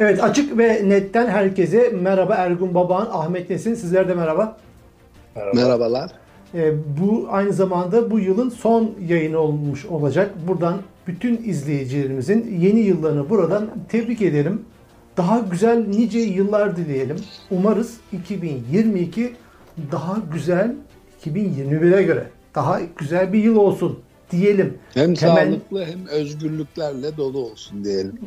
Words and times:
Evet 0.00 0.22
açık 0.22 0.58
ve 0.58 0.88
netten 0.88 1.26
herkese 1.26 1.90
merhaba 1.90 2.34
Ergun 2.34 2.74
Babaan, 2.74 3.08
Ahmet 3.12 3.50
Nesin 3.50 3.74
sizler 3.74 4.08
de 4.08 4.14
merhaba. 4.14 4.56
Merhaba. 5.36 5.54
Merhabalar. 5.54 6.10
Ee, 6.54 6.72
bu 7.00 7.26
aynı 7.30 7.52
zamanda 7.52 8.10
bu 8.10 8.18
yılın 8.18 8.48
son 8.48 8.90
yayını 9.08 9.38
olmuş 9.38 9.86
olacak. 9.86 10.30
Buradan 10.48 10.74
bütün 11.06 11.42
izleyicilerimizin 11.44 12.58
yeni 12.60 12.80
yıllarını 12.80 13.30
buradan 13.30 13.70
tebrik 13.88 14.22
edelim. 14.22 14.62
Daha 15.16 15.38
güzel 15.38 15.86
nice 15.88 16.18
yıllar 16.18 16.76
dileyelim. 16.76 17.16
Umarız 17.50 17.96
2022 18.12 19.32
daha 19.92 20.16
güzel 20.32 20.74
2021'e 21.24 22.02
göre 22.02 22.26
daha 22.54 22.80
güzel 22.96 23.32
bir 23.32 23.44
yıl 23.44 23.56
olsun 23.56 23.98
diyelim. 24.30 24.78
Hem 24.94 25.14
Hemen... 25.14 25.46
sağlıklı 25.46 25.84
hem 25.84 26.06
özgürlüklerle 26.06 27.16
dolu 27.16 27.38
olsun 27.38 27.84
diyelim. 27.84 28.18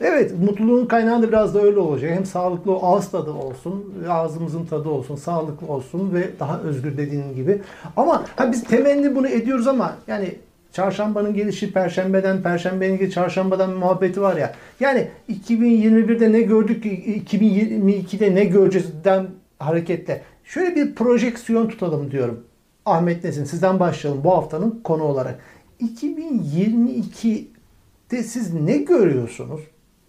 Evet, 0.00 0.32
mutluluğun 0.40 0.86
kaynağı 0.86 1.22
da 1.22 1.28
biraz 1.28 1.54
da 1.54 1.62
öyle 1.62 1.78
olacak. 1.78 2.10
Hem 2.10 2.26
sağlıklı 2.26 2.72
ağız 2.72 3.10
tadı 3.10 3.30
olsun, 3.30 3.94
ağzımızın 4.08 4.66
tadı 4.66 4.88
olsun, 4.88 5.16
sağlıklı 5.16 5.66
olsun 5.66 6.14
ve 6.14 6.30
daha 6.40 6.60
özgür 6.60 6.96
dediğin 6.96 7.34
gibi. 7.34 7.60
Ama 7.96 8.24
ha 8.36 8.52
biz 8.52 8.64
temenni 8.64 9.16
bunu 9.16 9.28
ediyoruz 9.28 9.66
ama 9.66 9.96
yani 10.06 10.34
çarşambanın 10.72 11.34
gelişi 11.34 11.72
perşembeden, 11.72 12.42
perşembenin 12.42 12.98
gelişi 12.98 13.14
çarşambadan 13.14 13.70
muhabbeti 13.70 14.22
var 14.22 14.36
ya. 14.36 14.54
Yani 14.80 15.08
2021'de 15.30 16.32
ne 16.32 16.40
gördük, 16.40 16.84
2022'de 16.84 18.34
ne 18.34 18.44
göreceğizden 18.44 19.26
hareketle. 19.58 20.22
Şöyle 20.44 20.76
bir 20.76 20.94
projeksiyon 20.94 21.68
tutalım 21.68 22.10
diyorum. 22.10 22.44
Ahmet 22.86 23.24
Nesin 23.24 23.44
sizden 23.44 23.80
başlayalım 23.80 24.24
bu 24.24 24.30
haftanın 24.30 24.80
konu 24.84 25.02
olarak. 25.02 25.40
2022'de 25.80 28.22
siz 28.22 28.54
ne 28.54 28.76
görüyorsunuz? 28.76 29.60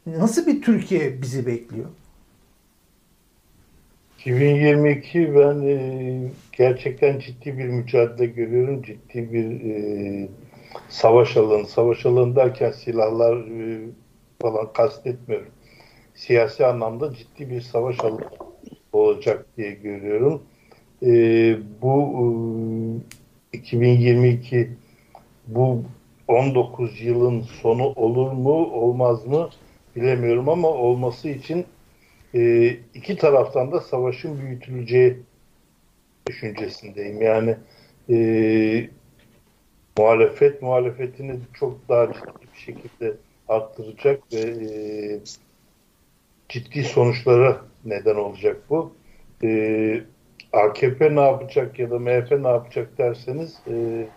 Nasıl 0.05 0.48
bir 0.48 0.62
Türkiye 0.62 1.22
bizi 1.22 1.45
bekliyor? 1.45 1.90
2022 4.20 5.36
ben 5.36 5.61
e, 5.61 6.31
gerçekten 6.58 7.20
ciddi 7.20 7.58
bir 7.58 7.66
mücadele 7.66 8.26
görüyorum. 8.26 8.81
Ciddi 8.81 9.33
bir 9.33 9.61
e, 9.61 10.28
savaş 10.89 11.38
alanı. 11.38 11.67
Savaş 11.67 12.06
alanı 12.06 12.36
derken 12.36 12.72
silahlar 12.72 13.38
e, 13.38 13.80
falan 14.42 14.73
kastetmiyorum. 14.73 15.50
Siyasi 16.16 16.66
anlamda 16.66 17.14
ciddi 17.14 17.50
bir 17.50 17.61
savaş 17.61 18.00
alanı 18.00 18.30
olacak 18.94 19.45
diye 19.58 19.72
görüyorum. 19.72 20.44
E, 21.03 21.11
bu 21.81 23.02
e, 23.53 23.58
2022 23.58 24.70
bu 25.48 25.83
19 26.28 27.02
yılın 27.02 27.42
sonu 27.42 27.83
olur 27.83 28.31
mu 28.31 28.66
olmaz 28.66 29.26
mı 29.26 29.50
bilemiyorum 29.96 30.50
ama 30.50 30.68
olması 30.68 31.30
için 31.30 31.66
e, 32.36 32.68
iki 32.94 33.18
taraftan 33.18 33.72
da 33.72 33.82
savaşın 33.82 34.42
büyütüleceği 34.42 35.18
düşüncesindeyim. 36.28 37.22
Yani 37.22 37.56
e, 38.10 38.90
muhalefet 39.98 40.62
muhalefetini 40.62 41.40
çok 41.54 41.90
daha 41.90 42.14
ciddi 42.14 42.48
bir 42.54 42.60
şekilde 42.60 43.14
arttıracak 43.48 44.22
ve 44.34 44.40
e, 44.40 44.70
ciddi 46.50 46.84
sonuçlara 46.84 47.62
neden 47.86 48.16
olacak 48.16 48.62
bu. 48.70 48.94
E, 49.44 50.04
AKP 50.54 51.16
ne 51.16 51.22
yapacak 51.22 51.80
ya 51.80 51.92
da 51.92 52.00
MHP 52.00 52.32
ne 52.32 52.48
yapacak 52.48 52.98
derseniz 52.98 53.60
e, 53.68 54.08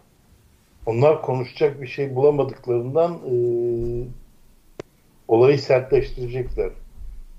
onlar 0.87 1.23
konuşacak 1.23 1.83
bir 1.83 1.87
şey 1.87 2.17
bulamadıklarından 2.17 3.13
e, 3.13 3.35
olayı 5.29 5.59
sertleştirecekler. 5.59 6.71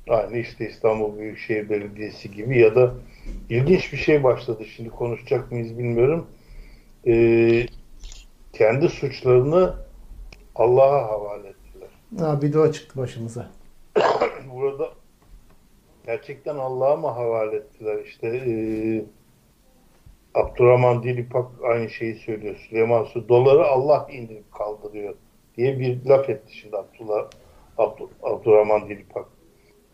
Aynı 0.10 0.38
işte 0.38 0.70
İstanbul 0.70 1.18
Büyükşehir 1.18 1.70
Belediyesi 1.70 2.32
gibi 2.32 2.60
ya 2.60 2.76
da 2.76 2.94
ilginç 3.50 3.94
bir 3.94 3.98
şey 3.98 4.24
başladı. 4.24 4.66
Şimdi 4.66 4.90
konuşacak 4.90 5.52
mıyız 5.52 5.78
bilmiyorum. 5.78 6.28
Ee, 7.08 7.66
kendi 8.54 8.90
suçlarını 8.90 9.76
Allah'a 10.56 11.08
havale 11.08 11.48
ettiler. 11.48 11.90
Ha, 12.20 12.42
bir 12.42 12.54
dua 12.54 12.72
çıktı 12.72 13.00
başımıza. 13.00 13.52
Burada 14.54 14.90
gerçekten 16.06 16.56
Allah'a 16.56 16.96
mı 16.96 17.08
havale 17.08 17.56
ettiler? 17.56 18.06
İşte 18.06 18.28
e, 18.28 18.52
Abdurrahman 20.34 21.04
Dilipak 21.04 21.48
aynı 21.64 21.90
şeyi 21.90 22.16
söylüyor. 22.16 22.56
Süleyman 22.70 23.04
Su 23.04 23.30
doları 23.30 23.66
Allah 23.66 24.08
indirip 24.12 24.52
kaldırıyor 24.52 25.16
diye 25.58 25.80
bir 25.80 26.06
laf 26.06 26.30
etti 26.30 26.58
şimdi 26.58 26.78
Abdullah 26.78 27.30
Abd 27.80 28.02
Abdurrahman 28.24 28.90
Dilipak. 28.90 29.26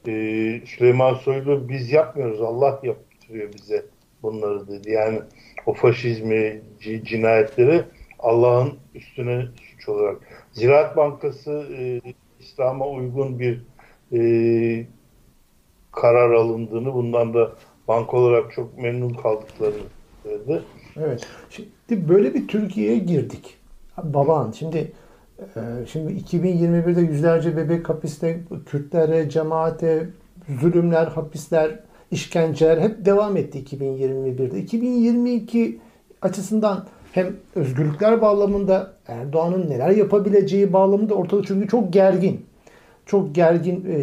Ee, 0.07 0.62
Süleyman 0.66 1.13
Soylu 1.13 1.69
biz 1.69 1.91
yapmıyoruz 1.91 2.41
Allah 2.41 2.79
yaptırıyor 2.84 3.53
bize 3.53 3.85
bunları 4.23 4.68
dedi. 4.68 4.91
Yani 4.91 5.19
o 5.66 5.73
faşizmi, 5.73 6.62
cinayetleri 7.03 7.84
Allah'ın 8.19 8.73
üstüne 8.96 9.46
suç 9.72 9.90
olarak. 9.90 10.18
Ziraat 10.51 10.97
Bankası 10.97 11.66
e, 11.78 12.01
İslam'a 12.40 12.90
uygun 12.90 13.40
bir 13.40 13.62
e, 14.13 14.88
karar 15.91 16.31
alındığını, 16.31 16.94
bundan 16.94 17.34
da 17.34 17.52
bank 17.88 18.13
olarak 18.13 18.53
çok 18.53 18.78
memnun 18.78 19.13
kaldıklarını 19.13 19.84
söyledi. 20.23 20.63
Evet. 20.97 21.28
Şimdi 21.50 22.09
böyle 22.09 22.34
bir 22.34 22.47
Türkiye'ye 22.47 22.97
girdik. 22.97 23.57
Baban 24.03 24.52
şimdi 24.52 24.91
şimdi 25.88 26.13
2021'de 26.13 27.01
yüzlerce 27.01 27.57
bebek 27.57 27.90
hapiste, 27.90 28.40
Kürtlere, 28.66 29.29
cemaate, 29.29 30.09
zulümler, 30.62 31.07
hapisler, 31.07 31.79
işkenceler 32.12 32.78
hep 32.78 33.06
devam 33.06 33.38
etti 33.38 33.63
2021'de. 33.63 34.59
2022 34.59 35.79
açısından 36.22 36.85
hem 37.12 37.28
özgürlükler 37.56 38.22
bağlamında 38.22 38.94
Erdoğan'ın 39.07 39.69
neler 39.69 39.90
yapabileceği 39.90 40.73
bağlamında 40.73 41.13
ortada 41.13 41.41
çünkü 41.47 41.67
çok 41.67 41.94
gergin. 41.94 42.46
Çok 43.06 43.35
gergin 43.35 43.85
e, 43.85 43.94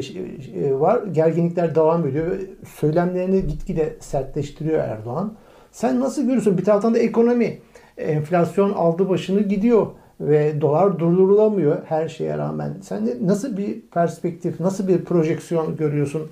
e, 0.61 0.81
var. 0.81 1.03
Gerginlikler 1.13 1.75
devam 1.75 2.07
ediyor 2.07 2.39
söylemlerini 2.81 3.47
gitgide 3.47 3.97
sertleştiriyor 4.01 4.79
Erdoğan. 4.79 5.35
Sen 5.73 6.01
nasıl 6.01 6.23
görüyorsun? 6.23 6.59
Bir 6.59 6.65
taraftan 6.65 6.95
da 6.95 6.99
ekonomi, 6.99 7.59
enflasyon 7.97 8.73
aldı 8.73 9.09
başını 9.09 9.41
gidiyor 9.41 9.87
ve 10.29 10.61
dolar 10.61 10.99
durdurulamıyor 10.99 11.83
her 11.85 12.09
şeye 12.09 12.39
rağmen. 12.39 12.77
Sen 12.83 13.07
de 13.07 13.19
nasıl 13.23 13.57
bir 13.57 13.81
perspektif, 13.81 14.61
nasıl 14.61 14.89
bir 14.89 15.05
projeksiyon 15.05 15.77
görüyorsun 15.77 16.23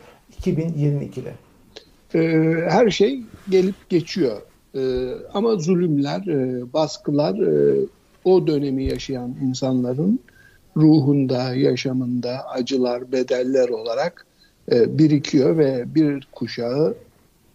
2022'de? 0.42 1.32
Ee, 2.14 2.70
her 2.70 2.90
şey 2.90 3.22
gelip 3.48 3.88
geçiyor. 3.88 4.36
Ee, 4.74 4.80
ama 5.34 5.56
zulümler, 5.56 6.26
e, 6.26 6.72
baskılar 6.72 7.38
e, 7.38 7.76
o 8.24 8.46
dönemi 8.46 8.84
yaşayan 8.84 9.36
insanların 9.42 10.20
ruhunda, 10.76 11.54
yaşamında 11.54 12.48
acılar, 12.48 13.12
bedeller 13.12 13.68
olarak 13.68 14.26
e, 14.72 14.98
birikiyor 14.98 15.58
ve 15.58 15.84
bir 15.94 16.28
kuşağı 16.32 16.94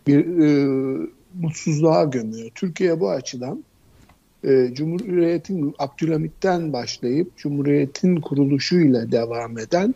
bir 0.07 0.25
mutsuzluğa 1.41 2.03
gömüyor. 2.03 2.49
Türkiye 2.55 2.99
bu 2.99 3.09
açıdan 3.09 3.63
e, 4.43 4.69
Cumhuriyet'in 4.73 5.75
Abdülhamit'ten 5.79 6.73
başlayıp 6.73 7.37
Cumhuriyet'in 7.37 8.15
kuruluşuyla 8.21 9.11
devam 9.11 9.57
eden 9.57 9.95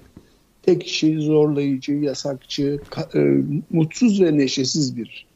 tek 0.62 0.82
kişi 0.82 1.22
zorlayıcı, 1.22 1.94
yasakçı, 1.94 2.80
e, 3.16 3.20
mutsuz 3.70 4.22
ve 4.22 4.38
neşesiz 4.38 4.98
bir 4.98 5.28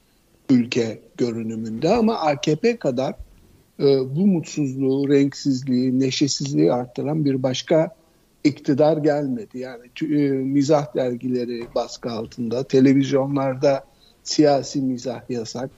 ülke 0.50 1.00
görünümünde 1.18 1.90
ama 1.90 2.16
AKP 2.20 2.78
kadar 2.78 3.16
e, 3.80 3.86
bu 4.16 4.28
mutsuzluğu, 4.28 5.10
renksizliği, 5.10 6.00
neşesizliği 6.00 6.74
arttıran 6.74 7.26
bir 7.26 7.44
başka 7.44 7.96
iktidar 8.44 8.98
gelmedi. 8.98 9.60
Yani 9.60 9.86
e, 10.02 10.30
mizah 10.32 10.96
dergileri 10.96 11.64
baskı 11.76 12.12
altında, 12.12 12.64
televizyonlarda 12.64 13.84
siyasi 14.24 14.82
mizah 14.82 15.30
yasak, 15.30 15.70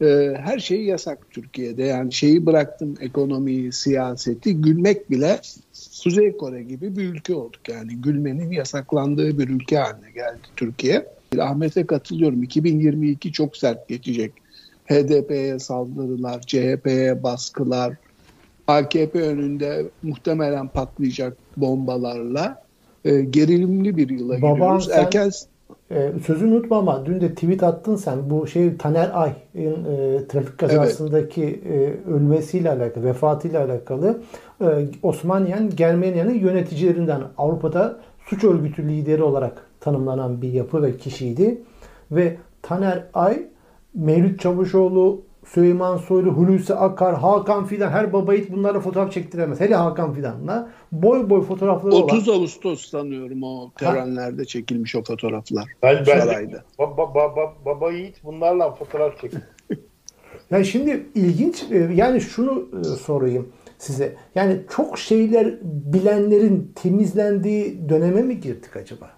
e, 0.00 0.34
her 0.38 0.58
şey 0.58 0.82
yasak 0.82 1.30
Türkiye'de. 1.30 1.84
Yani 1.84 2.12
şeyi 2.12 2.46
bıraktım 2.46 2.94
ekonomiyi, 3.00 3.72
siyaseti, 3.72 4.56
gülmek 4.56 5.10
bile 5.10 5.40
Kuzey 6.02 6.36
Kore 6.36 6.62
gibi 6.62 6.96
bir 6.96 7.04
ülke 7.04 7.34
olduk. 7.34 7.68
Yani 7.68 7.96
gülmenin 7.96 8.50
yasaklandığı 8.50 9.38
bir 9.38 9.48
ülke 9.48 9.78
haline 9.78 10.10
geldi 10.10 10.38
Türkiye. 10.56 11.06
Ahmet'e 11.38 11.86
katılıyorum. 11.86 12.42
2022 12.42 13.32
çok 13.32 13.56
sert 13.56 13.88
geçecek. 13.88 14.32
HDP'ye 14.86 15.58
saldırılar, 15.58 16.40
CHP'ye 16.40 17.22
baskılar, 17.22 17.94
AKP 18.66 19.22
önünde 19.22 19.86
muhtemelen 20.02 20.68
patlayacak 20.68 21.36
bombalarla 21.56 22.62
e, 23.04 23.20
gerilimli 23.20 23.96
bir 23.96 24.08
yıla 24.08 24.42
Baban 24.42 24.54
giriyoruz. 24.54 24.86
Sen... 24.86 25.02
Erken 25.02 25.30
e, 25.90 26.12
sözünü 26.26 26.54
unutma 26.54 26.78
ama 26.78 27.06
dün 27.06 27.20
de 27.20 27.34
tweet 27.34 27.62
attın 27.62 27.96
sen 27.96 28.30
bu 28.30 28.46
şey 28.46 28.76
Taner 28.76 29.10
Ay'ın 29.14 29.84
e, 29.84 30.26
trafik 30.28 30.58
kazasındaki 30.58 31.60
evet. 31.68 32.06
e, 32.06 32.10
ölmesiyle 32.10 32.70
alakalı, 32.70 33.04
vefatıyla 33.04 33.64
alakalı 33.64 34.20
e, 34.60 34.66
Osmaniyen 35.02 35.70
Germaniyan'ın 35.70 36.34
yöneticilerinden 36.34 37.22
Avrupa'da 37.38 37.96
suç 38.26 38.44
örgütü 38.44 38.88
lideri 38.88 39.22
olarak 39.22 39.52
tanımlanan 39.80 40.42
bir 40.42 40.52
yapı 40.52 40.82
ve 40.82 40.96
kişiydi. 40.96 41.62
Ve 42.10 42.36
Taner 42.62 43.04
Ay, 43.14 43.46
Mevlüt 43.94 44.40
Çavuşoğlu, 44.40 45.22
Süleyman 45.46 45.96
Soylu, 45.96 46.30
Hulusi 46.30 46.74
Akar, 46.74 47.14
Hakan 47.18 47.64
Fidan 47.64 47.90
her 47.90 48.12
baba 48.12 48.34
yiğit 48.34 48.52
bunlarla 48.52 48.80
fotoğraf 48.80 49.12
çektiremez. 49.12 49.60
Hele 49.60 49.74
Hakan 49.74 50.14
Fidan'la 50.14 50.70
boy 50.92 51.30
boy 51.30 51.42
fotoğrafları 51.42 51.94
30 51.94 52.28
olan. 52.28 52.38
Ağustos 52.38 52.90
sanıyorum 52.90 53.42
o 53.42 53.72
törenlerde 53.78 54.44
çekilmiş 54.44 54.96
o 54.96 55.02
fotoğraflar. 55.02 55.64
Ben, 55.82 56.04
ben 56.06 56.20
Sarayda. 56.20 56.64
baba, 56.78 57.14
baba, 57.14 57.54
baba 57.64 57.92
yiğit 57.92 58.24
bunlarla 58.24 58.74
fotoğraf 58.74 59.20
çekti. 59.20 59.42
Yani 60.50 60.64
şimdi 60.64 61.06
ilginç 61.14 61.64
e, 61.70 61.76
yani 61.94 62.20
şunu 62.20 62.68
e, 62.80 62.84
sorayım 62.84 63.48
size. 63.78 64.16
Yani 64.34 64.60
çok 64.76 64.98
şeyler 64.98 65.54
bilenlerin 65.62 66.72
temizlendiği 66.74 67.88
döneme 67.88 68.22
mi 68.22 68.40
girdik 68.40 68.76
acaba? 68.76 69.15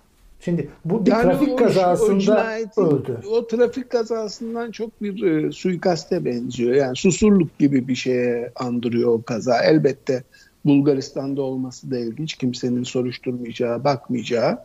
Şimdi 0.48 0.68
bu 0.84 1.06
bir 1.06 1.10
Yani 1.10 1.22
trafik 1.22 1.48
o- 1.48 1.52
o 1.52 1.56
kazasında 1.56 2.18
cinayetin- 2.20 2.86
öldü. 2.94 3.18
O 3.30 3.46
trafik 3.46 3.90
kazasından 3.90 4.70
çok 4.70 5.02
bir 5.02 5.22
e, 5.22 5.52
suikaste 5.52 6.24
benziyor. 6.24 6.74
Yani 6.74 6.96
susurluk 6.96 7.58
gibi 7.58 7.88
bir 7.88 7.94
şeye 7.94 8.52
andırıyor 8.56 9.12
o 9.12 9.22
kaza. 9.22 9.64
Elbette 9.64 10.22
Bulgaristan'da 10.64 11.42
olması 11.42 11.90
da 11.90 11.98
ilginç. 11.98 12.34
Kimsenin 12.34 12.82
soruşturmayacağı, 12.82 13.84
bakmayacağı. 13.84 14.58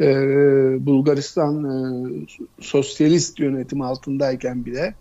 E, 0.00 0.06
Bulgaristan 0.86 1.64
e, 1.64 2.26
sosyalist 2.60 3.40
yönetim 3.40 3.80
altındayken 3.80 4.64
bile 4.64 4.94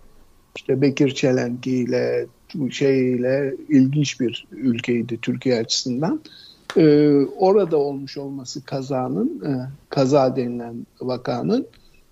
işte 0.58 0.82
Bekir 0.82 1.10
Çelenki 1.10 1.72
ile 1.72 2.26
şeyle 2.70 3.56
ilginç 3.70 4.20
bir 4.20 4.48
ülkeydi 4.52 5.20
Türkiye 5.22 5.60
açısından. 5.60 6.22
Ee, 6.78 7.26
orada 7.38 7.78
olmuş 7.78 8.18
olması 8.18 8.66
kazanın, 8.66 9.42
e, 9.46 9.52
kaza 9.90 10.36
denilen 10.36 10.76
vakanın 11.02 11.66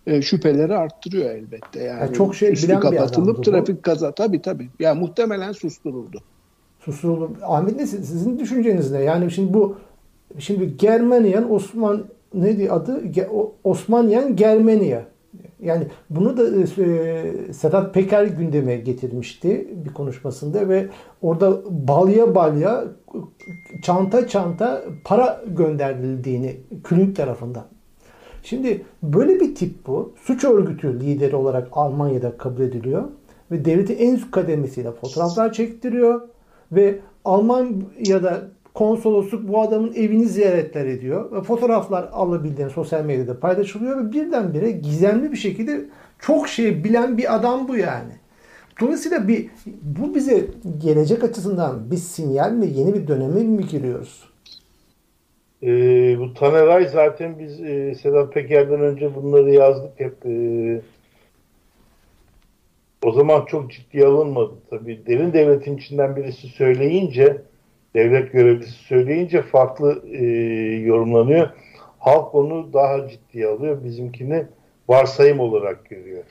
e, 0.08 0.22
şüpheleri 0.22 0.76
arttırıyor 0.76 1.30
elbette. 1.30 1.84
Yani, 1.84 2.00
Yani 2.00 2.14
çok 2.14 2.36
şey 2.36 2.52
bilen 2.52 2.78
bir 2.78 2.82
kapatılıp 2.82 3.38
bu. 3.38 3.42
trafik 3.42 3.84
kaza 3.84 4.12
tabii 4.12 4.42
tabii. 4.42 4.70
Ya 4.80 4.96
muhtemelen 4.96 5.52
susturuldu. 5.52 6.18
Susurlu. 6.80 7.32
Ahmet 7.44 7.76
ne 7.76 7.88
sizin 7.88 8.40
düşünceniz 8.40 8.92
ne? 8.92 9.02
Yani 9.02 9.32
şimdi 9.32 9.54
bu 9.54 9.76
şimdi 10.40 10.78
Germaniyan 10.78 11.52
Osman 11.54 12.06
ne 12.34 12.58
diye 12.58 12.72
adı? 12.72 13.06
Ge- 13.06 13.28
o- 13.30 13.52
Osmanyan 13.64 14.36
Germania. 14.36 15.02
Yani 15.60 15.88
bunu 16.10 16.38
da 16.38 16.44
e, 16.84 17.54
Sedat 17.54 17.94
Peker 17.94 18.26
gündeme 18.26 18.78
getirmişti 18.78 19.68
bir 19.86 19.94
konuşmasında 19.94 20.70
ve 20.70 20.88
orada 21.22 21.62
balya 21.70 22.36
balya 22.36 22.86
çanta 23.84 24.28
çanta 24.28 24.84
para 25.04 25.44
gönderildiğini 25.48 26.58
Külünk 26.84 27.16
tarafından. 27.16 27.66
Şimdi 28.44 28.86
böyle 29.04 29.40
bir 29.40 29.56
tip 29.56 29.88
bu. 29.88 30.14
Suç 30.22 30.44
örgütü 30.44 31.00
lideri 31.00 31.36
olarak 31.36 31.68
Almanya'da 31.72 32.38
kabul 32.38 32.62
ediliyor. 32.62 33.04
Ve 33.52 33.66
devletin 33.66 33.98
en 33.98 34.16
üst 34.16 34.32
kademesiyle 34.32 34.92
fotoğraflar 34.92 35.54
çektiriyor. 35.54 36.22
Ve 36.72 37.00
Almanya'da 37.26 38.42
konsolosluk 38.74 39.48
bu 39.48 39.62
adamın 39.62 39.94
evini 39.94 40.26
ziyaretler 40.26 40.86
ediyor. 40.86 41.32
Ve 41.32 41.42
fotoğraflar 41.42 42.10
alabildiğini 42.12 42.72
sosyal 42.72 43.06
medyada 43.06 43.40
paylaşılıyor. 43.40 44.06
Ve 44.06 44.12
birdenbire 44.12 44.72
gizemli 44.72 45.32
bir 45.32 45.38
şekilde 45.38 45.86
çok 46.20 46.48
şey 46.48 46.84
bilen 46.84 47.18
bir 47.18 47.36
adam 47.36 47.68
bu 47.68 47.78
yani. 47.78 48.14
Dolayısıyla 48.82 49.28
bir 49.28 49.50
bu 49.82 50.16
bize 50.16 50.46
gelecek 50.84 51.24
açısından 51.24 51.92
bir 51.92 51.98
sinyal 51.98 52.52
mi, 52.52 52.68
yeni 52.76 52.94
bir 52.94 53.08
döneme 53.08 53.44
mi 53.44 53.68
giriyoruz? 53.68 54.30
Ee, 55.64 56.16
bu 56.20 56.34
Taneray 56.34 56.88
zaten 56.88 57.40
biz 57.40 57.62
e, 57.62 57.96
Sedat 57.96 58.34
Peker'den 58.34 58.82
önce 58.82 59.16
bunları 59.16 59.54
yazdık 59.54 60.00
hep. 60.00 60.26
e, 60.26 60.82
o 63.04 63.12
zaman 63.12 63.46
çok 63.46 63.72
ciddiye 63.72 64.06
alınmadı 64.06 64.54
tabii. 64.70 65.06
Derin 65.08 65.34
devletin 65.34 65.78
içinden 65.78 66.16
birisi 66.16 66.48
söyleyince, 66.48 67.42
devlet 67.96 68.32
görevlisi 68.32 68.72
söyleyince 68.72 69.42
farklı 69.42 70.04
e, 70.06 70.26
yorumlanıyor. 70.76 71.50
Halk 72.00 72.36
onu 72.36 72.74
daha 72.74 73.08
ciddiye 73.08 73.48
alıyor. 73.48 73.84
Bizimkini 73.84 74.46
varsayım 74.88 75.40
olarak 75.40 75.90
görüyor. 75.90 76.24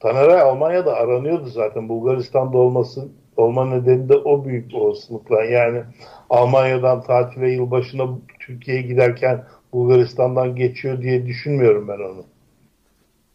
Taneray 0.00 0.40
Almanya'da 0.40 0.94
aranıyordu 0.94 1.46
zaten. 1.46 1.88
Bulgaristan'da 1.88 2.58
olması 2.58 3.08
olma 3.36 3.66
nedeni 3.66 4.08
de 4.08 4.16
o 4.16 4.44
büyük 4.44 4.74
olasılıkla. 4.74 5.44
Yani 5.44 5.82
Almanya'dan 6.30 7.02
tatile 7.02 7.50
yılbaşına 7.50 8.08
Türkiye'ye 8.40 8.82
giderken 8.82 9.44
Bulgaristan'dan 9.72 10.56
geçiyor 10.56 11.02
diye 11.02 11.26
düşünmüyorum 11.26 11.88
ben 11.88 11.98
onu. 11.98 12.24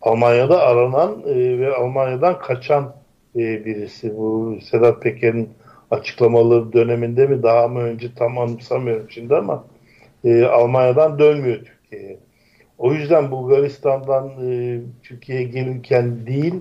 Almanya'da 0.01 0.61
aranan 0.61 1.23
e, 1.27 1.59
ve 1.59 1.75
Almanya'dan 1.75 2.39
kaçan 2.39 2.95
e, 3.35 3.65
birisi. 3.65 4.17
Bu 4.17 4.57
Sedat 4.61 5.01
Peker'in 5.01 5.49
açıklamaları 5.91 6.73
döneminde 6.73 7.27
mi 7.27 7.43
daha 7.43 7.67
mı 7.67 7.79
önce 7.79 8.13
tam 8.15 8.37
anımsamıyorum 8.37 9.07
şimdi 9.09 9.35
ama 9.35 9.65
e, 10.23 10.43
Almanya'dan 10.43 11.19
dönmüyor 11.19 11.57
Türkiye'ye. 11.57 12.17
O 12.77 12.93
yüzden 12.93 13.31
Bulgaristan'dan 13.31 14.31
e, 14.49 14.79
Türkiye'ye 15.03 15.43
gelirken 15.43 16.27
değil 16.27 16.53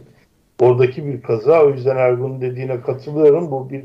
oradaki 0.61 1.07
bir 1.07 1.23
kaza. 1.23 1.65
O 1.65 1.71
yüzden 1.71 1.97
Ergun'un 1.97 2.41
dediğine 2.41 2.81
katılıyorum. 2.81 3.51
Bu 3.51 3.71
bir 3.71 3.85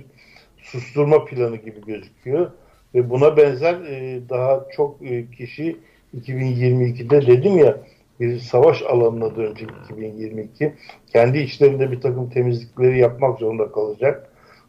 susturma 0.57 1.25
planı 1.25 1.55
gibi 1.55 1.85
gözüküyor. 1.85 2.51
Ve 2.95 3.09
buna 3.09 3.37
benzer 3.37 3.73
e, 3.73 4.19
daha 4.29 4.65
çok 4.75 5.01
e, 5.01 5.31
kişi 5.31 5.77
2022'de 6.17 7.27
dedim 7.27 7.57
ya 7.57 7.77
bir 8.19 8.39
savaş 8.39 8.81
alanına 8.81 9.35
dönecek 9.35 9.69
2022. 9.85 10.73
Kendi 11.13 11.37
içlerinde 11.37 11.91
bir 11.91 12.01
takım 12.01 12.29
temizlikleri 12.29 12.99
yapmak 12.99 13.39
zorunda 13.39 13.71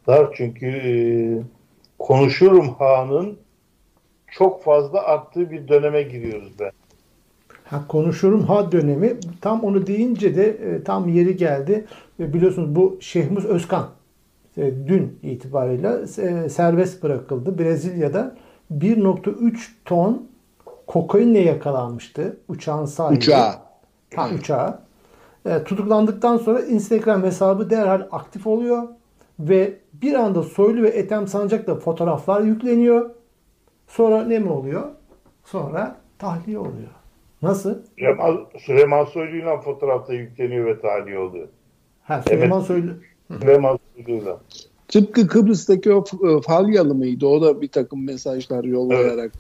kalacaklar. 0.08 0.34
Çünkü 0.36 0.66
e, 0.66 0.92
konuşurum 1.98 2.74
Han'ın 2.74 3.38
çok 4.30 4.62
fazla 4.62 5.02
arttığı 5.02 5.50
bir 5.50 5.68
döneme 5.68 6.02
giriyoruz 6.02 6.52
ben. 6.60 6.70
Ha, 7.64 7.84
konuşurum 7.88 8.42
ha 8.42 8.72
dönemi 8.72 9.16
tam 9.40 9.64
onu 9.64 9.86
deyince 9.86 10.36
de 10.36 10.48
e, 10.48 10.82
tam 10.82 11.08
yeri 11.08 11.36
geldi. 11.36 11.84
Ve 12.20 12.34
biliyorsunuz 12.34 12.76
bu 12.76 12.98
Şehmus 13.00 13.44
Özkan 13.44 13.88
e, 14.56 14.72
dün 14.86 15.18
itibariyle 15.22 15.88
e, 16.18 16.48
serbest 16.48 17.02
bırakıldı. 17.02 17.58
Brezilya'da 17.58 18.36
1.3 18.72 19.56
ton 19.84 20.28
kokainle 20.86 21.38
yakalanmıştı 21.38 22.36
uçağın 22.48 22.84
sahibi. 22.84 23.18
Uçağı. 23.18 23.54
Ha, 24.14 24.28
uçağı. 24.38 24.78
E, 25.46 25.64
tutuklandıktan 25.64 26.36
sonra 26.36 26.60
Instagram 26.60 27.22
hesabı 27.22 27.70
derhal 27.70 28.02
aktif 28.12 28.46
oluyor 28.46 28.88
ve 29.38 29.74
bir 29.92 30.14
anda 30.14 30.42
Soylu 30.42 30.82
ve 30.82 30.88
Ethem 30.88 31.26
Sancak'la 31.26 31.74
fotoğraflar 31.74 32.40
yükleniyor. 32.40 33.10
Sonra 33.86 34.24
ne 34.24 34.38
mi 34.38 34.50
oluyor? 34.50 34.82
Sonra 35.44 35.96
tahliye 36.18 36.58
oluyor. 36.58 36.88
Nasıl? 37.42 37.74
Süleyman, 37.98 38.46
Süleyman 38.58 39.04
Soylu'yla 39.04 39.60
fotoğrafta 39.60 40.14
yükleniyor 40.14 40.66
ve 40.66 40.80
tahliye 40.80 41.18
oluyor. 41.18 41.48
Ha, 42.02 42.22
Süleyman 42.28 42.60
Soylu. 42.60 42.90
Süleyman 43.40 43.78
Soylu'yla. 43.96 44.40
Tıpkı 44.88 45.26
Kıbrıs'taki 45.26 45.92
o 45.92 46.04
e, 46.28 46.40
Falyalı 46.42 46.94
mıydı? 46.94 47.26
O 47.26 47.42
da 47.42 47.60
bir 47.60 47.68
takım 47.68 48.06
mesajlar 48.06 48.64
yollayarak 48.64 49.32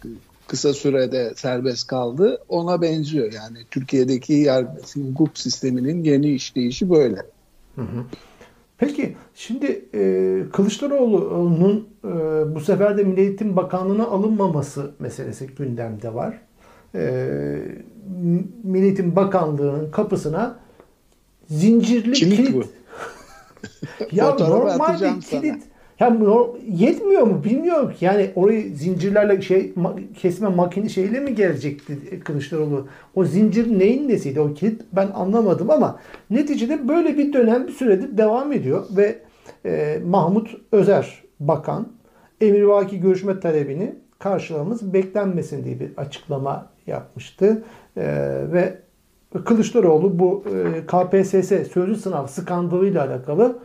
kısa 0.46 0.74
sürede 0.74 1.32
serbest 1.36 1.86
kaldı. 1.86 2.42
Ona 2.48 2.82
benziyor 2.82 3.32
yani. 3.32 3.58
Türkiye'deki 3.70 4.32
yargı, 4.32 4.80
hukuk 4.94 5.38
sisteminin 5.38 6.04
yeni 6.04 6.30
işleyişi 6.30 6.90
böyle. 6.90 7.22
Peki 8.78 9.16
şimdi 9.34 9.84
e, 9.94 10.42
Kılıçdaroğlu'nun 10.52 11.88
e, 12.04 12.08
bu 12.54 12.60
sefer 12.60 12.98
de 12.98 13.04
Milli 13.04 13.20
Eğitim 13.20 13.56
Bakanlığı'na 13.56 14.06
alınmaması 14.06 14.90
meselesi 14.98 15.46
gündemde 15.46 16.14
var. 16.14 16.40
E, 16.94 17.00
Milli 18.64 18.84
Eğitim 18.84 19.16
Bakanlığı'nın 19.16 19.90
kapısına 19.90 20.56
zincirli 21.48 22.12
Kilit 22.12 22.36
kilit. 22.36 22.54
bu. 22.54 22.64
ya 24.12 24.34
normal 24.34 24.94
bir 24.94 25.22
sana. 25.22 25.58
Ya 26.00 26.16
yetmiyor 26.68 27.22
mu 27.22 27.44
bilmiyorum 27.44 27.92
ki. 27.92 28.04
Yani 28.04 28.30
orayı 28.34 28.76
zincirlerle 28.76 29.42
şey 29.42 29.72
kesme 30.14 30.48
makine 30.48 30.88
şeyle 30.88 31.20
mi 31.20 31.34
gelecekti 31.34 32.20
Kılıçdaroğlu? 32.20 32.86
O 33.14 33.24
zincir 33.24 33.78
neyin 33.78 34.08
nesiydi? 34.08 34.40
O 34.40 34.54
kilit 34.54 34.82
ben 34.92 35.08
anlamadım 35.14 35.70
ama 35.70 36.00
neticede 36.30 36.88
böyle 36.88 37.18
bir 37.18 37.32
dönem 37.32 37.66
bir 37.66 37.72
süredir 37.72 38.18
devam 38.18 38.52
ediyor 38.52 38.86
ve 38.96 39.18
e, 39.64 40.00
Mahmut 40.04 40.56
Özer 40.72 41.22
Bakan 41.40 41.88
emirvaki 42.40 43.00
görüşme 43.00 43.40
talebini 43.40 43.94
karşılamamız 44.18 44.92
beklenmesin 44.92 45.64
diye 45.64 45.80
bir 45.80 45.90
açıklama 45.96 46.66
yapmıştı. 46.86 47.62
E, 47.96 48.04
ve 48.52 48.78
Kılıçdaroğlu 49.44 50.18
bu 50.18 50.44
e, 50.46 50.86
KPSS 50.86 51.72
sözlü 51.72 51.96
sınav 51.96 52.26
skandalıyla 52.26 53.06
alakalı 53.06 53.58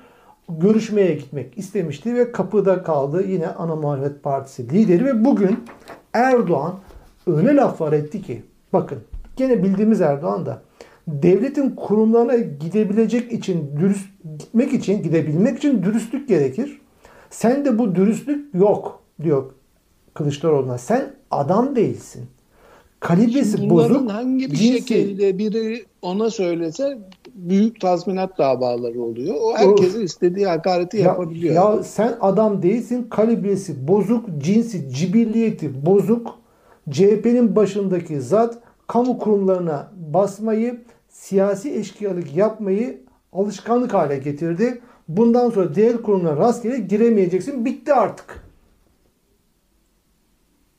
görüşmeye 0.50 1.14
gitmek 1.16 1.58
istemişti 1.58 2.16
ve 2.16 2.32
kapıda 2.32 2.84
kaldı 2.84 3.24
yine 3.28 3.48
ana 3.48 3.76
muhalefet 3.76 4.24
partisi 4.24 4.70
lideri 4.70 5.06
ve 5.06 5.26
bugün 5.26 5.60
Erdoğan 6.14 6.80
öyle 7.28 7.56
laflar 7.56 7.94
etti 7.94 8.22
ki 8.22 8.44
bakın 8.74 9.00
gene 9.36 9.64
bildiğimiz 9.64 10.02
Erdoğan 10.02 10.46
da 10.46 10.62
devletin 11.08 11.70
kurumlarına 11.70 12.36
gidebilecek 12.36 13.32
için 13.32 13.72
dürüst 13.80 14.06
gitmek 14.40 14.74
için 14.74 15.04
gidebilmek 15.04 15.58
için 15.58 15.84
dürüstlük 15.84 16.28
gerekir. 16.28 16.82
Sen 17.30 17.66
de 17.66 17.78
bu 17.80 17.96
dürüstlük 17.96 18.54
yok 18.56 19.00
diyor 19.22 19.44
Kılıçdaroğlu'na. 20.14 20.78
Sen 20.78 21.14
adam 21.32 21.76
değilsin. 21.76 22.26
Kalibresi 23.00 23.70
Bunların 23.70 23.96
bozuk. 23.96 24.12
hangi 24.12 24.52
bir 24.52 24.56
cinsi- 24.58 24.74
şekilde 24.74 25.38
biri 25.38 25.86
ona 26.02 26.30
söylese 26.30 26.98
büyük 27.36 27.82
tazminat 27.82 28.38
davaları 28.38 29.02
oluyor. 29.02 29.36
O 29.42 29.58
herkese 29.58 30.04
istediği 30.04 30.48
hakareti 30.48 30.98
Ya, 30.98 31.04
yapabiliyor. 31.04 31.56
ya 31.56 31.84
sen 31.84 32.16
adam 32.22 32.62
değilsin. 32.62 33.08
Kalibresi 33.10 33.88
bozuk, 33.88 34.26
cinsi, 34.38 34.90
cibilliyeti 34.90 35.86
bozuk. 35.86 36.36
CHP'nin 36.90 37.56
başındaki 37.56 38.22
zat 38.22 38.58
kamu 38.88 39.20
kurumlarına 39.20 39.92
basmayı, 40.14 40.82
siyasi 41.10 41.74
eşkıyalık 41.74 42.36
yapmayı 42.36 43.02
alışkanlık 43.34 43.94
hale 43.94 44.18
getirdi. 44.18 44.82
Bundan 45.08 45.50
sonra 45.50 45.76
diğer 45.76 46.02
kurumlara 46.02 46.38
rastgele 46.38 46.78
giremeyeceksin. 46.78 47.66
Bitti 47.66 47.94
artık. 47.94 48.43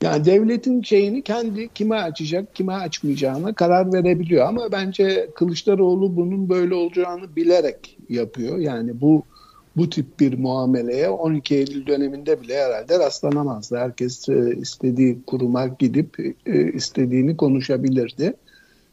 Yani 0.04 0.25
devletin 0.25 0.82
şeyini 0.82 1.23
kendi 1.23 1.68
kime 1.68 1.96
açacak, 1.96 2.54
kime 2.54 2.73
açmayacağına 2.73 3.54
karar 3.54 3.92
verebiliyor. 3.92 4.46
Ama 4.46 4.73
bence 4.73 5.30
Kılıçdaroğlu 5.34 6.16
bunun 6.16 6.49
böyle 6.49 6.75
olacağını 6.75 7.37
bilerek 7.37 7.99
yapıyor. 8.08 8.58
Yani 8.58 9.00
bu 9.00 9.23
bu 9.76 9.90
tip 9.90 10.20
bir 10.20 10.38
muameleye 10.38 11.08
12 11.08 11.54
Eylül 11.54 11.87
döneminde 11.87 12.40
bile 12.40 12.56
herhalde 12.56 12.99
rastlanamazdı. 12.99 13.76
Herkes 13.76 14.28
e, 14.28 14.54
istediği 14.56 15.23
kuruma 15.26 15.66
gidip 15.66 16.37
e, 16.46 16.73
istediğini 16.73 17.37
konuşabilirdi. 17.37 18.34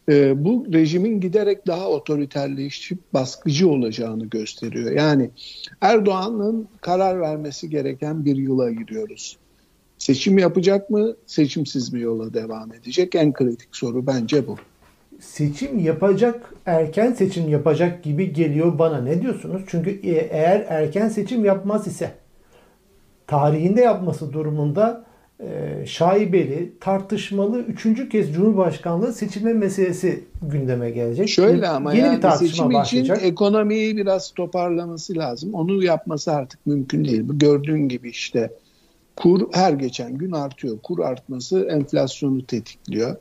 E, 0.10 0.46
bu 0.46 0.66
rejimin 0.74 1.22
giderek 1.22 1.68
daha 1.68 1.90
otoriterleşip 1.90 3.14
baskıcı 3.14 3.70
olacağını 3.70 4.26
gösteriyor. 4.26 4.92
Yani 4.92 5.30
Erdoğan'ın 5.82 6.68
karar 6.82 7.22
vermesi 7.22 7.70
gereken 7.70 8.26
bir 8.26 8.36
yıla 8.36 8.72
giriyoruz. 8.72 9.38
Seçim 10.02 10.38
yapacak 10.38 10.90
mı, 10.90 11.16
seçimsiz 11.26 11.94
mi 11.94 12.02
yola 12.02 12.34
devam 12.34 12.74
edecek? 12.74 13.16
En 13.16 13.34
kritik 13.34 13.70
soru 13.72 14.08
bence 14.08 14.48
bu. 14.48 14.56
Seçim 15.20 15.80
yapacak, 15.80 16.54
erken 16.66 17.14
seçim 17.14 17.50
yapacak 17.50 18.04
gibi 18.04 18.34
geliyor 18.34 18.80
bana. 18.80 19.02
Ne 19.02 19.22
diyorsunuz? 19.22 19.62
Çünkü 19.68 19.90
e- 19.90 20.28
eğer 20.32 20.66
erken 20.70 21.10
seçim 21.10 21.46
yapmaz 21.46 21.88
ise 21.88 22.12
tarihinde 23.28 23.82
yapması 23.82 24.34
durumunda 24.34 25.06
e, 25.40 25.48
şaibeli, 25.86 26.74
tartışmalı 26.80 27.60
üçüncü 27.60 28.10
kez 28.10 28.34
Cumhurbaşkanlığı 28.34 29.14
seçilme 29.14 29.54
meselesi 29.54 30.24
gündeme 30.52 30.92
gelecek. 30.92 31.30
Şöyle 31.30 31.68
ama 31.68 31.94
Yeni 31.94 32.06
yani 32.06 32.18
bir 32.18 32.22
tartışma 32.22 32.48
seçim 32.48 32.74
başlayacak. 32.74 33.18
için 33.18 33.28
ekonomiyi 33.28 33.98
biraz 33.98 34.32
toparlaması 34.32 35.16
lazım. 35.18 35.54
Onu 35.54 35.84
yapması 35.84 36.32
artık 36.32 36.66
mümkün 36.66 37.06
değil. 37.06 37.22
Bu 37.28 37.40
gördüğün 37.40 37.88
gibi 37.90 38.10
işte 38.10 38.50
kur 39.16 39.48
her 39.52 39.74
geçen 39.74 40.18
gün 40.18 40.32
artıyor. 40.32 40.80
Kur 40.84 41.00
artması 41.00 41.68
enflasyonu 41.70 42.46
tetikliyor. 42.46 43.16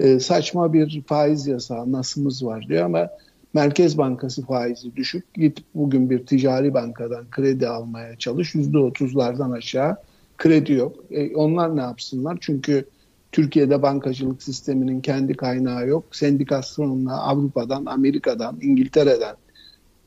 Ee, 0.00 0.20
saçma 0.20 0.72
bir 0.72 1.02
faiz 1.06 1.46
yasağı 1.46 1.92
nasımız 1.92 2.44
var 2.44 2.66
diyor 2.68 2.84
ama 2.84 3.08
Merkez 3.54 3.98
Bankası 3.98 4.46
faizi 4.46 4.96
düşük. 4.96 5.34
Git 5.34 5.58
bugün 5.74 6.10
bir 6.10 6.26
ticari 6.26 6.74
bankadan 6.74 7.30
kredi 7.30 7.68
almaya 7.68 8.16
çalış. 8.18 8.54
%30'lardan 8.54 9.56
aşağı 9.56 9.96
kredi 10.38 10.72
yok. 10.72 10.96
E, 11.10 11.36
onlar 11.36 11.76
ne 11.76 11.80
yapsınlar? 11.80 12.38
Çünkü 12.40 12.84
Türkiye'de 13.32 13.82
bankacılık 13.82 14.42
sisteminin 14.42 15.00
kendi 15.00 15.34
kaynağı 15.34 15.86
yok. 15.86 16.04
Sendikasyonla 16.16 17.22
Avrupa'dan, 17.22 17.86
Amerika'dan, 17.86 18.58
İngiltere'den 18.62 19.36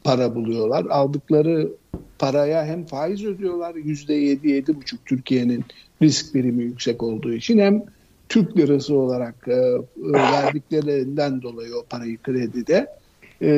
para 0.03 0.35
buluyorlar. 0.35 0.85
Aldıkları 0.85 1.71
paraya 2.21 2.65
hem 2.65 2.85
faiz 2.85 3.25
ödüyorlar 3.25 3.75
yüzde 3.75 4.13
yedi, 4.13 4.49
yedi 4.49 4.75
buçuk 4.75 5.05
Türkiye'nin 5.05 5.65
risk 6.01 6.35
birimi 6.35 6.63
yüksek 6.63 7.03
olduğu 7.03 7.33
için 7.33 7.59
hem 7.59 7.83
Türk 8.29 8.57
lirası 8.57 8.95
olarak 8.95 9.47
e, 9.47 9.53
e, 9.53 9.81
verdiklerinden 10.13 11.41
dolayı 11.41 11.75
o 11.75 11.83
parayı 11.89 12.17
kredide 12.17 12.87
e, 13.41 13.49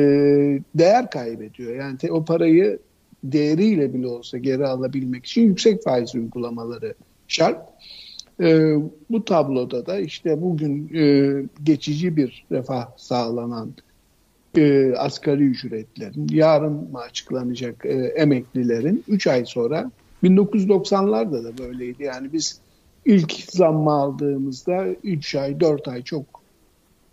değer 0.74 1.10
kaybediyor. 1.10 1.76
Yani 1.76 1.98
te, 1.98 2.12
o 2.12 2.24
parayı 2.24 2.78
değeriyle 3.24 3.94
bile 3.94 4.06
olsa 4.06 4.38
geri 4.38 4.66
alabilmek 4.66 5.26
için 5.26 5.42
yüksek 5.42 5.82
faiz 5.82 6.14
uygulamaları 6.14 6.94
şart. 7.28 7.68
E, 8.40 8.74
bu 9.10 9.24
tabloda 9.24 9.86
da 9.86 9.98
işte 9.98 10.42
bugün 10.42 10.94
e, 10.94 11.32
geçici 11.64 12.16
bir 12.16 12.46
refah 12.50 12.88
sağlanan 12.96 13.74
e, 14.58 14.94
asgari 14.96 15.42
ücretlerin, 15.42 16.26
yarın 16.30 16.72
mı 16.72 16.98
açıklanacak 16.98 17.86
e, 17.86 17.90
emeklilerin 18.16 19.04
3 19.08 19.26
ay 19.26 19.44
sonra 19.44 19.90
1990'larda 20.22 21.44
da 21.44 21.58
böyleydi. 21.58 22.02
Yani 22.02 22.32
biz 22.32 22.60
ilk 23.04 23.32
zammı 23.32 23.92
aldığımızda 23.92 24.86
3 25.02 25.34
ay, 25.34 25.60
4 25.60 25.88
ay 25.88 26.02
çok 26.02 26.24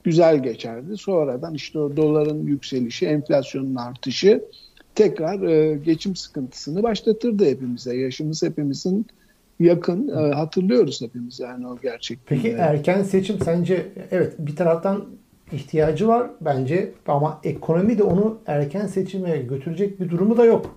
güzel 0.04 0.44
geçerdi. 0.44 0.98
Sonradan 0.98 1.54
işte 1.54 1.80
o 1.80 1.98
doların 1.98 2.48
yükselişi, 2.48 3.06
enflasyonun 3.06 3.76
artışı 3.76 4.44
tekrar 4.96 5.42
e, 5.42 5.78
geçim 5.78 6.16
sıkıntısını 6.16 6.84
başlatırdı 6.84 7.46
hepimize. 7.46 7.98
Yaşımız 7.98 8.44
hepimizin 8.44 9.06
yakın. 9.60 10.08
E, 10.08 10.34
hatırlıyoruz 10.34 11.02
hepimiz 11.02 11.40
yani 11.40 11.68
o 11.68 11.80
gerçekten. 11.82 12.38
Peki 12.38 12.56
erken 12.56 13.04
seçim 13.04 13.40
sence 13.40 13.88
evet 14.12 14.34
bir 14.40 14.56
taraftan 14.56 15.06
ihtiyacı 15.54 16.08
var 16.08 16.30
bence 16.42 16.92
ama 17.08 17.40
ekonomi 17.44 17.98
de 17.98 18.04
onu 18.04 18.38
erken 18.46 18.88
seçime 18.88 19.38
götürecek 19.38 20.00
bir 20.00 20.10
durumu 20.10 20.38
da 20.38 20.46
yok. 20.46 20.76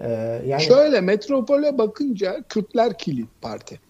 Ee, 0.00 0.42
yani 0.46 0.62
Şöyle 0.62 1.00
metropole 1.00 1.78
bakınca 1.78 2.42
Kürtler 2.48 2.98
kilit 2.98 3.28
parti. 3.42 3.80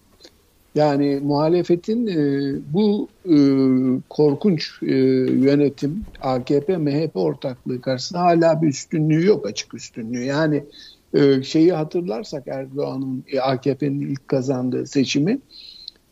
Yani 0.75 1.19
muhalefetin 1.23 2.07
e, 2.07 2.53
bu 2.73 3.07
e, 3.25 3.35
korkunç 4.09 4.83
e, 4.83 4.95
yönetim 4.95 6.05
AKP 6.21 6.77
MHP 6.77 7.15
ortaklığı 7.15 7.81
karşısında 7.81 8.21
hala 8.21 8.61
bir 8.61 8.67
üstünlüğü 8.67 9.25
yok 9.25 9.47
açık 9.47 9.73
üstünlüğü. 9.73 10.23
Yani 10.23 10.63
e, 11.13 11.43
şeyi 11.43 11.73
hatırlarsak 11.73 12.47
Erdoğan'ın 12.47 13.23
e, 13.31 13.39
AKP'nin 13.39 14.01
ilk 14.01 14.27
kazandığı 14.27 14.87
seçimi 14.87 15.39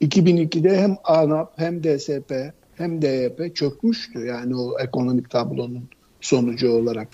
2002'de 0.01 0.77
hem 0.77 0.97
ANAP 1.03 1.59
hem 1.59 1.83
DSP 1.83 2.33
hem 2.77 3.01
DYP 3.01 3.55
çökmüştü 3.55 4.19
yani 4.19 4.55
o 4.55 4.79
ekonomik 4.79 5.29
tablonun 5.29 5.89
sonucu 6.21 6.71
olarak. 6.71 7.07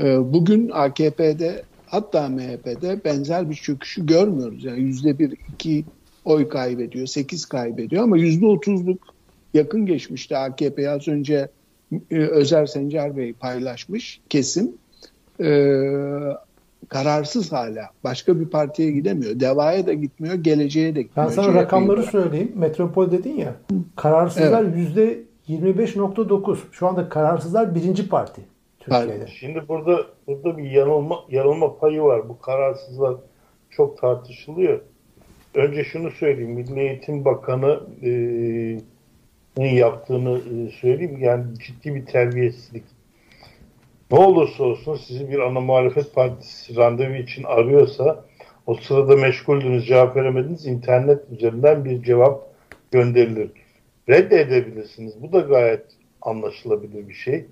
E, 0.00 0.32
bugün 0.32 0.68
AKP'de 0.68 1.62
hatta 1.86 2.28
MHP'de 2.28 3.04
benzer 3.04 3.50
bir 3.50 3.54
çöküşü 3.54 4.06
görmüyoruz. 4.06 4.64
Yani 4.64 4.80
yüzde 4.80 5.18
bir, 5.18 5.36
iki 5.52 5.84
oy 6.24 6.48
kaybediyor, 6.48 7.06
sekiz 7.06 7.46
kaybediyor 7.46 8.02
ama 8.02 8.18
yüzde 8.18 8.46
otuzluk 8.46 9.14
yakın 9.54 9.86
geçmişte 9.86 10.36
AKP'yi 10.36 10.90
az 10.90 11.08
önce 11.08 11.48
e, 12.10 12.16
Özer 12.16 12.66
Sencer 12.66 13.16
Bey 13.16 13.32
paylaşmış 13.32 14.20
kesim. 14.28 14.72
Kararsız 16.88 17.52
hala. 17.52 17.90
Başka 18.04 18.40
bir 18.40 18.46
partiye 18.46 18.90
gidemiyor. 18.90 19.40
Deva'ya 19.40 19.86
da 19.86 19.92
gitmiyor, 19.92 20.34
geleceğe 20.34 20.94
de 20.94 21.02
gitmiyor. 21.02 21.28
ben 21.30 21.34
sana 21.34 21.46
CHP 21.46 21.54
'yi 21.54 21.62
rakamları 21.62 21.96
bırak. 21.96 22.10
söyleyeyim. 22.10 22.52
Metropol 22.54 23.10
dedin 23.10 23.36
ya. 23.36 23.54
Kararsızlar 23.96 24.62
yüzde 24.62 25.18
25.9. 25.48 26.58
Şu 26.72 26.86
anda 26.86 27.08
kararsızlar 27.08 27.74
birinci 27.74 28.08
parti 28.08 28.42
Türkiye'de. 28.80 29.26
Şimdi 29.26 29.68
burada 29.68 30.06
burada 30.26 30.58
bir 30.58 30.70
yanılma 30.70 31.16
yanılma 31.30 31.78
payı 31.78 32.02
var. 32.02 32.28
Bu 32.28 32.38
kararsızlar 32.38 33.14
çok 33.70 33.98
tartışılıyor. 33.98 34.80
Önce 35.54 35.84
şunu 35.84 36.10
söyleyeyim. 36.10 36.50
Milli 36.50 36.80
Eğitim 36.80 37.24
Bakanı 37.24 37.80
e, 39.58 39.64
yaptığını 39.66 40.38
e, 40.38 40.70
söyleyeyim. 40.70 41.18
Yani 41.20 41.44
ciddi 41.58 41.94
bir 41.94 42.06
terbiyesizlik. 42.06 42.84
Ne 44.12 44.18
olursa 44.18 44.64
olsun 44.64 44.96
sizi 44.96 45.30
bir 45.30 45.38
ana 45.38 45.60
muhalefet 45.60 46.14
partisi 46.14 46.76
randevu 46.76 47.14
için 47.14 47.44
arıyorsa 47.44 48.24
o 48.66 48.74
sırada 48.74 49.16
meşguldünüz, 49.16 49.86
cevap 49.86 50.16
veremediniz. 50.16 50.66
internet 50.66 51.20
üzerinden 51.32 51.84
bir 51.84 52.02
cevap 52.02 52.46
gönderilir. 52.90 53.50
Reddedebilirsiniz. 54.08 55.22
Bu 55.22 55.32
da 55.32 55.38
gayet 55.40 55.82
anlaşılabilir 56.22 57.08
bir 57.08 57.14
şey. 57.14 57.44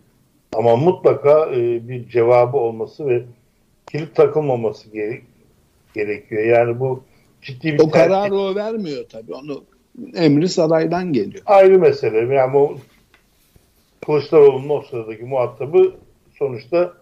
Ama 0.55 0.76
mutlaka 0.76 1.50
e, 1.55 1.88
bir 1.88 2.09
cevabı 2.09 2.57
olması 2.57 3.09
ve 3.09 3.23
kilit 3.93 4.14
takılmaması 4.14 4.90
gere- 4.90 5.21
gerekiyor. 5.95 6.43
Yani 6.45 6.81
bu 6.81 7.02
ciddi 7.43 7.73
bir 7.75 7.79
O 7.79 7.83
tercih- 7.83 7.93
kararı 7.93 8.35
o 8.37 8.55
vermiyor 8.55 9.05
tabii. 9.09 9.35
Onu 9.35 9.64
emri 10.14 10.49
saraydan 10.49 11.12
geliyor. 11.12 11.43
ayrı 11.47 11.79
mesele. 11.79 12.35
Yani 12.35 12.57
o 12.57 12.75
Kılıçdaroğlu'nun 14.07 14.69
o 14.69 14.83
sıradaki 14.83 15.25
muhatabı 15.25 15.93
sonuçta 16.40 16.92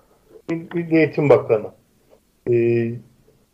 Mil- 0.48 0.74
Milli 0.74 0.96
Eğitim 0.96 1.28
Bakanı. 1.28 1.70
Ee, 2.50 2.92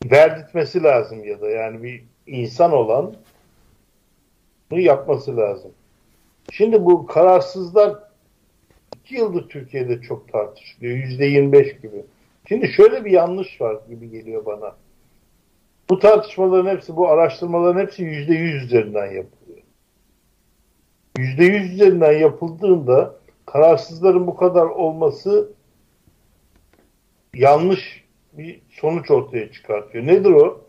verdirtmesi 0.04 0.82
lazım 0.82 1.24
ya 1.24 1.40
da 1.40 1.50
yani 1.50 1.82
bir 1.82 2.04
insan 2.26 2.72
olan 2.72 3.14
yapması 4.70 5.36
lazım. 5.36 5.70
Şimdi 6.52 6.84
bu 6.84 7.06
kararsızlar 7.06 7.98
iki 8.96 9.14
yıldır 9.14 9.48
Türkiye'de 9.48 10.00
çok 10.00 10.32
tartışılıyor. 10.32 10.96
Yüzde 10.96 11.24
25 11.24 11.80
gibi. 11.80 12.04
Şimdi 12.48 12.68
şöyle 12.68 13.04
bir 13.04 13.10
yanlış 13.10 13.60
var 13.60 13.76
gibi 13.88 14.10
geliyor 14.10 14.46
bana. 14.46 14.76
Bu 15.90 15.98
tartışmaların 15.98 16.70
hepsi, 16.70 16.96
bu 16.96 17.08
araştırmaların 17.08 17.80
hepsi 17.80 18.02
yüzde 18.02 18.34
yüz 18.34 18.64
üzerinden 18.64 19.06
yapılıyor. 19.06 19.58
Yüzde 21.18 21.44
yüz 21.44 21.72
üzerinden 21.72 22.12
yapıldığında 22.12 23.14
kararsızların 23.46 24.26
bu 24.26 24.36
kadar 24.36 24.66
olması 24.66 25.52
yanlış 27.36 28.04
bir 28.32 28.62
sonuç 28.70 29.10
ortaya 29.10 29.52
çıkartıyor. 29.52 30.06
Nedir 30.06 30.30
o? 30.30 30.64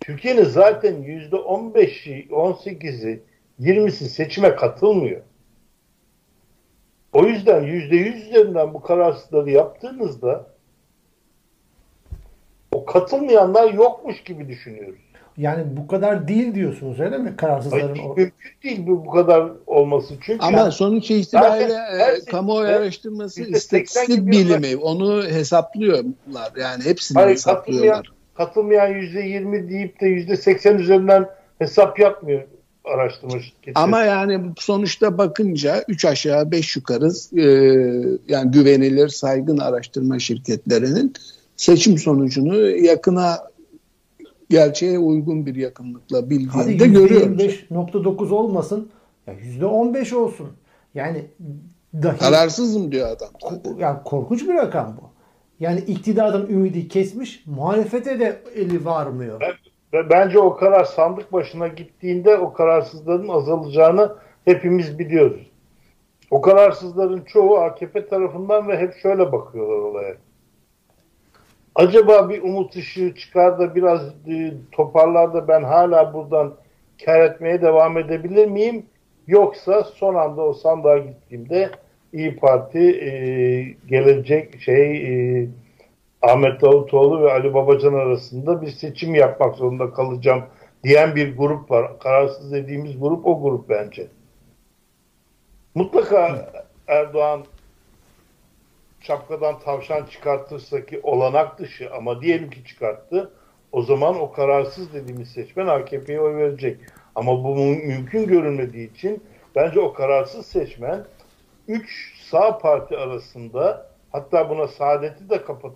Türkiye'nin 0.00 0.44
zaten 0.44 1.02
yüzde 1.02 1.36
on 1.36 1.74
beşi, 1.74 2.28
on 2.30 2.52
sekizi, 2.52 3.22
yirmisi 3.58 4.08
seçime 4.08 4.56
katılmıyor. 4.56 5.20
O 7.12 7.26
yüzden 7.26 7.62
yüzde 7.62 7.96
yüz 7.96 8.26
üzerinden 8.26 8.74
bu 8.74 8.82
kararsızları 8.82 9.50
yaptığınızda 9.50 10.46
o 12.72 12.84
katılmayanlar 12.84 13.72
yokmuş 13.72 14.24
gibi 14.24 14.48
düşünüyoruz. 14.48 15.07
Yani 15.38 15.64
bu 15.76 15.86
kadar 15.86 16.28
değil 16.28 16.54
diyorsunuz 16.54 17.00
öyle 17.00 17.18
mi 17.18 17.36
kararsızların? 17.36 17.96
Hayır, 17.96 18.16
mümkün 18.16 18.32
değil 18.62 18.86
bu, 18.86 19.06
bu 19.06 19.10
kadar 19.10 19.52
olması. 19.66 20.14
Çünkü 20.20 20.44
Ama 20.44 20.58
yani, 20.58 20.72
sonuç 20.72 21.10
itibariyle 21.10 21.74
e, 21.74 22.30
kamuoyu 22.30 22.68
araştırması 22.68 23.42
istatistik 23.42 24.26
bilimi 24.26 24.76
onu 24.76 25.22
hesaplıyorlar. 25.24 26.52
Yani 26.60 26.84
hepsini 26.84 27.18
Hayır, 27.18 27.30
hesaplıyorlar. 27.30 28.12
katılmayan 28.34 28.88
yüzde 28.88 29.20
yirmi 29.20 29.70
deyip 29.70 30.00
de 30.00 30.06
yüzde 30.06 30.36
seksen 30.36 30.78
üzerinden 30.78 31.28
hesap 31.58 31.98
yapmıyor 31.98 32.42
araştırma 32.84 33.40
şirketi. 33.40 33.72
Ama 33.74 34.02
yani 34.02 34.40
sonuçta 34.58 35.18
bakınca 35.18 35.84
3 35.88 36.04
aşağı 36.04 36.50
5 36.50 36.76
yukarı 36.76 37.10
e, 37.36 37.44
yani 38.28 38.50
güvenilir 38.50 39.08
saygın 39.08 39.58
araştırma 39.58 40.18
şirketlerinin 40.18 41.12
seçim 41.56 41.98
sonucunu 41.98 42.68
yakına 42.68 43.38
gerçeğe 44.50 44.98
uygun 44.98 45.46
bir 45.46 45.54
yakınlıkla 45.54 46.30
bildiğinde 46.30 46.86
görüyoruz. 46.86 47.42
%25.9 47.42 48.30
olmasın. 48.30 48.90
Ya 49.26 49.34
%15 49.34 50.14
olsun. 50.14 50.48
Yani 50.94 51.26
dahi 51.94 52.18
Kararsızım 52.18 52.92
diyor 52.92 53.08
adam. 53.10 53.28
Ko- 53.28 53.80
yani 53.80 53.98
korkunç 54.04 54.42
bir 54.48 54.54
rakam 54.54 54.96
bu. 55.02 55.08
Yani 55.60 55.80
iktidardan 55.80 56.46
ümidi 56.48 56.88
kesmiş, 56.88 57.46
muhalefete 57.46 58.20
de 58.20 58.42
eli 58.54 58.84
varmıyor. 58.84 59.40
Ve 59.92 60.10
bence 60.10 60.38
o 60.38 60.56
karar 60.56 60.84
sandık 60.84 61.32
başına 61.32 61.68
gittiğinde 61.68 62.36
o 62.36 62.52
kararsızların 62.52 63.28
azalacağını 63.28 64.12
hepimiz 64.44 64.98
biliyoruz. 64.98 65.50
O 66.30 66.40
kararsızların 66.40 67.20
çoğu 67.20 67.58
AKP 67.58 68.08
tarafından 68.08 68.68
ve 68.68 68.78
hep 68.78 68.94
şöyle 68.94 69.32
bakıyorlar 69.32 69.78
olaya. 69.78 70.14
Acaba 71.78 72.28
bir 72.28 72.42
umut 72.42 72.76
ışığı 72.76 73.14
çıkar 73.14 73.58
da 73.58 73.74
biraz 73.74 74.08
e, 74.28 74.52
toparlar 74.72 75.34
da 75.34 75.48
ben 75.48 75.62
hala 75.62 76.14
buradan 76.14 76.54
kar 77.04 77.20
etmeye 77.20 77.62
devam 77.62 77.98
edebilir 77.98 78.46
miyim? 78.46 78.86
Yoksa 79.26 79.84
son 79.84 80.14
anda 80.14 80.42
o 80.42 80.52
sandığa 80.52 80.98
gittiğimde 80.98 81.70
İyi 82.12 82.36
Parti 82.36 82.78
e, 82.78 83.10
gelecek 83.88 84.60
şey 84.60 85.06
e, 85.06 85.48
Ahmet 86.22 86.60
Davutoğlu 86.62 87.22
ve 87.22 87.32
Ali 87.32 87.54
Babacan 87.54 87.94
arasında 87.94 88.62
bir 88.62 88.70
seçim 88.70 89.14
yapmak 89.14 89.56
zorunda 89.56 89.92
kalacağım 89.92 90.42
diyen 90.84 91.16
bir 91.16 91.36
grup 91.36 91.70
var. 91.70 91.98
Kararsız 91.98 92.52
dediğimiz 92.52 93.00
grup 93.00 93.26
o 93.26 93.42
grup 93.42 93.68
bence. 93.68 94.06
Mutlaka 95.74 96.52
Erdoğan 96.88 97.44
şapkadan 99.00 99.58
tavşan 99.58 100.04
çıkartırsa 100.04 100.86
ki 100.86 101.00
olanak 101.02 101.58
dışı 101.58 101.90
ama 101.92 102.22
diyelim 102.22 102.50
ki 102.50 102.64
çıkarttı. 102.64 103.32
O 103.72 103.82
zaman 103.82 104.20
o 104.20 104.32
kararsız 104.32 104.92
dediğimiz 104.94 105.28
seçmen 105.28 105.66
AKP'ye 105.66 106.20
oy 106.20 106.36
verecek. 106.36 106.80
Ama 107.14 107.44
bu 107.44 107.56
mü- 107.56 107.86
mümkün 107.86 108.26
görünmediği 108.26 108.92
için 108.92 109.22
bence 109.56 109.80
o 109.80 109.92
kararsız 109.92 110.46
seçmen 110.46 111.04
3 111.68 112.14
sağ 112.30 112.58
parti 112.58 112.96
arasında 112.96 113.90
hatta 114.12 114.50
buna 114.50 114.68
saadeti 114.68 115.30
de 115.30 115.44
kapat 115.44 115.72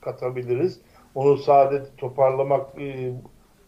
katabiliriz. 0.00 0.80
Onu 1.14 1.36
saadeti 1.36 1.96
toparlamak 1.96 2.80
e, 2.80 3.12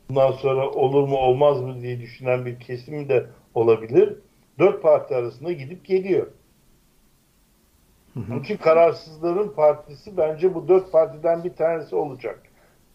bundan 0.08 0.32
sonra 0.32 0.70
olur 0.70 1.08
mu 1.08 1.16
olmaz 1.16 1.60
mı 1.60 1.80
diye 1.80 2.00
düşünen 2.00 2.46
bir 2.46 2.60
kesim 2.60 3.08
de 3.08 3.26
olabilir. 3.54 4.16
Dört 4.58 4.82
parti 4.82 5.14
arasında 5.14 5.52
gidip 5.52 5.84
geliyor. 5.84 6.26
Onun 8.16 8.42
için 8.42 8.56
kararsızların 8.56 9.48
partisi 9.48 10.16
bence 10.16 10.54
bu 10.54 10.68
dört 10.68 10.92
partiden 10.92 11.44
bir 11.44 11.52
tanesi 11.52 11.96
olacak. 11.96 12.42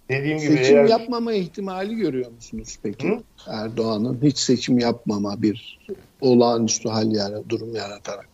Dediğim 0.09 0.37
gibi 0.37 0.57
Seçim 0.57 0.77
eğer 0.77 0.85
yapmama 0.89 1.33
ihtimali 1.33 1.95
görüyor 1.95 2.31
musunuz 2.31 2.77
peki? 2.83 3.07
Hı? 3.07 3.19
Erdoğan'ın 3.51 4.19
hiç 4.23 4.37
seçim 4.37 4.79
yapmama 4.79 5.41
bir 5.41 5.79
olağanüstü 6.21 6.89
hal 6.89 7.11
yara, 7.11 7.49
durum 7.49 7.75
yaratarak. 7.75 8.27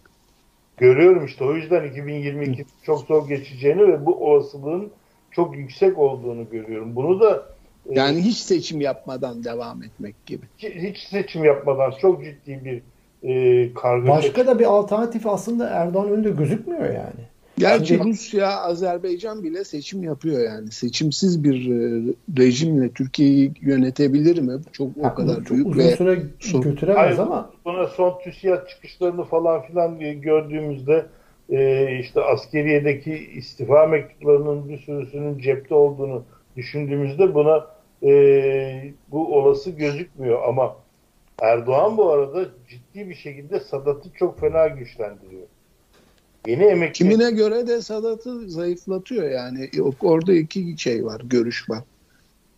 görüyorum 0.78 1.26
işte 1.26 1.44
o 1.44 1.54
yüzden 1.56 1.84
2022 1.90 2.66
çok 2.86 3.00
zor 3.08 3.28
geçeceğini 3.28 3.82
ve 3.88 4.06
bu 4.06 4.16
olasılığın 4.32 4.92
çok 5.32 5.58
yüksek 5.58 5.98
olduğunu 5.98 6.50
görüyorum. 6.50 6.96
Bunu 6.96 7.20
da 7.20 7.46
e, 7.90 8.00
Yani 8.00 8.22
hiç 8.22 8.38
seçim 8.38 8.82
yapmadan 8.82 9.44
devam 9.44 9.84
etmek 9.84 10.26
gibi. 10.26 10.46
hiç 10.58 10.98
seçim 10.98 11.44
yapmadan 11.44 11.94
çok 12.02 12.24
ciddi 12.24 12.66
bir 12.66 12.82
e, 13.24 13.74
kargaşa 13.74 14.14
Başka 14.14 14.48
da 14.48 14.60
bir 14.60 14.66
alternatif 14.66 15.28
aslında 15.28 15.70
Erdoğan 15.70 16.10
önünde 16.10 16.30
gözükmüyor 16.30 16.86
yani. 16.86 17.32
Gerçi 17.58 17.86
Şimdi- 17.86 18.10
Rusya, 18.10 18.58
Azerbaycan 18.62 19.44
bile 19.44 19.64
seçim 19.64 20.04
yapıyor 20.04 20.44
yani. 20.44 20.72
Seçimsiz 20.72 21.44
bir 21.44 21.70
e, 21.70 22.14
rejimle 22.38 22.90
Türkiye'yi 22.90 23.52
yönetebilir 23.62 24.42
mi? 24.42 24.54
Çok 24.72 24.88
o 24.88 25.02
Yani 25.02 25.16
kadar 25.16 25.36
çok 25.36 25.50
büyük 25.52 25.68
uzun 25.68 25.80
ve 25.80 25.92
süre 25.92 26.20
Son- 26.40 26.62
götüremez 26.62 26.98
Hayır, 26.98 27.18
ama 27.18 27.50
Sonra 27.64 27.88
son 27.88 28.20
TÜSİAD 28.24 28.68
çıkışlarını 28.68 29.24
falan 29.24 29.62
filan 29.62 30.00
gördüğümüzde 30.22 31.06
e, 31.50 31.88
işte 32.00 32.22
askeriyedeki 32.22 33.30
istifa 33.36 33.88
mektuplarının 33.88 34.70
bir 34.70 34.78
sürüsünün 34.78 35.40
cepte 35.40 35.76
olduğunu 35.76 36.24
düşündüğümüzde 36.58 37.34
buna 37.34 37.66
e, 38.04 38.12
bu 39.12 39.36
olası 39.38 39.70
gözükmüyor 39.72 40.40
ama 40.48 40.76
Erdoğan 41.42 41.98
bu 41.98 42.12
arada 42.12 42.50
ciddi 42.70 43.10
bir 43.10 43.16
şekilde 43.16 43.60
Sadat'ı 43.60 44.10
çok 44.20 44.40
fena 44.40 44.68
güçlendiriyor. 44.68 45.48
Yeni 46.48 46.64
emekli 46.64 46.94
kimine 46.94 47.32
göre 47.32 47.68
de 47.68 47.82
Sadat'ı 47.82 48.50
zayıflatıyor 48.50 49.30
yani. 49.32 49.70
Yok, 49.74 49.96
Orada 50.02 50.34
iki 50.34 50.76
şey 50.78 51.06
var, 51.06 51.22
görüş 51.26 51.70
var. 51.70 51.84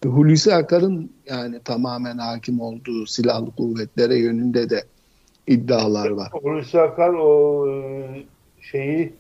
Hulusi 0.06 0.54
Akar'ın 0.54 1.12
yani 1.26 1.60
tamamen 1.66 2.18
hakim 2.18 2.62
olduğu 2.62 3.06
silahlı 3.06 3.56
kuvvetlere 3.56 4.16
yönünde 4.16 4.70
de 4.70 4.84
iddialar 5.48 6.10
var. 6.10 6.32
Hulusi 6.32 6.82
Akar 6.82 7.14
o 7.14 7.68
e, 7.70 8.24
şeyi 8.62 9.14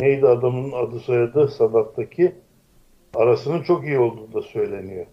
neydi 0.00 0.26
adamın 0.26 0.72
adı 0.72 1.00
soyadı 1.00 1.48
Sadat'taki 1.48 2.34
arasının 3.14 3.62
çok 3.62 3.84
iyi 3.84 3.98
olduğu 3.98 4.32
da 4.32 4.42
söyleniyor. 4.42 5.06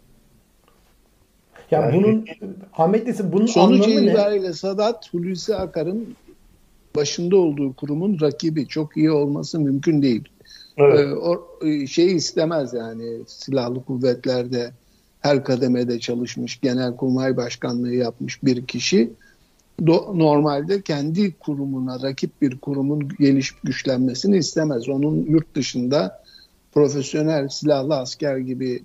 Ya 1.73 1.81
Yani- 1.81 1.95
bunun 1.95 2.25
Ahmet 2.77 3.07
desin 3.07 3.31
bunun 3.31 3.45
Sonuç 3.45 3.81
anlamı 3.81 4.01
ne? 4.01 4.05
itibariyle 4.05 4.53
Sadat 4.53 5.13
Hulusi 5.13 5.55
Akar'ın 5.55 6.15
başında 6.95 7.38
olduğu 7.38 7.73
kurumun 7.73 8.17
rakibi. 8.21 8.67
Çok 8.67 8.97
iyi 8.97 9.12
olması 9.12 9.59
mümkün 9.59 10.01
değil. 10.01 10.23
Evet. 10.77 10.99
Ee, 10.99 11.15
o 11.15 11.47
e, 11.65 11.88
şey 11.88 12.15
istemez 12.15 12.73
yani 12.73 13.19
silahlı 13.27 13.83
kuvvetlerde 13.86 14.71
her 15.19 15.43
kademede 15.43 15.99
çalışmış, 15.99 16.59
genelkurmay 16.62 17.38
başkanlığı 17.38 17.93
yapmış 17.93 18.43
bir 18.43 18.65
kişi 18.65 19.09
do- 19.81 20.19
normalde 20.19 20.81
kendi 20.81 21.31
kurumuna 21.31 22.01
rakip 22.01 22.41
bir 22.41 22.57
kurumun 22.57 23.09
gelişip 23.19 23.57
güçlenmesini 23.63 24.38
istemez. 24.38 24.89
Onun 24.89 25.25
yurt 25.25 25.55
dışında 25.55 26.23
profesyonel 26.73 27.47
silahlı 27.47 27.95
asker 27.95 28.38
gibi 28.38 28.83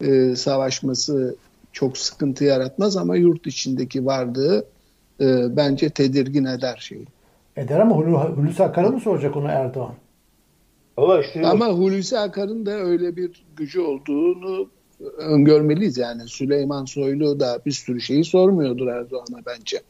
e, 0.00 0.36
savaşması 0.36 1.36
çok 1.78 1.98
sıkıntı 1.98 2.44
yaratmaz 2.44 2.96
ama 2.96 3.16
yurt 3.16 3.46
içindeki 3.46 4.06
varlığı 4.06 4.64
e, 5.20 5.56
bence 5.56 5.90
tedirgin 5.90 6.44
eder 6.44 6.76
şeyi. 6.80 7.06
Eder 7.56 7.80
ama 7.80 7.94
Hulu- 7.96 8.36
Hulusi 8.36 8.62
Akar'a 8.62 8.90
mı 8.90 9.00
soracak 9.00 9.36
onu 9.36 9.48
Erdoğan? 9.48 9.94
Valla 10.98 11.20
işte 11.20 11.46
Ama 11.46 11.66
Hulusi 11.66 12.18
Akar'ın 12.18 12.66
da 12.66 12.70
öyle 12.70 13.16
bir 13.16 13.44
gücü 13.56 13.80
olduğunu 13.80 14.68
öngörmeliyiz 15.18 15.98
yani. 15.98 16.28
Süleyman 16.28 16.84
Soylu 16.84 17.40
da 17.40 17.58
bir 17.66 17.72
sürü 17.72 18.00
şeyi 18.00 18.24
sormuyordur 18.24 18.86
Erdoğan'a 18.86 19.38
bence. 19.46 19.82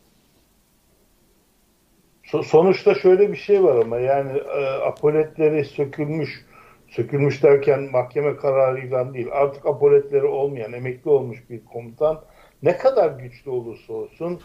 So- 2.24 2.44
sonuçta 2.44 2.94
şöyle 2.94 3.32
bir 3.32 3.36
şey 3.36 3.64
var 3.64 3.76
ama 3.76 3.98
yani 3.98 4.38
e, 4.38 4.64
apoletleri 4.88 5.64
sökülmüş 5.64 6.44
sökülmüş 6.88 7.42
derken 7.42 7.90
mahkeme 7.92 8.36
kararıyla 8.36 9.14
değil 9.14 9.28
artık 9.32 9.66
apoletleri 9.66 10.26
olmayan 10.26 10.72
emekli 10.72 11.10
olmuş 11.10 11.50
bir 11.50 11.64
komutan 11.64 12.20
ne 12.62 12.76
kadar 12.76 13.10
güçlü 13.20 13.50
olursa 13.50 13.92
olsun 13.92 14.40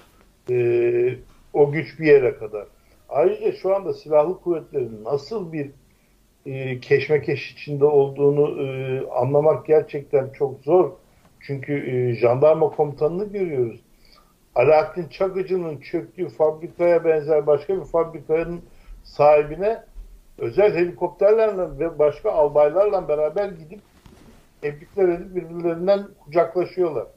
E, 0.50 1.16
o 1.54 1.72
güç 1.72 2.00
bir 2.00 2.06
yere 2.06 2.36
kadar. 2.36 2.68
Ayrıca 3.10 3.52
şu 3.52 3.76
anda 3.76 3.94
silahlı 3.94 4.42
kuvvetlerin 4.42 5.04
nasıl 5.04 5.54
bir 5.54 5.72
e, 6.46 6.80
keşmekeş 6.80 7.52
içinde 7.52 7.86
olduğunu 7.86 8.62
e, 8.62 9.02
anlamak 9.08 9.66
gerçekten 9.66 10.30
çok 10.30 10.60
zor. 10.64 10.92
Çünkü 11.40 11.74
e, 11.74 12.16
jandarma 12.16 12.70
komutanını 12.70 13.32
görüyoruz. 13.32 13.80
Alaaddin 14.56 15.08
Çakıcı'nın 15.08 15.78
çöktüğü 15.78 16.30
fabrikaya 16.30 17.06
benzer 17.06 17.48
başka 17.48 17.82
bir 17.82 17.86
fabrikanın 17.86 18.62
sahibine 19.04 19.84
özel 20.44 20.74
helikopterlerle 20.74 21.80
ve 21.80 22.00
başka 22.00 22.32
albaylarla 22.32 23.08
beraber 23.08 23.50
gidip 23.50 23.80
tebrikler 24.62 25.10
edip 25.10 25.36
birbirlerinden 25.36 26.08
kucaklaşıyorlar. 26.26 27.08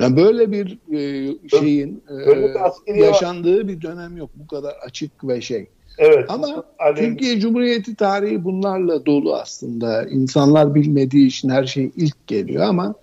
Yani 0.00 0.16
böyle 0.16 0.52
bir 0.52 0.78
e, 0.92 1.34
şeyin 1.48 2.02
böyle 2.08 2.54
e, 2.86 3.04
yaşandığı 3.04 3.58
var. 3.58 3.68
bir 3.68 3.82
dönem 3.82 4.16
yok. 4.16 4.30
Bu 4.34 4.46
kadar 4.46 4.74
açık 4.86 5.28
ve 5.28 5.40
şey. 5.40 5.66
Evet. 5.98 6.24
Ama 6.28 6.64
Alem... 6.78 6.94
Türkiye 6.96 7.40
Cumhuriyeti 7.40 7.94
tarihi 7.94 8.44
bunlarla 8.44 9.06
dolu 9.06 9.34
aslında. 9.34 10.08
İnsanlar 10.08 10.74
bilmediği 10.74 11.26
için 11.26 11.48
her 11.48 11.64
şey 11.64 11.90
ilk 11.96 12.26
geliyor 12.26 12.64
ama 12.64 12.94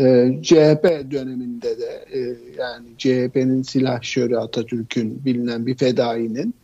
e, 0.00 0.32
CHP 0.42 1.10
döneminde 1.10 1.78
de 1.78 2.04
e, 2.12 2.18
yani 2.58 2.86
CHP'nin 2.98 3.62
silahşörü 3.62 4.36
Atatürk'ün 4.36 5.24
bilinen 5.24 5.66
bir 5.66 5.74
fedainin 5.74 6.54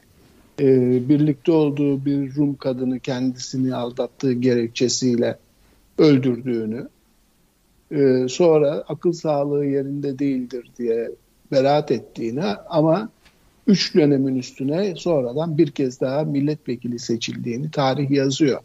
e, 0.61 1.09
birlikte 1.09 1.53
olduğu 1.53 2.05
bir 2.05 2.35
Rum 2.35 2.57
kadını 2.57 3.01
kendisini 3.01 3.75
aldattığı 3.75 4.33
gerekçesiyle 4.33 5.38
öldürdüğünü 5.99 6.88
e, 7.90 8.29
sonra 8.29 8.85
akıl 8.88 9.12
sağlığı 9.12 9.66
yerinde 9.66 10.18
değildir 10.18 10.71
diye 10.79 11.11
beraat 11.53 11.90
ettiğini 11.90 12.44
ama 12.68 13.09
üç 13.66 13.94
dönemin 13.94 14.37
üstüne 14.37 14.94
sonradan 14.97 15.59
bir 15.59 15.71
kez 15.71 16.01
daha 16.01 16.25
milletvekili 16.25 16.99
seçildiğini 16.99 17.71
tarih 17.71 18.11
yazıyor. 18.11 18.61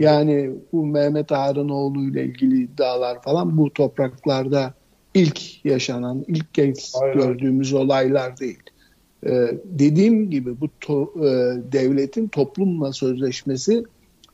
Yani 0.00 0.50
bu 0.72 0.86
Mehmet 0.86 1.32
Ağrınoğlu 1.32 2.02
ile 2.02 2.24
ilgili 2.24 2.62
iddialar 2.62 3.22
falan 3.22 3.58
bu 3.58 3.72
topraklarda 3.72 4.74
ilk 5.14 5.64
yaşanan, 5.64 6.24
ilk 6.28 6.54
kez 6.54 6.94
Aynen. 7.02 7.18
gördüğümüz 7.18 7.72
olaylar 7.72 8.38
değil. 8.38 8.62
Ee, 9.26 9.58
dediğim 9.64 10.30
gibi 10.30 10.60
bu 10.60 10.68
to, 10.80 11.12
e, 11.16 11.28
devletin 11.72 12.28
toplumla 12.28 12.92
sözleşmesi 12.92 13.84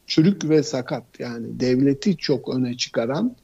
çürük 0.06 0.48
ve 0.48 0.62
sakat. 0.62 1.04
Yani 1.18 1.60
devleti 1.60 2.16
çok 2.16 2.54
öne 2.56 2.76
çıkaran, 2.76 3.36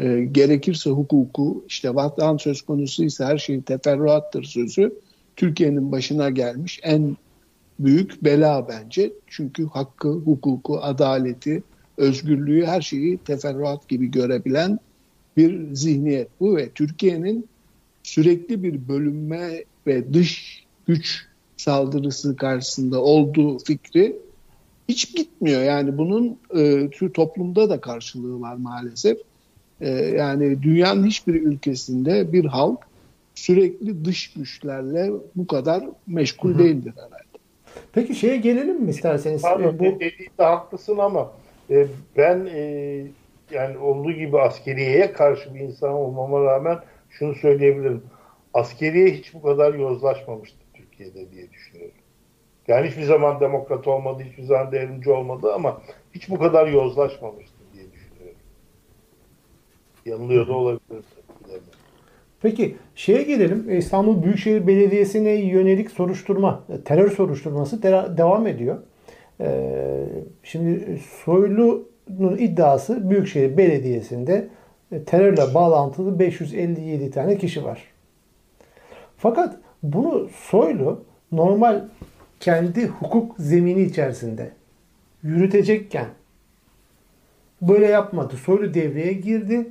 e, 0.00 0.20
gerekirse 0.32 0.90
hukuku, 0.90 1.64
işte 1.68 1.94
vatan 1.94 2.36
söz 2.36 2.62
konusu 2.62 3.04
ise 3.04 3.24
her 3.24 3.38
şey 3.38 3.62
teferruattır 3.62 4.44
sözü 4.44 4.92
Türkiye'nin 5.36 5.92
başına 5.92 6.30
gelmiş 6.30 6.80
en 6.82 7.16
büyük 7.78 8.24
bela 8.24 8.68
bence. 8.68 9.12
Çünkü 9.26 9.66
hakkı, 9.66 10.08
hukuku, 10.08 10.78
adaleti, 10.78 11.62
özgürlüğü 11.96 12.66
her 12.66 12.80
şeyi 12.80 13.18
teferruat 13.18 13.88
gibi 13.88 14.10
görebilen 14.10 14.78
bir 15.36 15.74
zihniyet 15.74 16.28
bu 16.40 16.56
ve 16.56 16.68
Türkiye'nin 16.68 17.48
sürekli 18.02 18.62
bir 18.62 18.88
bölünme 18.88 19.64
ve 19.86 20.14
dış 20.14 20.64
güç 20.88 21.26
saldırısı 21.56 22.36
karşısında 22.36 23.02
olduğu 23.02 23.58
fikri 23.58 24.16
hiç 24.88 25.16
gitmiyor. 25.16 25.62
Yani 25.62 25.98
bunun 25.98 26.38
e, 26.56 26.90
toplumda 27.12 27.70
da 27.70 27.80
karşılığı 27.80 28.40
var 28.40 28.56
maalesef. 28.56 29.18
E, 29.80 29.88
yani 29.90 30.62
dünyanın 30.62 31.06
hiçbir 31.06 31.34
ülkesinde 31.34 32.32
bir 32.32 32.44
halk 32.44 32.78
sürekli 33.34 34.04
dış 34.04 34.32
güçlerle 34.32 35.10
bu 35.36 35.46
kadar 35.46 35.84
meşgul 36.06 36.50
Hı-hı. 36.50 36.58
değildir 36.58 36.92
herhalde. 36.96 37.24
Peki 37.92 38.14
şeye 38.14 38.36
gelelim 38.36 38.82
mi 38.82 38.90
isterseniz? 38.90 39.42
Pardon, 39.42 39.78
bu... 39.78 39.84
dediğinde 39.84 40.42
haklısın 40.42 40.98
ama 40.98 41.30
e, 41.70 41.86
ben 42.16 42.46
e, 42.46 42.62
yani 43.50 43.78
olduğu 43.78 44.12
gibi 44.12 44.40
askeriyeye 44.40 45.12
karşı 45.12 45.54
bir 45.54 45.60
insan 45.60 45.92
olmama 45.92 46.44
rağmen 46.44 46.78
şunu 47.10 47.34
söyleyebilirim. 47.34 48.02
Askeriye 48.54 49.10
hiç 49.10 49.34
bu 49.34 49.42
kadar 49.42 49.74
yozlaşmamıştı 49.74 50.67
Türkiye'de 50.98 51.32
diye 51.32 51.50
düşünüyorum. 51.50 51.94
Yani 52.68 52.88
hiçbir 52.88 53.02
zaman 53.02 53.40
demokrat 53.40 53.88
olmadı, 53.88 54.22
hiçbir 54.22 54.42
zaman 54.42 54.72
devrimci 54.72 55.10
olmadı 55.10 55.52
ama 55.54 55.82
hiç 56.14 56.30
bu 56.30 56.38
kadar 56.38 56.66
yozlaşmamıştı 56.66 57.56
diye 57.74 57.84
düşünüyorum. 57.92 58.40
Yanılıyor 60.06 60.48
da 60.48 60.52
olabilir. 60.52 61.04
Peki 62.42 62.76
şeye 62.94 63.22
gelelim. 63.22 63.78
İstanbul 63.78 64.22
Büyükşehir 64.22 64.66
Belediyesi'ne 64.66 65.30
yönelik 65.30 65.90
soruşturma, 65.90 66.64
terör 66.84 67.10
soruşturması 67.10 67.82
devam 68.18 68.46
ediyor. 68.46 68.78
Ee, 69.40 70.04
şimdi 70.42 71.00
Soylu'nun 71.24 72.36
iddiası 72.36 73.10
Büyükşehir 73.10 73.56
Belediyesi'nde 73.56 74.48
e, 74.92 75.04
terörle 75.04 75.54
bağlantılı 75.54 76.18
557 76.18 77.10
tane 77.10 77.38
kişi 77.38 77.64
var. 77.64 77.82
Fakat 79.16 79.58
bunu 79.82 80.28
Soylu 80.34 81.04
normal 81.32 81.84
kendi 82.40 82.86
hukuk 82.86 83.34
zemini 83.38 83.82
içerisinde 83.82 84.50
yürütecekken 85.22 86.06
böyle 87.62 87.86
yapmadı. 87.86 88.36
Soylu 88.36 88.74
devreye 88.74 89.12
girdi 89.12 89.70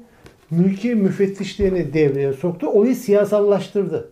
mülki 0.52 0.96
müfettişlerini 0.96 1.94
devreye 1.94 2.34
soktu. 2.34 2.68
Olayı 2.68 2.96
siyasallaştırdı. 2.96 4.12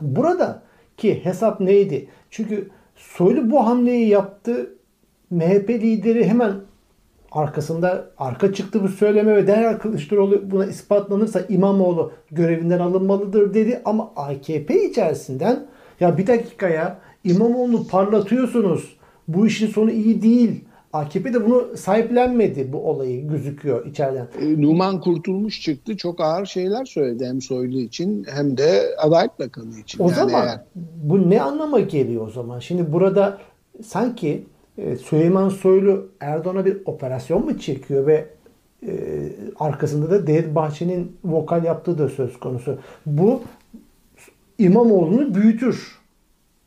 Burada 0.00 0.62
ki 0.96 1.24
hesap 1.24 1.60
neydi? 1.60 2.08
Çünkü 2.30 2.68
Soylu 2.96 3.50
bu 3.50 3.66
hamleyi 3.66 4.08
yaptı. 4.08 4.74
MHP 5.30 5.70
lideri 5.70 6.28
hemen 6.28 6.54
arkasında 7.32 8.10
arka 8.18 8.52
çıktı 8.52 8.82
bu 8.82 8.88
söyleme 8.88 9.36
ve 9.36 9.46
derhal 9.46 9.78
Kılıçdaroğlu 9.78 10.50
buna 10.50 10.66
ispatlanırsa 10.66 11.40
İmamoğlu 11.48 12.12
görevinden 12.30 12.78
alınmalıdır 12.78 13.54
dedi. 13.54 13.82
Ama 13.84 14.12
AKP 14.16 14.84
içerisinden 14.84 15.66
ya 16.00 16.18
bir 16.18 16.26
dakika 16.26 16.68
ya 16.68 16.98
İmamoğlu'nu 17.24 17.86
parlatıyorsunuz. 17.86 18.96
Bu 19.28 19.46
işin 19.46 19.66
sonu 19.66 19.90
iyi 19.90 20.22
değil. 20.22 20.64
AKP 20.92 21.34
de 21.34 21.46
bunu 21.46 21.76
sahiplenmedi 21.76 22.72
bu 22.72 22.90
olayı 22.90 23.28
gözüküyor 23.28 23.86
içeriden. 23.86 24.28
E, 24.40 24.62
Numan 24.62 25.00
Kurtulmuş 25.00 25.62
çıktı. 25.62 25.96
Çok 25.96 26.20
ağır 26.20 26.46
şeyler 26.46 26.84
söyledi 26.84 27.26
hem 27.26 27.40
Soylu 27.40 27.78
için 27.78 28.26
hem 28.34 28.58
de 28.58 28.82
Adalet 28.98 29.38
Bakanı 29.38 29.78
için. 29.78 29.98
O 29.98 30.06
yani 30.06 30.14
zaman 30.14 30.46
eğer... 30.46 30.60
bu 30.96 31.30
ne 31.30 31.42
anlama 31.42 31.80
geliyor 31.80 32.26
o 32.26 32.30
zaman? 32.30 32.58
Şimdi 32.58 32.92
burada 32.92 33.38
sanki 33.84 34.46
Süleyman 34.76 35.48
Soylu 35.48 36.08
Erdoğan'a 36.20 36.64
bir 36.64 36.76
operasyon 36.84 37.44
mu 37.44 37.58
çekiyor 37.58 38.06
ve 38.06 38.26
e, 38.86 38.92
arkasında 39.58 40.10
da 40.10 40.26
Devlet 40.26 40.54
Bahçeli'nin 40.54 41.16
vokal 41.24 41.64
yaptığı 41.64 41.98
da 41.98 42.08
söz 42.08 42.40
konusu. 42.40 42.78
Bu 43.06 43.42
İmamoğlu'nu 44.58 45.34
büyütür 45.34 46.02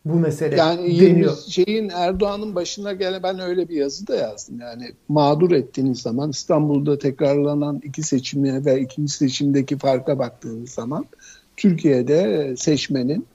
bu 0.06 0.15
mesele 0.15 0.56
yani 0.56 1.00
deniyor. 1.00 1.38
şeyin 1.48 1.89
Erdoğan'ın 1.89 2.56
başına 2.56 2.94
gelen 2.94 3.24
ben 3.24 3.39
öyle 3.39 3.70
bir 3.70 3.76
yazı 3.76 4.08
da 4.08 4.15
yazdım. 4.15 4.60
Yani 4.60 4.91
mağdur 5.08 5.52
ettiğiniz 5.52 6.00
zaman 6.00 6.30
İstanbul'da 6.30 6.98
tekrarlanan 6.98 7.82
iki 7.84 8.04
seçimine 8.04 8.65
ve 8.65 8.82
ikinci 8.82 9.13
seçimdeki 9.13 9.78
farka 9.78 10.20
baktığınız 10.20 10.70
zaman 10.70 11.06
Türkiye'de 11.58 12.54
seçmenin 12.58 13.26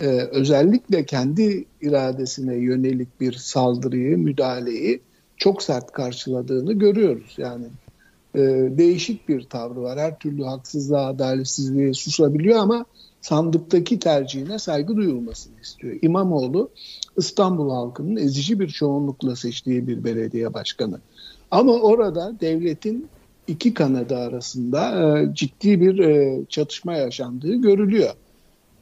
e, 0.00 0.06
özellikle 0.06 1.06
kendi 1.06 1.64
iradesine 1.80 2.56
yönelik 2.56 3.20
bir 3.20 3.32
saldırıyı, 3.32 4.18
müdahaleyi 4.18 5.00
çok 5.36 5.62
sert 5.62 5.92
karşıladığını 5.92 6.72
görüyoruz. 6.72 7.34
Yani 7.38 7.66
e, 8.34 8.40
değişik 8.78 9.28
bir 9.28 9.42
tavrı 9.44 9.82
var. 9.82 9.98
Her 9.98 10.18
türlü 10.18 10.44
haksızlığa, 10.44 11.06
adaletsizliğe 11.06 11.94
susabiliyor 11.94 12.58
ama 12.58 12.84
sandıktaki 13.20 13.98
tercihine 13.98 14.58
saygı 14.58 14.96
duyulmasını 14.96 15.60
istiyor. 15.62 15.98
İmamoğlu 16.02 16.70
İstanbul 17.16 17.70
halkının 17.70 18.16
ezici 18.16 18.60
bir 18.60 18.68
çoğunlukla 18.68 19.36
seçtiği 19.36 19.86
bir 19.86 20.04
belediye 20.04 20.54
başkanı. 20.54 21.00
Ama 21.50 21.72
orada 21.72 22.40
devletin 22.40 23.08
iki 23.46 23.74
kanadı 23.74 24.16
arasında 24.16 25.18
e, 25.18 25.34
ciddi 25.34 25.80
bir 25.80 25.98
e, 25.98 26.40
çatışma 26.48 26.94
yaşandığı 26.94 27.54
görülüyor. 27.54 28.10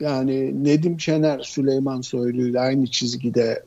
Yani 0.01 0.65
Nedim 0.65 1.01
Şener 1.01 1.41
Süleyman 1.41 2.01
Soylu 2.01 2.47
ile 2.49 2.61
aynı 2.61 2.87
çizgide 2.87 3.65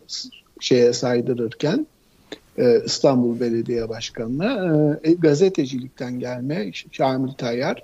şeye 0.59 0.93
saydırırken 0.93 1.87
e, 2.57 2.81
İstanbul 2.85 3.39
Belediye 3.39 3.89
Başkanı'na 3.89 4.99
e, 5.03 5.11
gazetecilikten 5.13 6.19
gelme 6.19 6.71
Şamil 6.91 7.33
Tayyar 7.33 7.83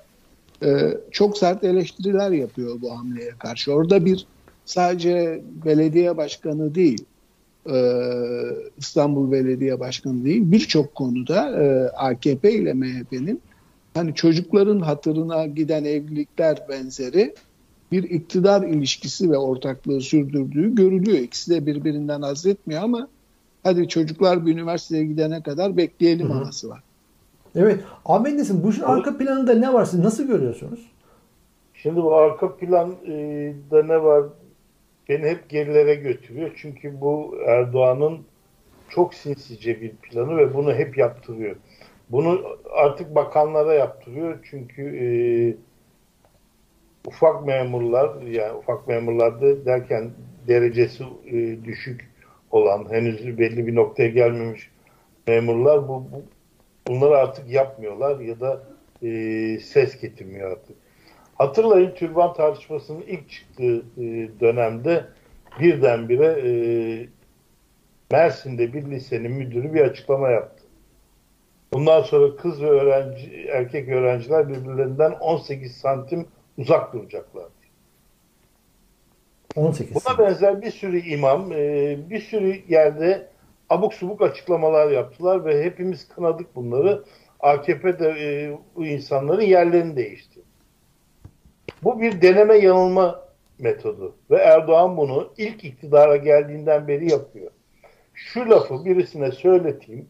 e, 0.63 0.97
çok 1.12 1.38
sert 1.38 1.63
eleştiriler 1.63 2.31
yapıyor 2.31 2.81
bu 2.81 2.97
hamleye 2.97 3.31
karşı. 3.39 3.73
Orada 3.73 4.05
bir 4.05 4.25
sadece 4.65 5.41
belediye 5.65 6.17
başkanı 6.17 6.75
değil, 6.75 7.05
e, 7.69 7.77
İstanbul 8.77 9.31
Belediye 9.31 9.79
Başkanı 9.79 10.25
değil, 10.25 10.41
birçok 10.45 10.95
konuda 10.95 11.63
e, 11.63 11.89
AKP 11.89 12.51
ile 12.51 12.73
MHP'nin 12.73 13.41
hani 13.93 14.15
çocukların 14.15 14.79
hatırına 14.79 15.45
giden 15.45 15.83
evlilikler 15.83 16.65
benzeri 16.69 17.33
bir 17.91 18.04
iktidar 18.04 18.63
ilişkisi 18.63 19.32
ve 19.32 19.38
ortaklığı 19.38 20.02
sürdürdüğü 20.02 20.76
görülüyor. 20.76 21.17
İkisi 21.17 21.52
de 21.52 21.65
birbirinden 21.65 22.21
haz 22.21 22.45
etmiyor 22.45 22.84
ama 22.84 23.08
hadi 23.63 23.88
çocuklar 23.88 24.45
bir 24.45 24.54
üniversiteye 24.54 25.06
gidene 25.06 25.43
kadar 25.43 25.78
bekleyelim 25.78 26.32
havası 26.32 26.69
var. 26.69 26.84
Evet. 27.56 27.80
Ahmet 28.06 28.34
Nesin 28.34 28.63
bu 28.63 28.69
işin 28.69 28.82
arka 28.82 29.17
planında 29.17 29.54
ne 29.54 29.73
var? 29.73 29.86
Siz 29.86 30.00
nasıl 30.00 30.28
görüyorsunuz? 30.28 30.80
Şimdi 31.73 32.02
bu 32.02 32.15
arka 32.15 32.56
planda 32.56 33.84
ne 33.84 34.04
var? 34.04 34.23
Beni 35.10 35.26
hep 35.26 35.50
gerilere 35.50 35.95
götürüyor. 35.95 36.52
Çünkü 36.56 37.02
bu 37.02 37.36
Erdoğan'ın 37.47 38.19
çok 38.89 39.13
sinsice 39.13 39.82
bir 39.82 39.89
planı 39.89 40.38
ve 40.38 40.54
bunu 40.54 40.73
hep 40.73 40.97
yaptırıyor. 40.97 41.56
Bunu 42.10 42.41
artık 42.73 43.15
bakanlara 43.15 43.73
yaptırıyor. 43.73 44.39
Çünkü 44.50 44.82
e, 44.82 45.06
ufak 47.08 47.46
memurlar 47.46 48.22
yani 48.22 48.54
ufak 48.54 48.88
memurlar 48.88 49.41
derken 49.41 50.12
derecesi 50.48 51.04
e, 51.26 51.65
düşük 51.65 52.10
olan 52.52 52.91
henüz 52.91 53.38
belli 53.38 53.67
bir 53.67 53.76
noktaya 53.76 54.10
gelmemiş 54.10 54.72
memurlar 55.28 55.88
bu, 55.88 55.93
bu 56.12 56.24
bunları 56.88 57.17
artık 57.17 57.50
yapmıyorlar 57.50 58.20
ya 58.20 58.39
da 58.39 58.63
e, 59.04 59.10
ses 59.60 60.02
getirmiyor 60.02 60.52
artık. 60.52 60.76
Hatırlayın 61.36 61.91
türban 61.91 62.34
tartışmasının 62.34 63.02
ilk 63.02 63.30
çıktığı 63.30 63.78
e, 63.98 64.30
dönemde 64.39 65.06
birdenbire 65.60 66.41
e, 66.46 66.52
Mersin'de 68.12 68.74
bir 68.74 68.91
lisenin 68.91 69.32
müdürü 69.32 69.74
bir 69.74 69.82
açıklama 69.82 70.30
yaptı. 70.30 70.63
Bundan 71.74 72.02
sonra 72.02 72.36
kız 72.36 72.62
ve 72.62 72.70
öğrenci, 72.70 73.48
erkek 73.52 73.89
öğrenciler 73.89 74.50
birbirlerinden 74.50 75.12
18 75.12 75.78
santim 75.78 76.26
uzak 76.58 76.93
duracaklar. 76.93 77.46
18 79.56 79.96
Buna 79.96 80.17
benzer 80.17 80.62
bir 80.62 80.72
sürü 80.72 81.00
imam, 81.00 81.52
e, 81.52 81.98
bir 82.10 82.22
sürü 82.22 82.62
yerde 82.70 83.28
abuk 83.70 83.93
subuk 83.93 84.22
açıklamalar 84.22 84.91
yaptılar 84.91 85.46
ve 85.46 85.63
hepimiz 85.63 86.08
kınadık 86.08 86.56
bunları. 86.56 87.04
AKP 87.39 88.00
de 88.00 88.10
e, 88.10 88.58
bu 88.76 88.86
insanların 88.86 89.41
yerlerini 89.41 89.96
değişti. 89.96 90.41
Bu 91.84 92.02
bir 92.02 92.22
deneme 92.22 92.56
yanılma 92.56 93.28
metodu 93.60 94.15
ve 94.32 94.38
Erdoğan 94.38 94.98
bunu 94.98 95.34
ilk 95.38 95.63
iktidara 95.63 96.17
geldiğinden 96.17 96.88
beri 96.88 97.12
yapıyor. 97.12 97.52
Şu 98.13 98.50
lafı 98.50 98.86
birisine 98.86 99.32
söyleteyim, 99.32 100.10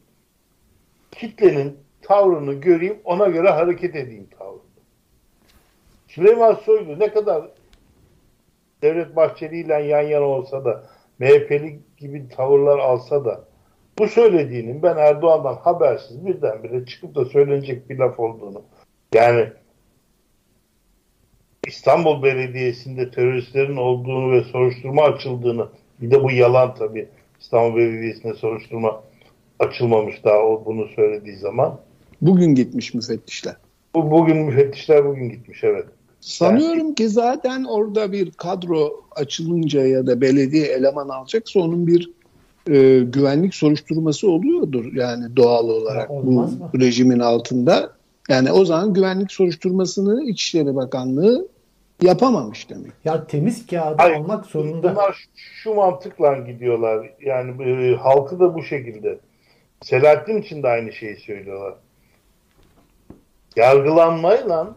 kitlenin 1.12 1.78
tavrını 2.02 2.54
göreyim, 2.54 2.98
ona 3.04 3.28
göre 3.28 3.50
hareket 3.50 3.96
edeyim 3.96 4.28
tavrında. 4.40 4.47
Süleyman 6.18 6.54
Soylu 6.54 7.00
ne 7.00 7.14
kadar 7.14 7.48
Devlet 8.82 9.16
Bahçeli 9.16 9.60
ile 9.60 9.74
yan 9.74 10.02
yana 10.02 10.26
olsa 10.26 10.66
da 10.66 10.84
MHP'li 11.20 11.80
gibi 11.98 12.30
tavırlar 12.30 12.80
alsa 12.80 13.26
da 13.26 13.44
bu 14.00 14.08
söylediğinin 14.08 14.84
ben 14.84 14.98
Erdoğan'dan 14.98 15.56
habersiz 15.56 16.26
birdenbire 16.26 16.86
çıkıp 16.86 17.16
da 17.16 17.26
söylenecek 17.26 17.90
bir 17.90 17.98
laf 17.98 18.20
olduğunu 18.20 18.62
yani 19.14 19.48
İstanbul 21.68 22.24
Belediyesi'nde 22.24 23.12
teröristlerin 23.12 23.78
olduğunu 23.78 24.32
ve 24.32 24.44
soruşturma 24.44 25.04
açıldığını 25.04 25.68
bir 26.02 26.12
de 26.12 26.24
bu 26.24 26.32
yalan 26.32 26.76
tabii 26.76 27.10
İstanbul 27.40 27.78
Belediyesi'nde 27.78 28.34
soruşturma 28.34 29.04
açılmamış 29.60 30.24
daha 30.24 30.40
o 30.40 30.66
bunu 30.66 30.88
söylediği 30.88 31.36
zaman. 31.36 31.80
Bugün 32.22 32.56
gitmiş 32.56 32.94
müfettişler. 32.94 33.56
Bu 33.96 34.12
bugün 34.12 34.38
müfettişler 34.38 35.06
bugün 35.06 35.30
gitmiş 35.30 35.64
evet. 35.64 35.86
Sanıyorum 36.28 36.94
ki 36.94 37.10
zaten 37.10 37.64
orada 37.64 38.12
bir 38.12 38.32
kadro 38.32 39.02
açılınca 39.16 39.88
ya 39.88 40.08
da 40.08 40.22
belediye 40.22 40.66
eleman 40.66 41.10
alacaksa 41.10 41.60
onun 41.60 41.88
bir 41.88 42.12
e, 42.70 43.00
güvenlik 43.00 43.56
soruşturması 43.56 44.32
oluyordur 44.32 44.94
yani 44.94 45.36
doğal 45.36 45.70
olarak 45.70 46.10
Ya 46.10 46.16
bu 46.24 46.32
mı? 46.32 46.50
rejimin 46.80 47.20
altında. 47.20 47.92
Yani 48.30 48.52
o 48.52 48.66
zaman 48.66 48.94
güvenlik 48.94 49.32
soruşturmasını 49.32 50.24
İçişleri 50.24 50.76
Bakanlığı 50.76 51.48
yapamamış 52.02 52.70
demek. 52.70 52.92
Ya 53.06 53.28
temiz 53.28 53.68
kağıdı 53.68 53.96
Hayır, 53.98 54.16
almak 54.16 54.46
zorunda. 54.46 54.92
Bunlar 54.92 55.14
şu, 55.14 55.30
şu 55.36 55.74
mantıkla 55.74 56.38
gidiyorlar. 56.38 57.10
Yani 57.22 57.64
e, 57.64 57.96
halkı 57.96 58.40
da 58.40 58.56
bu 58.56 58.64
şekilde. 58.64 59.20
Selahattin 59.82 60.42
için 60.42 60.64
de 60.64 60.68
aynı 60.68 60.94
şeyi 60.94 61.16
söylüyorlar. 61.16 61.74
Yargılanmayla 63.56 64.76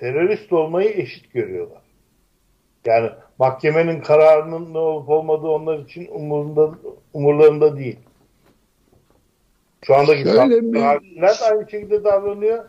terörist 0.00 0.52
olmayı 0.52 0.90
eşit 0.90 1.32
görüyorlar. 1.32 1.82
Yani 2.86 3.10
mahkemenin 3.38 4.00
kararının 4.00 4.74
ne 4.74 4.78
olup 4.78 5.08
olmadığı 5.08 5.46
onlar 5.46 5.78
için 5.78 6.08
umurunda, 6.12 6.70
umurlarında 7.12 7.76
değil. 7.76 7.98
Şu 9.82 9.94
andaki 9.94 10.30
hakimler 10.30 11.36
aynı 11.50 11.70
şekilde 11.70 12.04
davranıyor. 12.04 12.64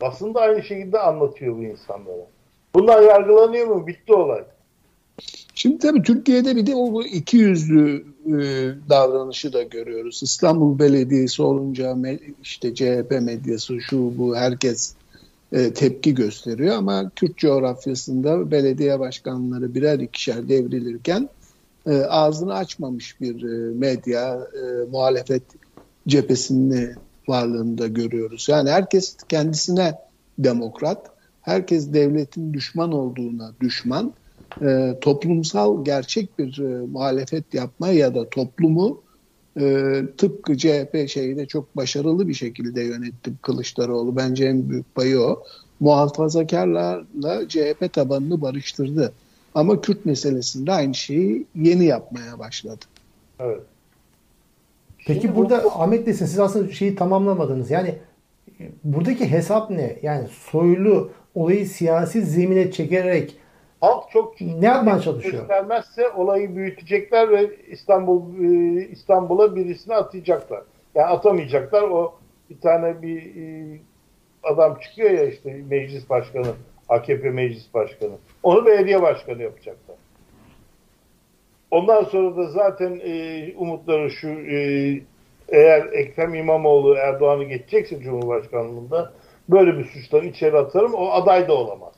Basın 0.00 0.34
da 0.34 0.40
aynı 0.40 0.62
şekilde 0.62 0.98
anlatıyor 0.98 1.56
bu 1.56 1.62
insanlara. 1.62 2.26
Bunlar 2.74 3.02
yargılanıyor 3.02 3.66
mu? 3.66 3.86
Bitti 3.86 4.12
olay. 4.12 4.44
Şimdi 5.54 5.78
tabii 5.78 6.02
Türkiye'de 6.02 6.56
bir 6.56 6.66
de 6.66 6.74
o 6.74 7.02
iki 7.02 7.36
yüzlü 7.36 8.04
e, 8.26 8.36
davranışı 8.88 9.52
da 9.52 9.62
görüyoruz. 9.62 10.22
İstanbul 10.22 10.78
Belediyesi 10.78 11.42
olunca 11.42 11.96
işte 12.42 12.74
CHP 12.74 13.10
medyası 13.10 13.80
şu 13.80 14.18
bu 14.18 14.36
herkes 14.36 14.94
e, 15.52 15.72
tepki 15.72 16.14
gösteriyor 16.14 16.76
ama 16.76 17.10
Kürt 17.16 17.36
coğrafyasında 17.36 18.50
belediye 18.50 19.00
başkanları 19.00 19.74
birer 19.74 19.98
ikişer 19.98 20.48
devrilirken 20.48 21.28
e, 21.86 21.96
ağzını 21.96 22.54
açmamış 22.54 23.20
bir 23.20 23.42
e, 23.42 23.74
medya 23.74 24.34
e, 24.34 24.90
muhalefet 24.90 25.42
cephesinin 26.08 26.94
varlığını 27.28 27.78
da 27.78 27.86
görüyoruz. 27.86 28.46
Yani 28.48 28.70
herkes 28.70 29.16
kendisine 29.28 29.94
demokrat, 30.38 31.10
herkes 31.42 31.92
devletin 31.92 32.52
düşman 32.52 32.92
olduğuna 32.92 33.52
düşman 33.60 34.14
toplumsal 35.00 35.84
gerçek 35.84 36.38
bir 36.38 36.58
e, 36.58 36.86
muhalefet 36.86 37.54
yapma 37.54 37.88
ya 37.88 38.14
da 38.14 38.28
toplumu 38.28 39.02
e, 39.60 40.02
tıpkı 40.16 40.56
CHP 40.56 41.08
şeyde 41.08 41.46
çok 41.46 41.76
başarılı 41.76 42.28
bir 42.28 42.34
şekilde 42.34 42.82
yönetti 42.82 43.32
Kılıçdaroğlu. 43.42 44.16
Bence 44.16 44.44
en 44.44 44.70
büyük 44.70 44.94
payı 44.94 45.20
o. 45.20 45.42
Muhafazakarlarla 45.80 47.48
CHP 47.48 47.92
tabanını 47.92 48.40
barıştırdı. 48.40 49.12
Ama 49.54 49.80
Kürt 49.80 50.06
meselesinde 50.06 50.72
aynı 50.72 50.94
şeyi 50.94 51.46
yeni 51.54 51.84
yapmaya 51.84 52.38
başladı. 52.38 52.84
Evet. 53.40 53.60
Peki 55.06 55.20
Şimdi 55.20 55.36
burada 55.36 55.64
bu- 55.64 55.72
Ahmet 55.72 56.06
desin 56.06 56.26
siz 56.26 56.38
aslında 56.38 56.72
şeyi 56.72 56.94
tamamlamadınız. 56.94 57.70
Yani 57.70 57.94
e, 58.60 58.70
buradaki 58.84 59.30
hesap 59.30 59.70
ne? 59.70 59.98
Yani 60.02 60.28
soylu 60.50 61.10
olayı 61.34 61.68
siyasi 61.68 62.22
zemine 62.22 62.70
çekerek 62.70 63.36
halk 63.80 64.10
çok 64.10 64.40
ne 64.40 64.66
yapmaya 64.66 65.00
çalışıyor? 65.00 65.32
göstermezse 65.32 66.10
olayı 66.10 66.56
büyütecekler 66.56 67.30
ve 67.30 67.56
İstanbul 67.66 68.22
e, 68.44 68.88
İstanbul'a 68.88 69.56
birisini 69.56 69.94
atayacaklar. 69.94 70.62
Yani 70.94 71.06
atamayacaklar. 71.06 71.82
O 71.82 72.14
bir 72.50 72.60
tane 72.60 73.02
bir 73.02 73.36
e, 73.36 73.78
adam 74.42 74.78
çıkıyor 74.80 75.10
ya 75.10 75.24
işte 75.24 75.60
meclis 75.70 76.10
başkanı, 76.10 76.46
AKP 76.88 77.30
meclis 77.30 77.74
başkanı. 77.74 78.12
Onu 78.42 78.66
belediye 78.66 79.02
başkanı 79.02 79.42
yapacaklar. 79.42 79.96
Ondan 81.70 82.04
sonra 82.04 82.36
da 82.36 82.50
zaten 82.50 83.00
e, 83.04 83.44
umutları 83.56 84.10
şu 84.10 84.28
e, 84.28 85.00
eğer 85.48 85.86
Ekrem 85.92 86.34
İmamoğlu 86.34 86.94
Erdoğan'ı 86.94 87.44
geçecekse 87.44 88.00
Cumhurbaşkanlığında 88.00 89.12
böyle 89.48 89.78
bir 89.78 89.84
suçtan 89.84 90.24
içeri 90.24 90.56
atarım 90.56 90.94
o 90.94 91.10
aday 91.10 91.48
da 91.48 91.54
olamaz. 91.54 91.94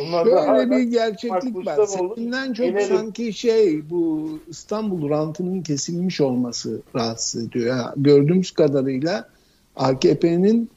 Bunlar 0.00 0.70
bir 0.70 0.82
gerçeklik 0.82 1.66
var. 1.66 1.86
Seninden 1.86 2.52
çok 2.52 2.66
geneli- 2.66 2.84
sanki 2.84 3.32
şey 3.32 3.90
bu 3.90 4.28
İstanbul 4.48 5.10
rantının 5.10 5.62
kesilmiş 5.62 6.20
olması 6.20 6.80
rahatsız 6.96 7.44
ediyor. 7.48 7.76
Ha, 7.76 7.94
gördüğümüz 7.96 8.50
kadarıyla 8.50 9.28
AKP'nin 9.76 10.70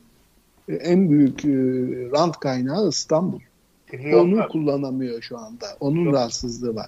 en 0.70 1.10
büyük 1.10 1.46
e, 1.46 1.50
rant 2.12 2.40
kaynağı 2.40 2.90
İstanbul. 2.90 3.40
trilyonlar. 3.88 4.44
Onu 4.44 4.48
kullanamıyor 4.48 5.22
şu 5.22 5.38
anda. 5.38 5.66
Onun 5.80 6.06
Yok. 6.06 6.14
rahatsızlığı 6.14 6.76
var. 6.76 6.88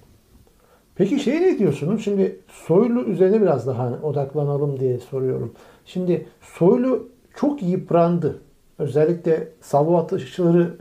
Peki 0.95 1.19
şey 1.19 1.41
ne 1.41 1.59
diyorsunuz? 1.59 2.03
Şimdi 2.03 2.39
Soylu 2.67 3.03
üzerine 3.03 3.41
biraz 3.41 3.67
daha 3.67 3.83
hani 3.83 3.95
odaklanalım 3.95 4.79
diye 4.79 4.99
soruyorum. 4.99 5.53
Şimdi 5.85 6.25
Soylu 6.41 7.09
çok 7.35 7.63
yıprandı. 7.63 8.41
Özellikle 8.79 9.47
salvo 9.61 9.97
atışları 9.97 10.73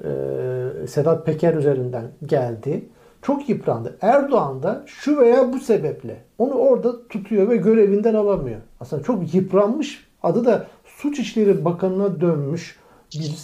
e, 0.82 0.86
Sedat 0.86 1.26
Peker 1.26 1.54
üzerinden 1.54 2.04
geldi. 2.26 2.88
Çok 3.22 3.48
yıprandı. 3.48 3.96
Erdoğan 4.00 4.62
da 4.62 4.82
şu 4.86 5.18
veya 5.18 5.52
bu 5.52 5.58
sebeple 5.58 6.24
onu 6.38 6.52
orada 6.52 7.08
tutuyor 7.08 7.48
ve 7.48 7.56
görevinden 7.56 8.14
alamıyor. 8.14 8.60
Aslında 8.80 9.02
çok 9.02 9.34
yıpranmış. 9.34 10.06
Adı 10.22 10.44
da 10.44 10.66
Suç 10.84 11.18
İşleri 11.18 11.64
Bakanı'na 11.64 12.20
dönmüş 12.20 12.78
bir 13.14 13.36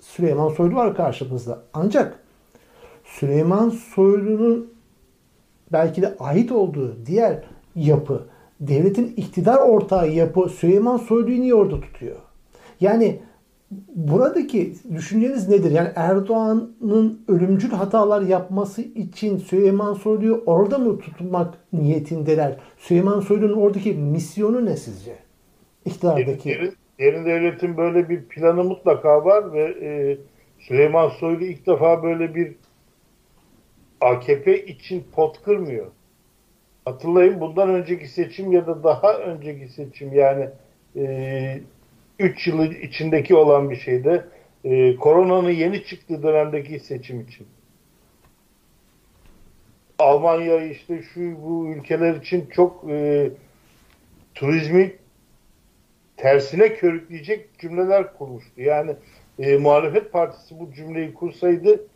Süleyman 0.00 0.48
Soylu 0.48 0.74
var 0.74 0.96
karşımızda. 0.96 1.62
Ancak 1.74 2.18
Süleyman 3.04 3.68
Soylu'nun 3.68 4.70
belki 5.72 6.02
de 6.02 6.14
ait 6.18 6.52
olduğu 6.52 6.96
diğer 7.06 7.44
yapı, 7.74 8.26
devletin 8.60 9.14
iktidar 9.16 9.58
ortağı 9.58 10.10
yapı 10.10 10.48
Süleyman 10.48 10.96
Soylu'yu 10.96 11.40
niye 11.40 11.54
orada 11.54 11.80
tutuyor? 11.80 12.16
Yani 12.80 13.20
buradaki 13.70 14.74
düşünceniz 14.94 15.48
nedir? 15.48 15.70
Yani 15.70 15.88
Erdoğan'ın 15.96 17.24
ölümcül 17.28 17.70
hatalar 17.70 18.22
yapması 18.22 18.82
için 18.82 19.38
Süleyman 19.38 19.94
Soylu'yu 19.94 20.42
orada 20.46 20.78
mı 20.78 20.98
tutmak 20.98 21.54
niyetindeler? 21.72 22.56
Süleyman 22.78 23.20
Soylu'nun 23.20 23.56
oradaki 23.56 23.92
misyonu 23.92 24.66
ne 24.66 24.76
sizce? 24.76 25.16
İktidardaki. 25.84 26.48
Derin, 26.48 26.72
derin 26.98 27.24
devletin 27.24 27.76
böyle 27.76 28.08
bir 28.08 28.24
planı 28.24 28.64
mutlaka 28.64 29.24
var 29.24 29.52
ve 29.52 29.64
e, 29.82 30.18
Süleyman 30.58 31.08
Soylu 31.08 31.44
ilk 31.44 31.66
defa 31.66 32.02
böyle 32.02 32.34
bir 32.34 32.54
AKP 34.00 34.66
için 34.66 35.04
pot 35.12 35.42
kırmıyor. 35.42 35.86
Hatırlayın 36.84 37.40
bundan 37.40 37.68
önceki 37.70 38.08
seçim 38.08 38.52
ya 38.52 38.66
da 38.66 38.84
daha 38.84 39.18
önceki 39.18 39.68
seçim 39.68 40.12
yani 40.12 40.48
3 42.18 42.48
e, 42.48 42.50
yılı 42.50 42.74
içindeki 42.74 43.34
olan 43.34 43.70
bir 43.70 43.76
şeyde 43.76 44.24
e, 44.64 44.96
koronanın 44.96 45.50
yeni 45.50 45.84
çıktığı 45.84 46.22
dönemdeki 46.22 46.80
seçim 46.80 47.20
için. 47.20 47.46
Almanya 49.98 50.64
işte 50.64 51.02
şu 51.02 51.42
bu 51.42 51.68
ülkeler 51.68 52.14
için 52.14 52.46
çok 52.46 52.90
e, 52.90 53.30
turizmi 54.34 54.92
tersine 56.16 56.74
körükleyecek 56.74 57.58
cümleler 57.58 58.14
kurmuştu. 58.14 58.60
Yani 58.60 58.96
e, 59.38 59.56
muhalefet 59.56 60.12
partisi 60.12 60.60
bu 60.60 60.72
cümleyi 60.72 61.14
kursaydı 61.14 61.86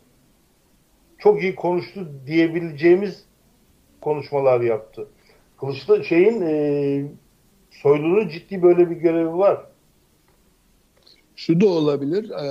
çok 1.17 1.43
iyi 1.43 1.55
konuştu 1.55 2.11
diyebileceğimiz 2.27 3.25
konuşmalar 4.01 4.61
yaptı. 4.61 5.07
Kılıçlı 5.59 6.03
şeyin 6.03 6.41
e, 6.41 7.05
Soylu'nun 7.71 8.27
ciddi 8.27 8.61
böyle 8.61 8.89
bir 8.89 8.95
görevi 8.95 9.37
var. 9.37 9.70
Şu 11.41 11.61
da 11.61 11.67
olabilir. 11.67 12.29
E, 12.29 12.45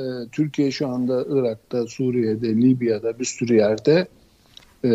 e, 0.00 0.28
Türkiye 0.32 0.70
şu 0.70 0.88
anda 0.88 1.24
Irak'ta, 1.28 1.86
Suriye'de, 1.86 2.48
Libya'da 2.48 3.18
bir 3.18 3.24
sürü 3.24 3.54
yerde 3.54 4.06
e, 4.84 4.90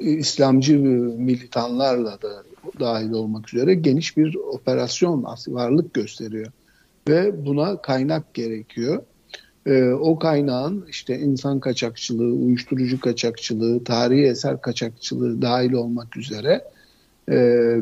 İslamcı 0.00 0.78
militanlarla 1.18 2.22
da 2.22 2.42
dahil 2.80 3.10
olmak 3.10 3.54
üzere 3.54 3.74
geniş 3.74 4.16
bir 4.16 4.34
operasyon 4.34 5.24
varlık 5.48 5.94
gösteriyor. 5.94 6.52
Ve 7.08 7.46
buna 7.46 7.82
kaynak 7.82 8.34
gerekiyor. 8.34 9.02
Ee, 9.66 9.84
o 9.84 10.18
kaynağın 10.18 10.86
işte 10.88 11.18
insan 11.18 11.60
kaçakçılığı, 11.60 12.34
uyuşturucu 12.34 13.00
kaçakçılığı, 13.00 13.84
tarihi 13.84 14.24
eser 14.26 14.60
kaçakçılığı 14.60 15.42
dahil 15.42 15.72
olmak 15.72 16.16
üzere 16.16 16.64
e, 17.30 17.36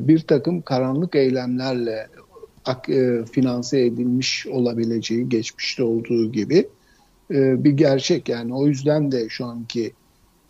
bir 0.09 0.21
takım 0.21 0.63
karanlık 0.63 1.15
eylemlerle 1.15 1.91
e, 1.91 2.24
finanse 3.33 3.81
edilmiş 3.81 4.47
olabileceği 4.47 5.29
geçmişte 5.29 5.83
olduğu 5.83 6.33
gibi 6.33 6.69
e, 7.31 7.65
bir 7.65 7.73
gerçek. 7.73 8.29
Yani 8.29 8.55
o 8.55 8.67
yüzden 8.67 9.13
de 9.13 9.29
şu 9.29 9.45
anki 9.45 9.93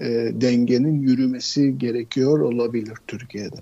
e, 0.01 0.07
dengenin 0.33 1.03
yürümesi 1.03 1.79
gerekiyor 1.79 2.41
olabilir 2.41 2.99
Türkiye'de. 3.07 3.57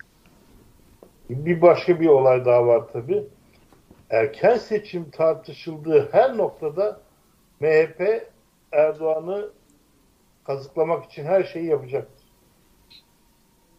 Bir 1.31 1.63
başka 1.63 2.01
bir 2.01 2.07
olay 2.07 2.45
daha 2.45 2.67
var 2.67 2.83
tabii. 2.93 3.23
Erken 4.11 4.57
seçim 4.57 5.11
tartışıldığı 5.11 6.09
her 6.13 6.37
noktada 6.37 7.01
MHP 7.61 8.31
Erdoğan'ı 8.73 9.51
kazıklamak 10.45 11.05
için 11.05 11.25
her 11.25 11.45
şeyi 11.45 11.67
yapacaktır. 11.67 12.27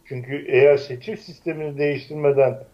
Çünkü 0.04 0.44
eğer 0.48 0.76
seçim 0.76 1.16
sistemini 1.16 1.78
değiştirmeden 1.78 2.64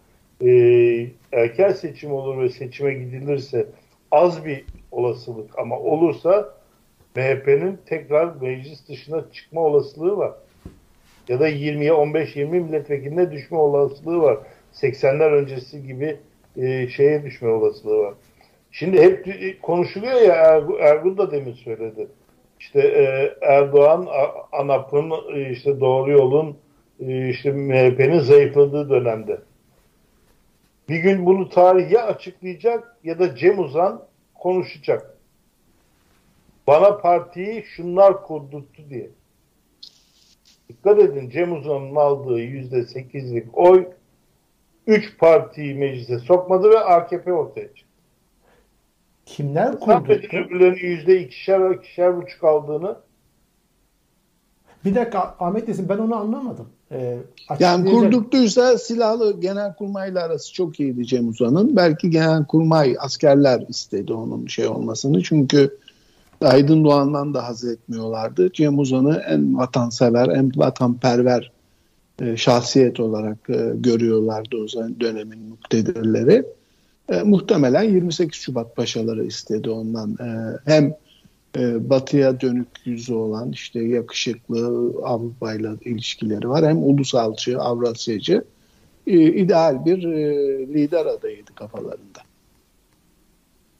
e, 0.45 1.07
erken 1.31 1.71
seçim 1.71 2.11
olur 2.11 2.41
ve 2.41 2.49
seçime 2.49 2.93
gidilirse 2.93 3.65
az 4.11 4.45
bir 4.45 4.65
olasılık 4.91 5.59
ama 5.59 5.79
olursa 5.79 6.53
MHP'nin 7.15 7.79
tekrar 7.85 8.35
meclis 8.41 8.87
dışına 8.87 9.25
çıkma 9.33 9.61
olasılığı 9.61 10.17
var. 10.17 10.31
Ya 11.27 11.39
da 11.39 11.49
20'ye 11.49 11.91
15-20 11.91 12.45
milletvekiline 12.45 13.31
düşme 13.31 13.57
olasılığı 13.57 14.21
var. 14.21 14.37
80'ler 14.73 15.31
öncesi 15.31 15.87
gibi 15.87 16.17
e, 16.57 16.87
şeye 16.87 17.23
düşme 17.23 17.49
olasılığı 17.49 17.97
var. 17.97 18.13
Şimdi 18.71 19.01
hep 19.01 19.27
konuşuluyor 19.61 20.21
ya 20.21 20.63
Ergun 20.79 21.17
da 21.17 21.31
demin 21.31 21.53
söyledi. 21.53 22.07
İşte 22.59 22.79
e, 22.79 23.33
Erdoğan 23.41 24.07
ANAP'ın 24.51 25.11
e, 25.35 25.51
işte 25.51 25.79
doğru 25.79 26.11
yolun 26.11 26.57
e, 26.99 27.29
işte 27.29 27.51
MHP'nin 27.51 28.19
zayıfladığı 28.19 28.89
dönemde. 28.89 29.37
Bir 30.89 30.97
gün 30.97 31.25
bunu 31.25 31.49
tarih 31.49 31.91
ya 31.91 32.05
açıklayacak 32.05 32.97
ya 33.03 33.19
da 33.19 33.35
Cem 33.35 33.59
Uzan 33.59 34.03
konuşacak. 34.35 35.17
Bana 36.67 36.97
partiyi 36.97 37.63
şunlar 37.63 38.23
kurdurttu 38.23 38.89
diye. 38.89 39.09
Dikkat 40.69 40.99
edin 40.99 41.29
Cem 41.29 41.53
Uzan'ın 41.53 41.95
aldığı 41.95 42.39
yüzde 42.39 42.83
sekizlik 42.83 43.57
oy 43.57 43.87
üç 44.87 45.17
partiyi 45.17 45.75
meclise 45.75 46.19
sokmadı 46.19 46.69
ve 46.69 46.79
AKP 46.79 47.33
ortaya 47.33 47.67
çıktı. 47.67 47.91
Kimler 49.25 49.79
kurdurttu? 49.79 50.37
öbürlerinin 50.37 50.87
yüzde 50.87 51.21
ikişer, 51.21 51.69
ikişer 51.69 52.17
buçuk 52.17 52.43
aldığını. 52.43 52.99
Bir 54.85 54.95
dakika 54.95 55.35
Ahmet 55.39 55.67
desin 55.67 55.89
ben 55.89 55.97
onu 55.97 56.15
anlamadım. 56.15 56.69
Ee, 56.91 57.17
yani 57.59 57.91
kurdurttuysa 57.91 58.77
silahlı 58.77 59.41
genel 59.41 59.73
kurmayla 59.73 60.23
arası 60.23 60.53
çok 60.53 60.79
iyiydi 60.79 61.05
Cem 61.05 61.29
Uzan'ın. 61.29 61.75
Belki 61.75 62.09
genel 62.09 62.45
kurmay 62.45 62.95
askerler 62.99 63.65
istedi 63.69 64.13
onun 64.13 64.47
şey 64.47 64.67
olmasını. 64.67 65.23
Çünkü 65.23 65.77
Aydın 66.41 66.83
Doğan'dan 66.83 67.33
da 67.33 67.47
haz 67.47 67.65
etmiyorlardı. 67.65 68.53
Cem 68.53 68.79
Uzan'ı 68.79 69.23
en 69.29 69.57
vatansever, 69.57 70.27
en 70.27 70.51
vatanperver 70.55 71.51
e, 72.21 72.37
şahsiyet 72.37 72.99
olarak 72.99 73.49
e, 73.49 73.71
görüyorlardı 73.75 74.57
o 74.63 74.67
zaman 74.67 74.99
dönemin 74.99 75.39
muktedirleri. 75.39 76.45
E, 77.09 77.21
muhtemelen 77.23 77.83
28 77.83 78.41
Şubat 78.41 78.75
paşaları 78.75 79.25
istedi 79.25 79.69
ondan. 79.69 80.11
E, 80.11 80.57
hem 80.65 80.93
e, 81.57 81.89
batıya 81.89 82.41
dönük 82.41 82.67
yüzü 82.85 83.13
olan 83.13 83.51
işte 83.51 83.79
yakışıklı 83.79 84.91
Avrupa 85.03 85.53
ile 85.53 85.69
ilişkileri 85.85 86.49
var. 86.49 86.65
Hem 86.65 86.77
ulusalcı, 86.77 87.59
Avrasyacı 87.59 88.43
e, 89.07 89.13
ideal 89.13 89.85
bir 89.85 90.03
e, 90.03 90.33
lider 90.67 91.05
adayıydı 91.05 91.55
kafalarında. 91.55 92.19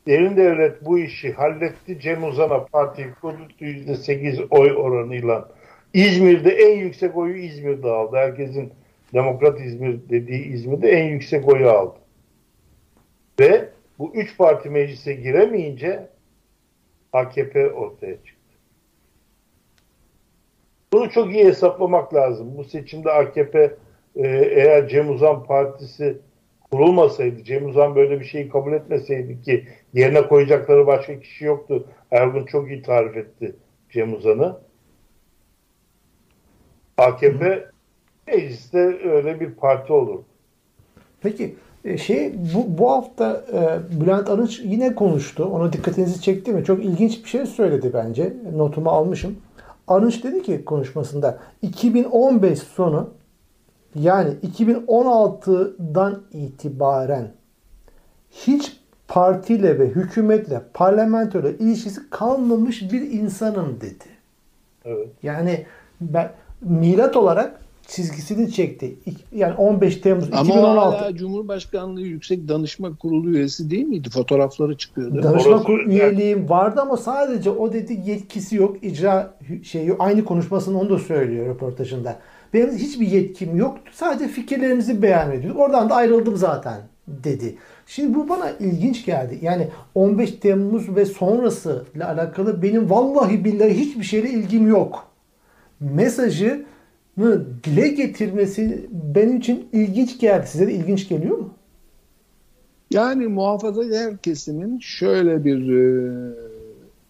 Derin 0.07 0.37
devlet 0.37 0.85
bu 0.85 0.99
işi 0.99 1.31
halletti. 1.31 1.99
Cem 2.01 2.23
Uzan'a 2.23 2.65
parti 2.65 3.13
kurdu 3.21 3.47
%8 3.59 4.47
oy 4.49 4.71
oranıyla. 4.71 5.49
İzmir'de 5.93 6.49
en 6.49 6.77
yüksek 6.77 7.17
oyu 7.17 7.37
İzmir'de 7.37 7.87
aldı. 7.87 8.15
Herkesin 8.15 8.71
Demokrat 9.13 9.61
İzmir 9.61 9.99
dediği 10.09 10.45
İzmir'de 10.45 10.89
en 10.89 11.07
yüksek 11.07 11.47
oyu 11.47 11.69
aldı. 11.69 11.95
Ve 13.39 13.69
bu 13.99 14.11
üç 14.15 14.37
parti 14.37 14.69
meclise 14.69 15.13
giremeyince 15.13 16.07
AKP 17.13 17.71
ortaya 17.71 18.15
çıktı. 18.15 18.41
Bunu 20.93 21.09
çok 21.09 21.33
iyi 21.33 21.45
hesaplamak 21.45 22.13
lazım. 22.13 22.57
Bu 22.57 22.63
seçimde 22.63 23.11
AKP 23.11 23.77
e, 24.15 24.27
eğer 24.27 24.87
Cem 24.87 25.09
Uzan 25.09 25.43
Partisi 25.43 26.17
kurulmasaydı, 26.71 27.43
Cem 27.43 27.69
Uzan 27.69 27.95
böyle 27.95 28.19
bir 28.19 28.25
şeyi 28.25 28.49
kabul 28.49 28.73
etmeseydi 28.73 29.41
ki 29.41 29.67
yerine 29.93 30.27
koyacakları 30.27 30.87
başka 30.87 31.19
kişi 31.19 31.45
yoktu. 31.45 31.87
Ergun 32.11 32.45
çok 32.45 32.69
iyi 32.69 32.81
tarif 32.81 33.17
etti 33.17 33.55
Cem 33.89 34.13
Uzan'ı. 34.13 34.59
AKP 36.97 37.65
mecliste 38.27 38.79
öyle 39.09 39.39
bir 39.39 39.51
parti 39.51 39.93
olur. 39.93 40.23
Peki 41.21 41.55
şey 41.97 42.33
bu, 42.55 42.77
bu 42.77 42.91
hafta 42.91 43.43
e, 43.53 43.79
Bülent 44.01 44.29
Arınç 44.29 44.59
yine 44.59 44.95
konuştu. 44.95 45.45
Ona 45.45 45.73
dikkatinizi 45.73 46.21
çekti 46.21 46.51
mi? 46.51 46.63
Çok 46.63 46.85
ilginç 46.85 47.23
bir 47.23 47.29
şey 47.29 47.45
söyledi 47.45 47.91
bence. 47.93 48.33
Notumu 48.55 48.89
almışım. 48.89 49.37
Arınç 49.87 50.23
dedi 50.23 50.43
ki 50.43 50.65
konuşmasında 50.65 51.39
2015 51.61 52.59
sonu 52.59 53.09
yani 53.95 54.33
2016'dan 54.33 56.21
itibaren 56.33 57.31
hiç 58.31 58.81
partiyle 59.07 59.79
ve 59.79 59.87
hükümetle, 59.87 60.61
parlamentoyla 60.73 61.49
ilişkisi 61.49 62.09
kalmamış 62.09 62.91
bir 62.91 63.01
insanım 63.01 63.81
dedi. 63.81 64.05
Evet. 64.85 65.07
Yani 65.23 65.65
ben 66.01 66.31
milat 66.61 67.17
olarak 67.17 67.59
çizgisini 67.91 68.51
çekti. 68.51 68.95
Yani 69.31 69.53
15 69.53 69.95
Temmuz 69.95 70.29
Ama 70.31 70.41
2016. 70.41 70.97
Ama 70.97 71.15
Cumhurbaşkanlığı 71.15 72.01
Yüksek 72.01 72.47
Danışma 72.47 72.95
Kurulu 72.95 73.29
üyesi 73.29 73.69
değil 73.69 73.85
miydi? 73.85 74.09
Fotoğrafları 74.09 74.77
çıkıyordu. 74.77 75.23
Danışma 75.23 75.63
kurulu 75.63 75.89
üyeliğim 75.89 76.49
vardı 76.49 76.81
ama 76.81 76.97
sadece 76.97 77.49
o 77.49 77.73
dedi 77.73 78.01
yetkisi 78.05 78.55
yok. 78.55 78.83
icra 78.83 79.33
şeyi 79.63 79.93
aynı 79.99 80.25
konuşmasını 80.25 80.79
onu 80.79 80.89
da 80.89 80.99
söylüyor 80.99 81.45
röportajında. 81.45 82.19
Benim 82.53 82.77
hiçbir 82.77 83.07
yetkim 83.07 83.55
yoktu. 83.55 83.91
Sadece 83.95 84.27
fikirlerimizi 84.27 85.01
beyan 85.01 85.31
ediyoruz. 85.31 85.59
Oradan 85.59 85.89
da 85.89 85.95
ayrıldım 85.95 86.37
zaten 86.37 86.81
dedi. 87.07 87.55
Şimdi 87.87 88.15
bu 88.15 88.29
bana 88.29 88.51
ilginç 88.59 89.05
geldi. 89.05 89.39
Yani 89.41 89.67
15 89.95 90.31
Temmuz 90.31 90.95
ve 90.95 91.05
sonrası 91.05 91.85
ile 91.95 92.05
alakalı 92.05 92.61
benim 92.61 92.89
vallahi 92.89 93.45
billahi 93.45 93.79
hiçbir 93.79 94.03
şeyle 94.03 94.29
ilgim 94.29 94.67
yok. 94.67 95.07
Mesajı 95.79 96.65
dile 97.63 97.87
getirmesi 97.87 98.87
benim 98.91 99.37
için 99.37 99.67
ilginç 99.73 100.19
geldi. 100.19 100.47
Size 100.47 100.67
de 100.67 100.73
ilginç 100.73 101.09
geliyor 101.09 101.37
mu? 101.37 101.53
Yani 102.91 103.27
muhafazakar 103.27 104.17
kesimin 104.17 104.79
şöyle 104.79 105.45
bir 105.45 105.73
e, 105.73 106.33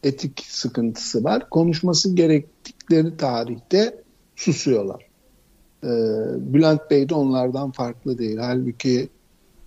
etik 0.04 0.45
sıkıntısı 0.47 1.24
var. 1.24 1.49
Konuşması 1.49 2.16
gerektikleri 2.16 3.18
tarihte 3.18 4.02
susuyorlar. 4.36 5.06
E, 5.84 5.89
Bülent 6.54 6.91
Bey 6.91 7.10
de 7.10 7.16
onlardan 7.16 7.72
farklı 7.72 8.18
değil. 8.18 8.38
Halbuki 8.38 9.10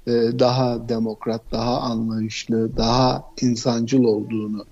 e, 0.06 0.12
daha 0.38 0.88
demokrat, 0.88 1.42
daha 1.52 1.80
anlayışlı, 1.80 2.76
daha 2.76 3.24
insancıl 3.40 4.04
olduğunu 4.04 4.64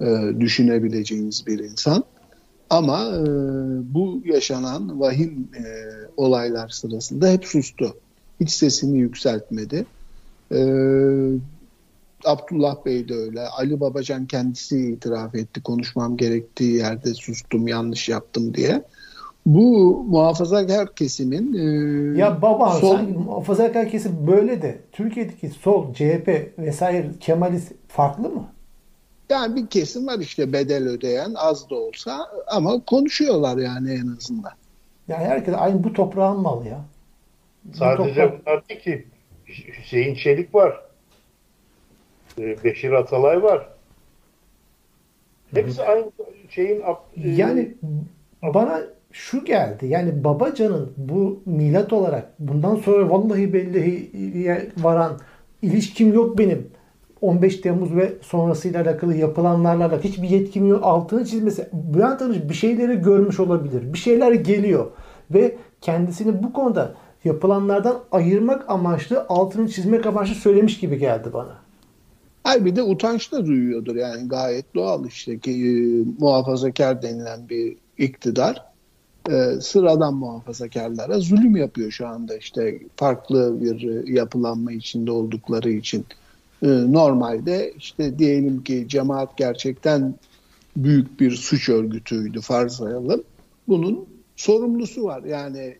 e, 0.00 0.40
düşünebileceğimiz 0.40 1.46
bir 1.46 1.58
insan. 1.58 2.04
Ama 2.74 2.98
e, 2.98 3.24
bu 3.94 4.22
yaşanan 4.24 5.00
vahim 5.00 5.48
e, 5.56 5.62
olaylar 6.16 6.68
sırasında 6.68 7.28
hep 7.28 7.44
sustu. 7.44 7.96
Hiç 8.40 8.50
sesini 8.50 8.98
yükseltmedi. 8.98 9.86
E, 10.52 10.58
Abdullah 12.24 12.84
Bey 12.86 13.08
de 13.08 13.14
öyle. 13.14 13.40
Ali 13.40 13.80
Babacan 13.80 14.26
kendisi 14.26 14.90
itiraf 14.92 15.34
etti. 15.34 15.62
Konuşmam 15.62 16.16
gerektiği 16.16 16.76
yerde 16.76 17.14
sustum, 17.14 17.68
yanlış 17.68 18.08
yaptım 18.08 18.54
diye. 18.54 18.82
Bu 19.46 20.04
muhafazakar 20.08 20.94
kesimin 20.94 21.54
e, 21.54 22.18
ya 22.18 22.42
baba 22.42 22.70
sol... 22.70 22.96
sanki 22.96 23.12
muhafazakar 23.12 23.88
kesim 23.88 24.26
böyle 24.26 24.62
de 24.62 24.80
Türkiye'deki 24.92 25.48
sol, 25.48 25.94
CHP 25.94 26.58
vesaire 26.58 27.10
Kemalist 27.20 27.72
farklı 27.88 28.28
mı? 28.28 28.53
Yani 29.30 29.56
bir 29.56 29.66
kesim 29.66 30.06
var 30.06 30.18
işte 30.18 30.52
bedel 30.52 30.88
ödeyen 30.88 31.34
az 31.36 31.70
da 31.70 31.74
olsa 31.74 32.26
ama 32.46 32.84
konuşuyorlar 32.84 33.56
yani 33.58 33.92
en 33.92 34.16
azından. 34.16 34.52
Yani 35.08 35.24
herkes 35.24 35.54
aynı 35.58 35.84
bu 35.84 35.92
toprağın 35.92 36.40
malı 36.40 36.68
ya. 36.68 36.84
Sadece 37.72 38.14
toprak... 38.14 38.46
bunlar 38.46 38.68
değil 38.68 38.80
ki 38.80 39.06
Hüseyin 39.46 40.14
Çelik 40.14 40.54
var. 40.54 40.80
Ee, 42.38 42.64
Beşir 42.64 42.92
Atalay 42.92 43.42
var. 43.42 43.68
Hepsi 45.54 45.82
aynı 45.82 46.12
şeyin 46.50 46.80
e, 47.16 47.30
yani 47.30 47.74
bana 48.42 48.80
şu 49.12 49.44
geldi. 49.44 49.86
Yani 49.86 50.24
Babacan'ın 50.24 50.92
bu 50.96 51.42
milat 51.46 51.92
olarak 51.92 52.32
bundan 52.38 52.76
sonra 52.76 53.10
vallahi 53.10 53.52
belli 53.52 54.10
varan 54.76 55.18
ilişkim 55.62 56.12
yok 56.12 56.38
benim 56.38 56.70
15 57.24 57.56
Temmuz 57.60 57.96
ve 57.96 58.12
sonrasıyla 58.22 58.82
alakalı 58.82 59.16
yapılanlarla 59.16 59.82
alakalı 59.84 60.02
hiçbir 60.02 60.28
yetkim 60.28 60.66
yok. 60.66 60.80
Altını 60.84 61.24
çizmesi. 61.24 61.68
Bülent 61.72 62.22
Arınç 62.22 62.36
bir 62.48 62.54
şeyleri 62.54 63.02
görmüş 63.02 63.40
olabilir. 63.40 63.92
Bir 63.92 63.98
şeyler 63.98 64.32
geliyor. 64.32 64.86
Ve 65.30 65.56
kendisini 65.80 66.42
bu 66.42 66.52
konuda 66.52 66.94
yapılanlardan 67.24 67.96
ayırmak 68.12 68.70
amaçlı 68.70 69.26
altını 69.28 69.68
çizmek 69.68 70.06
amaçlı 70.06 70.34
söylemiş 70.34 70.80
gibi 70.80 70.98
geldi 70.98 71.28
bana. 71.32 71.64
Hayır 72.44 72.64
bir 72.64 72.76
de 72.76 72.82
utanç 72.82 73.32
da 73.32 73.46
duyuyordur 73.46 73.96
yani 73.96 74.28
gayet 74.28 74.74
doğal 74.74 75.06
işte 75.06 75.38
ki 75.38 75.50
e, 75.50 75.70
muhafazakar 76.18 77.02
denilen 77.02 77.48
bir 77.48 77.76
iktidar 77.98 78.64
e, 79.30 79.60
sıradan 79.60 80.14
muhafazakarlara 80.14 81.20
zulüm 81.20 81.56
yapıyor 81.56 81.90
şu 81.90 82.06
anda 82.06 82.36
işte 82.36 82.78
farklı 82.96 83.60
bir 83.60 83.88
e, 83.88 84.12
yapılanma 84.12 84.72
içinde 84.72 85.10
oldukları 85.10 85.70
için. 85.70 86.06
Ee, 86.64 86.92
normalde 86.92 87.72
işte 87.78 88.18
diyelim 88.18 88.64
ki 88.64 88.84
cemaat 88.88 89.36
gerçekten 89.36 90.14
büyük 90.76 91.20
bir 91.20 91.30
suç 91.30 91.68
örgütüydü 91.68 92.40
farzayalım. 92.40 93.22
Bunun 93.68 94.06
sorumlusu 94.36 95.04
var. 95.04 95.22
Yani 95.24 95.76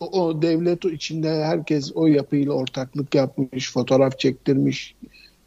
o, 0.00 0.22
o 0.22 0.42
devlet 0.42 0.84
içinde 0.84 1.44
herkes 1.44 1.92
o 1.94 2.06
yapıyla 2.06 2.52
ortaklık 2.52 3.14
yapmış, 3.14 3.72
fotoğraf 3.72 4.18
çektirmiş. 4.18 4.94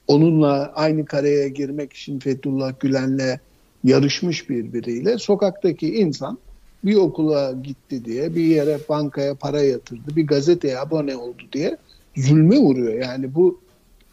Onunla 0.08 0.72
aynı 0.76 1.06
kareye 1.06 1.50
girmek 1.50 1.94
için 1.94 2.20
Fethullah 2.20 2.80
Gülen'le 2.80 3.40
yarışmış 3.84 4.50
birbiriyle. 4.50 5.18
Sokaktaki 5.18 5.96
insan 5.96 6.38
bir 6.84 6.96
okula 6.96 7.52
gitti 7.64 8.06
diye, 8.06 8.36
bir 8.36 8.44
yere 8.44 8.80
bankaya 8.90 9.36
para 9.36 9.62
yatırdı, 9.62 10.16
bir 10.16 10.28
gazeteye 10.28 10.80
abone 10.80 11.16
oldu 11.16 11.44
diye 11.54 11.78
zulme 12.18 12.58
vuruyor. 12.58 12.94
Yani 12.94 13.36
bu 13.36 13.60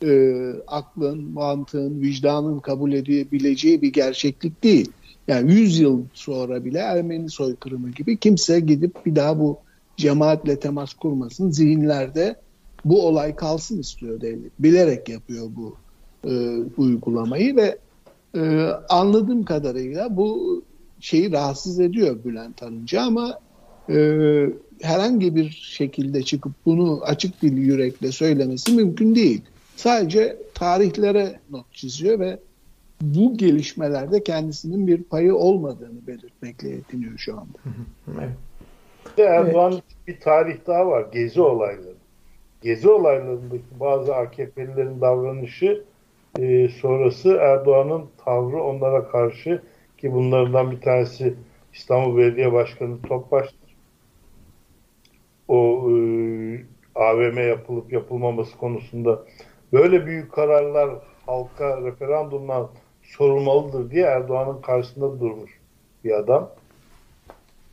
e, 0.03 0.33
aklın, 0.67 1.33
mantığın, 1.33 2.01
vicdanın 2.01 2.59
kabul 2.59 2.93
edebileceği 2.93 3.83
bir 3.83 3.93
gerçeklik 3.93 4.65
değil. 4.65 4.93
Yani 5.29 5.53
100 5.53 5.79
yıl 5.79 6.05
sonra 6.15 6.65
bile 6.65 6.79
Ermeni 6.79 7.31
soykırımı 7.31 7.91
gibi 7.91 8.17
kimse 8.17 8.61
gidip 8.61 9.07
bir 9.07 9.17
daha 9.17 9.39
bu 9.39 9.59
cemaatle 9.97 10.61
temas 10.61 10.95
kurmasın. 10.95 11.51
Zihinlerde 11.51 12.37
bu 12.85 13.07
olay 13.07 13.37
kalsın 13.37 13.81
istiyor 13.81 14.21
devlet. 14.21 14.53
Bilerek 14.59 15.09
yapıyor 15.09 15.47
bu 15.57 15.77
e, 16.25 16.59
uygulamayı 16.77 17.57
ve 17.57 17.79
e, 18.35 18.41
anladığım 18.89 19.45
kadarıyla 19.45 20.17
bu 20.17 20.63
şeyi 21.01 21.33
rahatsız 21.33 21.81
ediyor 21.81 22.25
Bülent 22.25 22.63
Arınç'ı 22.63 23.01
ama 23.01 23.39
e, 23.89 23.97
herhangi 24.81 25.37
bir 25.37 25.51
şekilde 25.51 26.23
çıkıp 26.23 26.53
bunu 26.67 27.01
açık 27.03 27.43
dil 27.43 27.57
yürekle 27.57 28.13
söylemesi 28.13 28.73
mümkün 28.73 29.15
değil. 29.15 29.41
Sadece 29.77 30.37
tarihlere 30.55 31.41
not 31.51 31.73
çiziyor 31.73 32.21
ve 32.21 32.39
bu 33.01 33.37
gelişmelerde 33.37 34.25
kendisinin 34.25 34.87
bir 34.87 35.03
payı 35.03 35.35
olmadığını 35.35 36.07
belirtmekle 36.07 36.69
yetiniyor 36.69 37.19
şu 37.19 37.33
anda. 37.33 37.59
evet. 38.19 38.31
Erdoğan 39.19 39.73
evet. 39.73 39.83
bir 40.07 40.21
tarih 40.21 40.57
daha 40.67 40.87
var. 40.87 41.07
Gezi 41.13 41.41
olayları. 41.41 41.95
Gezi 42.63 42.89
olaylarındaki 42.89 43.81
bazı 43.81 44.15
AKP'lilerin 44.15 45.01
davranışı 45.01 45.85
e, 46.39 46.69
sonrası 46.69 47.39
Erdoğan'ın 47.41 48.05
tavrı 48.25 48.63
onlara 48.63 49.09
karşı 49.09 49.63
ki 49.99 50.13
bunlardan 50.13 50.71
bir 50.71 50.81
tanesi 50.81 51.35
İstanbul 51.75 52.17
Belediye 52.17 52.53
Başkanı 52.53 53.03
Topbaş'tır. 53.03 53.77
O 55.49 55.91
e, 55.91 55.95
AVM 56.95 57.49
yapılıp 57.49 57.93
yapılmaması 57.93 58.57
konusunda 58.57 59.23
böyle 59.73 60.07
büyük 60.07 60.33
kararlar 60.33 60.91
halka 61.27 61.83
referandumdan 61.83 62.69
sorulmalıdır 63.03 63.91
diye 63.91 64.05
Erdoğan'ın 64.05 64.61
karşısında 64.61 65.21
durmuş 65.21 65.51
bir 66.05 66.11
adam. 66.11 66.51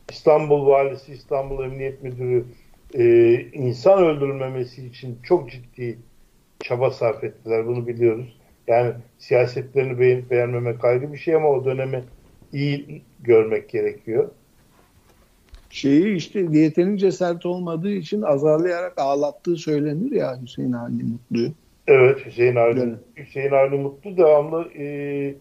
İstanbul 0.10 0.68
Valisi, 0.68 1.14
İstanbul 1.14 1.64
Emniyet 1.64 2.04
Müdürü 2.04 2.46
e, 2.94 3.36
insan 3.54 4.04
öldürülmemesi 4.04 4.86
için 4.86 5.20
çok 5.24 5.52
ciddi 5.52 5.98
çaba 6.60 6.92
sarf 6.92 7.24
ettiler. 7.24 7.68
Bunu 7.68 7.88
biliyoruz. 7.88 8.38
Yani 8.68 8.94
siyasetlerini 9.18 10.00
beğenip 10.00 10.32
beğenmemek 10.32 10.86
ayrı 10.86 11.14
bir 11.14 11.18
şey 11.18 11.36
ama 11.36 11.50
o 11.50 11.66
dönemi 11.66 12.04
iyi 12.54 13.02
görmek 13.20 13.70
gerekiyor. 13.70 14.30
Şeyi 15.70 16.16
işte 16.16 16.40
yeterince 16.52 17.12
sert 17.12 17.46
olmadığı 17.46 17.92
için 17.92 18.22
azarlayarak 18.22 18.94
ağlattığı 18.98 19.56
söylenir 19.56 20.12
ya 20.12 20.42
Hüseyin 20.42 20.72
Avni 20.72 21.04
Mutlu'yu. 21.04 21.52
Evet 21.88 22.26
Hüseyin 22.26 22.56
Avni, 22.56 22.80
evet. 22.80 23.00
Hüseyin 23.18 23.52
Avni 23.52 23.78
Mutlu 23.78 24.18
devamlı 24.18 24.74
e, 24.78 25.36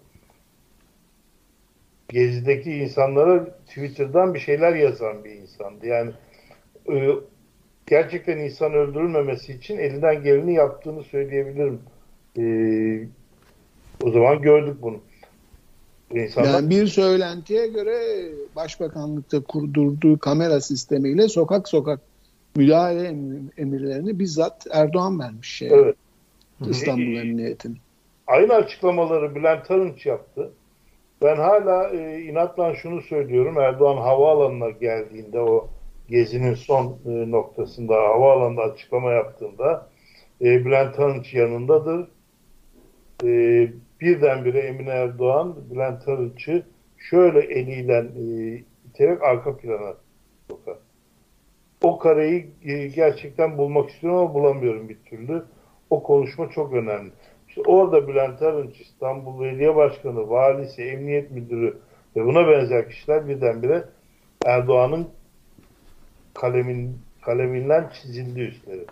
Gezi'deki 2.09 2.72
insanlara 2.72 3.45
Twitter'dan 3.66 4.34
bir 4.34 4.38
şeyler 4.38 4.74
yazan 4.74 5.24
bir 5.24 5.30
insandı. 5.30 5.86
Yani 5.86 6.11
e, 6.93 7.09
gerçekten 7.86 8.38
insan 8.38 8.74
öldürülmemesi 8.74 9.53
için 9.53 9.78
elinden 9.78 10.22
geleni 10.22 10.55
yaptığını 10.55 11.03
söyleyebilirim. 11.03 11.80
E, 12.38 12.45
o 14.03 14.11
zaman 14.11 14.43
gördük 14.43 14.76
bunu. 14.82 15.01
İnsanlar... 16.14 16.51
Yani 16.51 16.70
bir 16.70 16.86
söylentiye 16.86 17.66
göre 17.66 17.99
başbakanlıkta 18.57 19.40
kurdurduğu 19.40 20.18
kamera 20.18 20.61
sistemiyle 20.61 21.28
sokak 21.28 21.68
sokak 21.68 22.01
müdahale 22.57 23.07
emirlerini 23.57 24.18
bizzat 24.18 24.66
Erdoğan 24.70 25.20
vermiş. 25.20 25.57
Şey. 25.57 25.68
Evet. 25.68 25.97
İstanbul 26.70 27.16
Emniyeti'nin. 27.16 27.78
Aynı 28.26 28.54
açıklamaları 28.54 29.34
Bülent 29.34 29.70
Arınç 29.70 30.06
yaptı. 30.06 30.52
Ben 31.22 31.36
hala 31.36 31.90
e, 31.90 32.20
inatla 32.22 32.74
şunu 32.74 33.02
söylüyorum. 33.02 33.58
Erdoğan 33.58 33.96
havaalanına 33.96 34.70
geldiğinde 34.70 35.40
o 35.40 35.68
gezinin 36.08 36.54
son 36.54 36.98
e, 37.06 37.30
noktasında 37.30 37.94
havaalanında 37.94 38.62
açıklama 38.62 39.12
yaptığında 39.12 39.86
e, 40.40 40.64
Bülent 40.64 40.98
Arınç 40.98 41.34
yanındadır. 41.34 42.08
E, 43.24 43.28
birdenbire 44.00 44.58
Emine 44.58 44.90
Erdoğan 44.90 45.56
Bülent 45.70 46.08
Arınç'ı 46.08 46.66
şöyle 46.98 47.40
eliyle 47.40 47.98
e, 47.98 48.56
iterek 48.88 49.22
arka 49.22 49.56
plana 49.56 49.94
sokar. 50.50 50.76
O 51.82 51.98
kareyi 51.98 52.50
e, 52.64 52.86
gerçekten 52.86 53.58
bulmak 53.58 53.90
istiyorum 53.90 54.18
ama 54.18 54.34
bulamıyorum 54.34 54.88
bir 54.88 54.98
türlü. 55.04 55.44
O 55.93 56.03
konuşma 56.03 56.51
çok 56.51 56.72
önemli. 56.72 57.11
İşte 57.49 57.62
orada 57.66 58.09
Bülent 58.09 58.43
Arınç, 58.43 58.80
İstanbul 58.80 59.40
Belediye 59.40 59.76
Başkanı, 59.76 60.30
valisi, 60.30 60.82
emniyet 60.82 61.30
müdürü 61.30 61.78
ve 62.16 62.24
buna 62.24 62.49
benzer 62.49 62.88
kişiler 62.88 63.28
birdenbire 63.28 63.84
Erdoğan'ın 64.45 65.09
kalemin 66.34 66.99
kaleminden 67.22 67.88
çizildi 67.88 68.40
üstleri. 68.40 68.84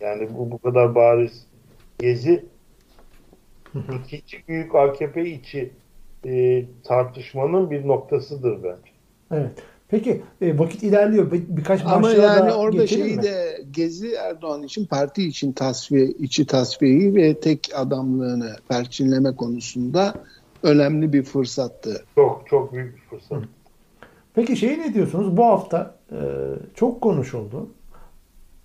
Yani 0.00 0.28
bu 0.38 0.50
bu 0.50 0.58
kadar 0.58 0.94
bariz 0.94 1.46
gezi 1.98 2.44
ikinci 3.74 4.48
büyük 4.48 4.74
AKP 4.74 5.24
içi 5.24 5.70
e, 6.26 6.64
tartışmanın 6.84 7.70
bir 7.70 7.88
noktasıdır 7.88 8.62
bence. 8.62 8.92
Evet. 9.30 9.62
Peki 9.90 10.22
e, 10.40 10.58
vakit 10.58 10.82
ilerliyor. 10.82 11.32
Bir, 11.32 11.42
birkaç 11.48 11.84
Ama 11.84 12.10
yani 12.10 12.52
orada 12.52 12.86
şeyi 12.86 13.16
mi? 13.16 13.22
de 13.22 13.64
Gezi 13.70 14.12
Erdoğan 14.12 14.62
için 14.62 14.86
parti 14.86 15.28
için 15.28 15.52
tasfiye, 15.52 16.06
içi 16.06 16.46
tasfiyeyi 16.46 17.14
ve 17.14 17.40
tek 17.40 17.70
adamlığını 17.74 18.56
perçinleme 18.68 19.36
konusunda 19.36 20.14
önemli 20.62 21.12
bir 21.12 21.22
fırsattı. 21.22 22.04
Çok 22.14 22.44
çok 22.50 22.72
büyük 22.72 22.96
bir 22.96 23.00
fırsat. 23.00 23.42
Peki 24.34 24.56
şey 24.56 24.78
ne 24.78 24.94
diyorsunuz? 24.94 25.36
Bu 25.36 25.44
hafta 25.44 25.94
e, 26.12 26.18
çok 26.74 27.00
konuşuldu. 27.00 27.68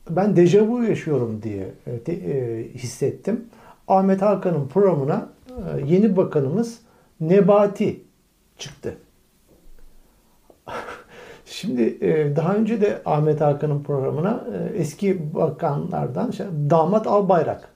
Ben 0.10 0.36
dejavu 0.36 0.84
yaşıyorum 0.84 1.42
diye 1.44 1.72
e, 1.88 2.12
e, 2.12 2.64
hissettim. 2.74 3.46
Ahmet 3.88 4.22
Hakan'ın 4.22 4.68
programına 4.68 5.30
e, 5.50 5.86
yeni 5.86 6.18
bakanımız 6.18 6.80
Nebati 7.20 8.02
çıktı. 8.58 8.98
Şimdi 11.56 11.98
e, 12.02 12.36
daha 12.36 12.56
önce 12.56 12.82
de 12.82 13.02
Ahmet 13.06 13.42
Hakan'ın 13.42 13.84
programına 13.84 14.44
e, 14.54 14.78
eski 14.78 15.34
bakanlardan 15.36 16.32
şey, 16.32 16.46
Damat 16.70 17.08
Albayrak 17.08 17.70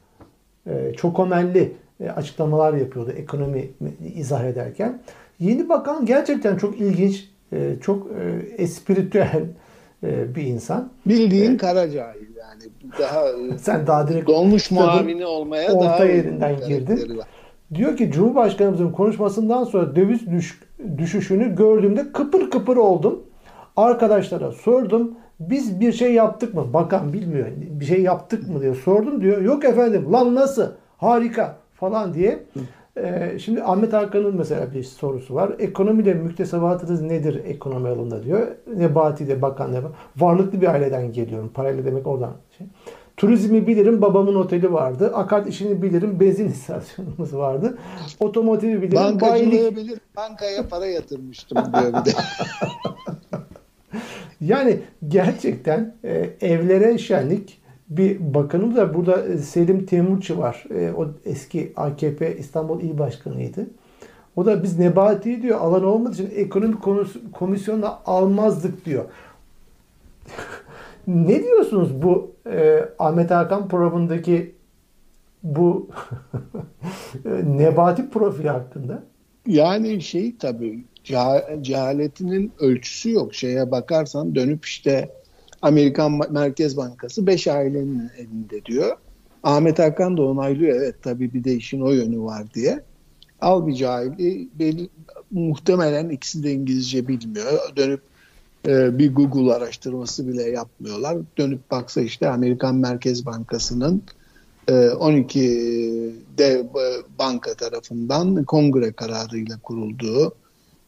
e, 0.68 0.94
çok 0.98 1.20
omelli 1.20 1.74
açıklamalar 2.16 2.74
yapıyordu 2.74 3.12
ekonomi 3.12 3.70
izah 4.16 4.44
ederken. 4.44 5.02
Yeni 5.40 5.70
bakan 5.70 6.06
gerçekten 6.06 6.58
çok 6.58 6.80
ilginç, 6.80 7.30
çok 7.82 8.08
e, 8.08 8.54
espritüel 8.64 9.44
e, 10.04 10.36
bir 10.36 10.44
insan. 10.44 10.90
Bildiğin 11.06 11.58
kara 11.58 11.92
cahil 11.92 12.36
yani 12.38 12.64
daha 13.00 13.26
Sen 13.58 13.88
daha 13.88 14.08
direkt 14.08 14.28
dolmuş 14.28 14.72
muavini 14.72 15.26
olmaya 15.26 15.74
orta 15.74 15.86
daha 15.86 16.06
yerinden 16.06 16.56
girdin. 16.68 17.18
var. 17.18 17.28
Diyor 17.74 17.98
ki 17.98 18.12
Cumhurbaşkanımızın 18.12 18.92
konuşmasından 18.92 19.64
sonra 19.64 19.96
döviz 19.96 20.28
düş- 20.28 20.62
düşüşünü 20.98 21.56
gördüğümde 21.56 22.12
kıpır 22.12 22.50
kıpır 22.50 22.78
oldum. 22.78 23.29
Arkadaşlara 23.80 24.52
sordum. 24.52 25.12
Biz 25.40 25.80
bir 25.80 25.92
şey 25.92 26.14
yaptık 26.14 26.54
mı? 26.54 26.74
Bakan 26.74 27.14
bilmiyor. 27.14 27.48
Bir 27.58 27.86
şey 27.86 28.02
yaptık 28.02 28.50
mı 28.50 28.62
diye 28.62 28.76
sordum 28.76 29.22
diyor. 29.22 29.42
Yok 29.42 29.66
efendim. 29.66 30.14
Lan 30.14 30.36
nasıl? 30.36 30.68
Harika 30.98 31.56
falan 31.74 32.14
diye. 32.14 32.44
Ee, 32.98 33.40
şimdi 33.40 33.64
Ahmet 33.64 33.94
Hakan'ın 33.94 34.36
mesela 34.36 34.74
bir 34.74 34.84
sorusu 34.84 35.36
var. 35.36 35.52
Ekonomiyle 35.60 36.14
müktesebatınız 36.14 37.02
nedir 37.02 37.46
ekonomi 37.46 37.88
alanında 37.88 38.24
diyor. 38.24 38.48
Nebati 38.76 39.28
de 39.28 39.42
bakan 39.42 39.74
Nebati. 39.74 39.94
Varlıklı 40.18 40.62
bir 40.62 40.68
aileden 40.68 41.14
geliyorum. 41.14 41.52
Parayla 41.54 41.86
demek 41.86 42.08
oradan. 42.08 42.34
Şey. 42.58 42.68
Turizmi 43.18 43.68
bilirim. 43.68 44.02
Babamın 44.02 44.36
oteli 44.36 44.74
vardı. 44.74 45.12
Akart 45.16 45.48
işini 45.48 45.82
bilirim. 45.82 46.20
Benzin 46.20 46.48
istasyonumuz 46.52 47.36
vardı. 47.36 47.78
Otomotivi 48.20 48.82
bilirim. 48.82 49.02
Bayilik. 49.02 49.22
Bankacılığı 49.22 49.76
bilir, 49.76 50.00
bankaya 50.18 50.68
para 50.68 50.86
yatırmıştım 50.86 51.58
diyor 51.58 51.94
bir 51.94 52.12
de. 52.12 52.16
Yani 54.42 54.80
gerçekten 55.08 55.96
e, 56.04 56.30
evlere 56.42 56.98
şenlik 56.98 57.62
bir 57.90 58.34
bakanımız 58.34 58.78
var. 58.78 58.94
Burada 58.94 59.26
e, 59.26 59.38
Selim 59.38 59.86
Temurçu 59.86 60.38
var. 60.38 60.66
E, 60.76 60.92
o 60.92 61.08
eski 61.26 61.74
AKP 61.76 62.38
İstanbul 62.38 62.82
İl 62.82 62.98
Başkanı'ydı. 62.98 63.68
O 64.36 64.46
da 64.46 64.64
biz 64.64 64.80
Nebati 64.80 65.42
diyor 65.42 65.60
alan 65.60 65.84
olmadığı 65.84 66.14
için 66.14 66.32
ekonomi 66.36 66.76
komisyonuna 67.32 68.00
almazdık 68.06 68.86
diyor. 68.86 69.06
ne 71.08 71.44
diyorsunuz 71.44 72.02
bu 72.02 72.32
e, 72.52 72.86
Ahmet 73.00 73.32
Hakan 73.32 73.68
programındaki 73.68 74.56
bu 75.44 75.90
Nebati 77.46 78.10
profili 78.10 78.50
hakkında? 78.50 79.04
Yani 79.48 80.02
şey 80.02 80.38
tabii 80.38 80.86
ceha- 81.04 81.64
cehaletinin 81.64 82.54
ölçüsü 82.60 83.12
yok. 83.12 83.34
Şeye 83.34 83.72
bakarsan 83.72 84.36
dönüp 84.36 84.66
işte 84.66 85.10
Amerikan 85.62 86.20
Merkez 86.32 86.78
Bankası 86.78 87.28
5 87.28 87.48
ailenin 87.48 88.10
elinde 88.18 88.66
diyor. 88.66 88.98
Ahmet 89.44 89.80
Hakan 89.80 90.18
da 90.18 90.22
onaylıyor. 90.22 90.76
Evet 90.82 90.96
tabii 91.04 91.34
bir 91.34 91.44
de 91.44 91.54
işin 91.56 91.82
o 91.82 91.92
yönü 91.92 92.20
var 92.22 92.54
diye. 92.54 92.86
Al 93.42 93.68
bir 93.68 93.74
cahili 93.76 94.50
bel- 94.60 94.90
muhtemelen 95.32 96.10
ikisi 96.10 96.44
de 96.44 96.52
İngilizce 96.52 97.08
bilmiyor. 97.08 97.76
Dönüp 97.76 98.04
e, 98.68 98.98
bir 98.98 99.14
Google 99.16 99.54
araştırması 99.54 100.28
bile 100.28 100.44
yapmıyorlar. 100.44 101.18
Dönüp 101.38 101.72
baksa 101.72 102.02
işte 102.02 102.30
Amerikan 102.30 102.76
Merkez 102.76 103.26
Bankası'nın 103.26 104.04
12 104.72 106.14
dev 106.38 106.60
e, 106.60 106.68
banka 107.20 107.54
tarafından 107.54 108.44
kongre 108.44 108.92
kararıyla 108.92 109.60
kurulduğu 109.64 110.36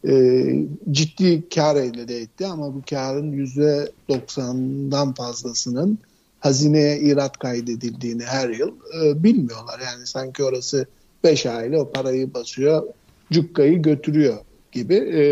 e, 0.08 0.46
ciddi 0.92 1.50
kar 1.50 1.76
elde 1.76 2.18
etti 2.18 2.46
ama 2.46 2.74
bu 2.74 2.82
karın 2.90 3.32
%90'dan 3.32 5.14
fazlasının 5.14 5.98
hazineye 6.40 7.00
irat 7.00 7.38
kaydedildiğini 7.38 8.24
her 8.24 8.50
yıl 8.50 8.72
e, 9.04 9.24
bilmiyorlar. 9.24 9.80
Yani 9.86 10.08
sanki 10.08 10.44
orası 10.44 10.86
5 11.24 11.46
aile 11.46 11.80
o 11.80 11.92
parayı 11.92 12.34
basıyor, 12.34 12.84
cukkayı 13.32 13.82
götürüyor 13.82 14.38
gibi. 14.72 14.96
E, 14.96 15.24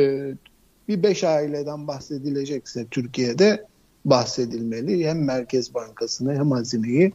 bir 0.88 1.04
5 1.04 1.24
aileden 1.24 1.88
bahsedilecekse 1.88 2.86
Türkiye'de 2.92 3.66
bahsedilmeli. 4.06 5.08
Hem 5.08 5.26
Merkez 5.26 5.74
Bankası'nı 5.74 6.34
hem 6.34 6.52
hazineyi 6.52 7.14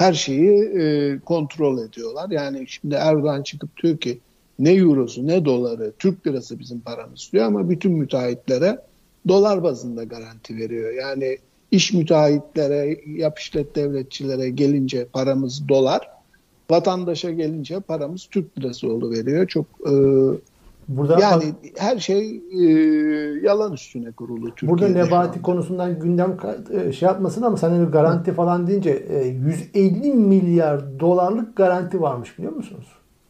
her 0.00 0.12
şeyi 0.12 0.60
e, 0.62 1.18
kontrol 1.18 1.78
ediyorlar. 1.78 2.30
Yani 2.30 2.68
şimdi 2.68 2.94
Erdoğan 2.94 3.42
çıkıp 3.42 3.82
diyor 3.82 3.98
ki 3.98 4.18
ne 4.58 4.72
eurosu 4.72 5.26
ne 5.26 5.44
doları 5.44 5.92
Türk 5.98 6.26
lirası 6.26 6.58
bizim 6.58 6.80
paramız 6.80 7.30
diyor 7.32 7.46
ama 7.46 7.70
bütün 7.70 7.92
müteahhitlere 7.92 8.78
dolar 9.28 9.62
bazında 9.62 10.04
garanti 10.04 10.56
veriyor. 10.56 10.92
Yani 10.92 11.38
iş 11.70 11.92
müteahhitlere, 11.92 13.00
yap 13.06 13.38
devletçilere 13.76 14.50
gelince 14.50 15.04
paramız 15.04 15.68
dolar, 15.68 16.08
vatandaşa 16.70 17.30
gelince 17.30 17.80
paramız 17.80 18.28
Türk 18.30 18.58
lirası 18.58 18.86
veriyor. 19.10 19.46
Çok 19.46 19.66
e, 19.86 19.92
Burada 20.90 21.20
yani 21.20 21.44
her 21.78 21.98
şey 21.98 22.42
e, 22.52 22.64
yalan 23.42 23.72
üstüne 23.72 24.12
kurulu 24.12 24.54
Türkiye'de. 24.54 24.70
Burada 24.70 25.04
Nebati 25.04 25.42
konusundan 25.42 26.00
gündem 26.00 26.36
e, 26.72 26.92
şey 26.92 27.06
yapmasın 27.06 27.42
ama 27.42 27.56
sen 27.56 27.86
bir 27.86 27.92
garanti 27.92 28.32
falan 28.32 28.66
deyince 28.66 28.90
e, 28.90 29.26
150 29.26 30.14
milyar 30.14 31.00
dolarlık 31.00 31.56
garanti 31.56 32.00
varmış 32.00 32.38
biliyor 32.38 32.52
musunuz? 32.52 32.86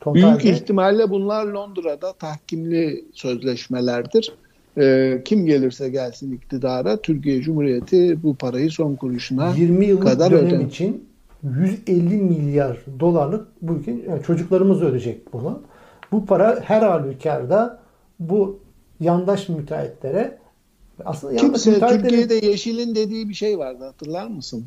Büyük 0.06 0.26
Totalde. 0.26 0.50
ihtimalle 0.50 1.10
bunlar 1.10 1.46
Londra'da 1.46 2.12
tahkimli 2.12 3.04
sözleşmelerdir. 3.12 4.32
Ee, 4.78 5.22
kim 5.24 5.46
gelirse 5.46 5.88
gelsin 5.88 6.32
iktidara 6.32 6.96
Türkiye 6.96 7.40
Cumhuriyeti 7.40 8.22
bu 8.22 8.34
parayı 8.34 8.70
son 8.70 8.94
kuruşuna 8.94 9.54
20 9.56 9.86
yıllık 9.86 10.02
kadar 10.02 10.30
dönem 10.30 10.46
öder. 10.46 10.66
için 10.66 11.04
150 11.42 12.16
milyar 12.16 12.78
dolarlık 13.00 13.48
bu 13.62 13.72
ülke 13.72 13.90
yani 13.90 14.22
çocuklarımız 14.22 14.82
ödeyecek 14.82 15.32
bunu. 15.32 15.60
Bu 16.12 16.26
para 16.26 16.60
her 16.64 16.82
halükarda 16.82 17.78
bu 18.20 18.58
yandaş 19.00 19.48
müteahhitlere 19.48 20.38
aslında 21.04 21.36
Kimse 21.36 21.80
Türkiye'de 21.80 22.34
Yeşil'in 22.34 22.94
dediği 22.94 23.28
bir 23.28 23.34
şey 23.34 23.58
vardı 23.58 23.84
hatırlar 23.84 24.26
mısın? 24.26 24.66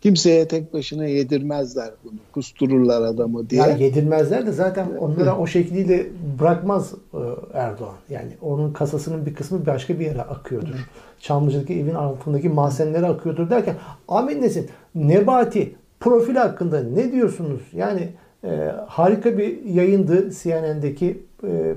Kimseye 0.00 0.48
tek 0.48 0.72
başına 0.74 1.06
yedirmezler 1.06 1.90
bunu. 2.04 2.18
Kustururlar 2.32 3.02
adamı 3.02 3.50
diye. 3.50 3.60
Yani 3.60 3.82
yedirmezler 3.82 4.46
de 4.46 4.52
zaten 4.52 4.88
onlara 5.00 5.38
o 5.38 5.46
şekliyle 5.46 6.06
bırakmaz 6.40 6.94
e, 7.14 7.18
Erdoğan. 7.54 7.94
Yani 8.10 8.32
onun 8.42 8.72
kasasının 8.72 9.26
bir 9.26 9.34
kısmı 9.34 9.66
başka 9.66 10.00
bir 10.00 10.04
yere 10.04 10.22
akıyordur. 10.22 10.88
Çamlıca'daki 11.20 11.74
evin 11.74 11.94
altındaki 11.94 12.48
mahzenlere 12.48 13.06
akıyordur 13.06 13.50
derken 13.50 13.74
Amin 14.08 14.42
Nesin 14.42 14.68
Nebati 14.94 15.74
profil 16.00 16.34
hakkında 16.34 16.82
ne 16.82 17.12
diyorsunuz? 17.12 17.60
Yani 17.72 18.08
e, 18.44 18.48
harika 18.86 19.38
bir 19.38 19.64
yayındı 19.64 20.30
CNN'deki 20.30 21.22
e, 21.44 21.74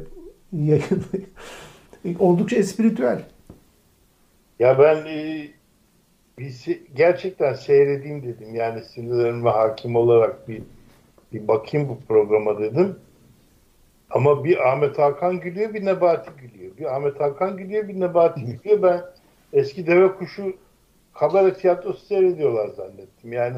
yayın. 0.54 1.04
Oldukça 2.20 2.56
espritüel. 2.56 3.22
Ya 4.60 4.80
ben 4.80 5.06
e, 5.06 5.48
bir 6.40 6.82
gerçekten 6.96 7.54
seyredeyim 7.54 8.24
dedim. 8.24 8.56
Yani 8.56 8.82
sinirlerime 8.82 9.50
hakim 9.50 9.96
olarak 9.96 10.48
bir 10.48 10.64
bir 11.34 11.48
bakayım 11.48 11.90
bu 11.90 12.00
programa 12.08 12.60
dedim. 12.60 12.96
Ama 14.10 14.44
bir 14.44 14.72
Ahmet 14.72 15.00
Hakan 15.00 15.40
gülüyor, 15.40 15.74
bir 15.74 15.86
Nebati 15.86 16.30
gülüyor. 16.42 16.78
Bir 16.78 16.96
Ahmet 16.96 17.20
Hakan 17.20 17.58
gülüyor, 17.58 17.88
bir 17.88 18.00
Nebati 18.00 18.42
gülüyor. 18.42 18.82
Ben 18.82 19.04
eski 19.54 19.88
deve 19.88 20.16
kuşu 20.16 20.54
kabare 21.14 21.54
tiyatrosu 21.54 22.06
seyrediyorlar 22.06 22.68
zannettim. 22.68 23.34
Yani 23.34 23.58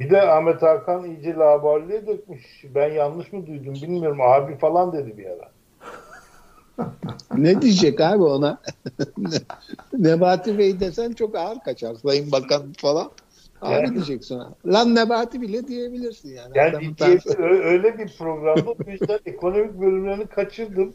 bir 0.00 0.10
de 0.10 0.22
Ahmet 0.22 0.62
Hakan 0.62 1.04
iyice 1.04 1.34
laballiye 1.34 2.06
dökmüş. 2.06 2.64
Ben 2.74 2.92
yanlış 2.92 3.32
mı 3.32 3.46
duydum 3.46 3.74
bilmiyorum. 3.74 4.20
Abi 4.20 4.56
falan 4.56 4.92
dedi 4.92 5.18
bir 5.18 5.26
ara. 5.26 5.50
ne 7.36 7.62
diyecek 7.62 8.00
abi 8.00 8.22
ona? 8.22 8.60
Nebati 9.92 10.58
Bey 10.58 10.80
desen 10.80 11.12
çok 11.12 11.36
ağır 11.36 11.60
kaçar. 11.60 11.94
Sayın 11.94 12.32
Bakan 12.32 12.72
falan. 12.78 13.10
Abi 13.62 13.72
yani, 13.72 13.94
diyeceksin. 13.94 14.42
Lan 14.66 14.94
Nebati 14.94 15.40
bile 15.40 15.68
diyebilirsin 15.68 16.28
yani. 16.28 16.52
Yani 16.54 16.96
diyebilir, 16.98 17.64
öyle 17.64 17.98
bir 17.98 18.16
programda 18.18 18.70
o 18.70 18.90
yüzden 18.90 19.18
ekonomik 19.26 19.80
bölümlerini 19.80 20.26
kaçırdım. 20.26 20.94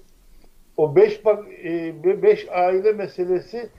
O 0.77 0.95
beş 0.95 1.25
bak 1.25 1.45
e, 1.63 2.23
beş 2.23 2.47
aile 2.51 2.91
meselesi 2.91 3.69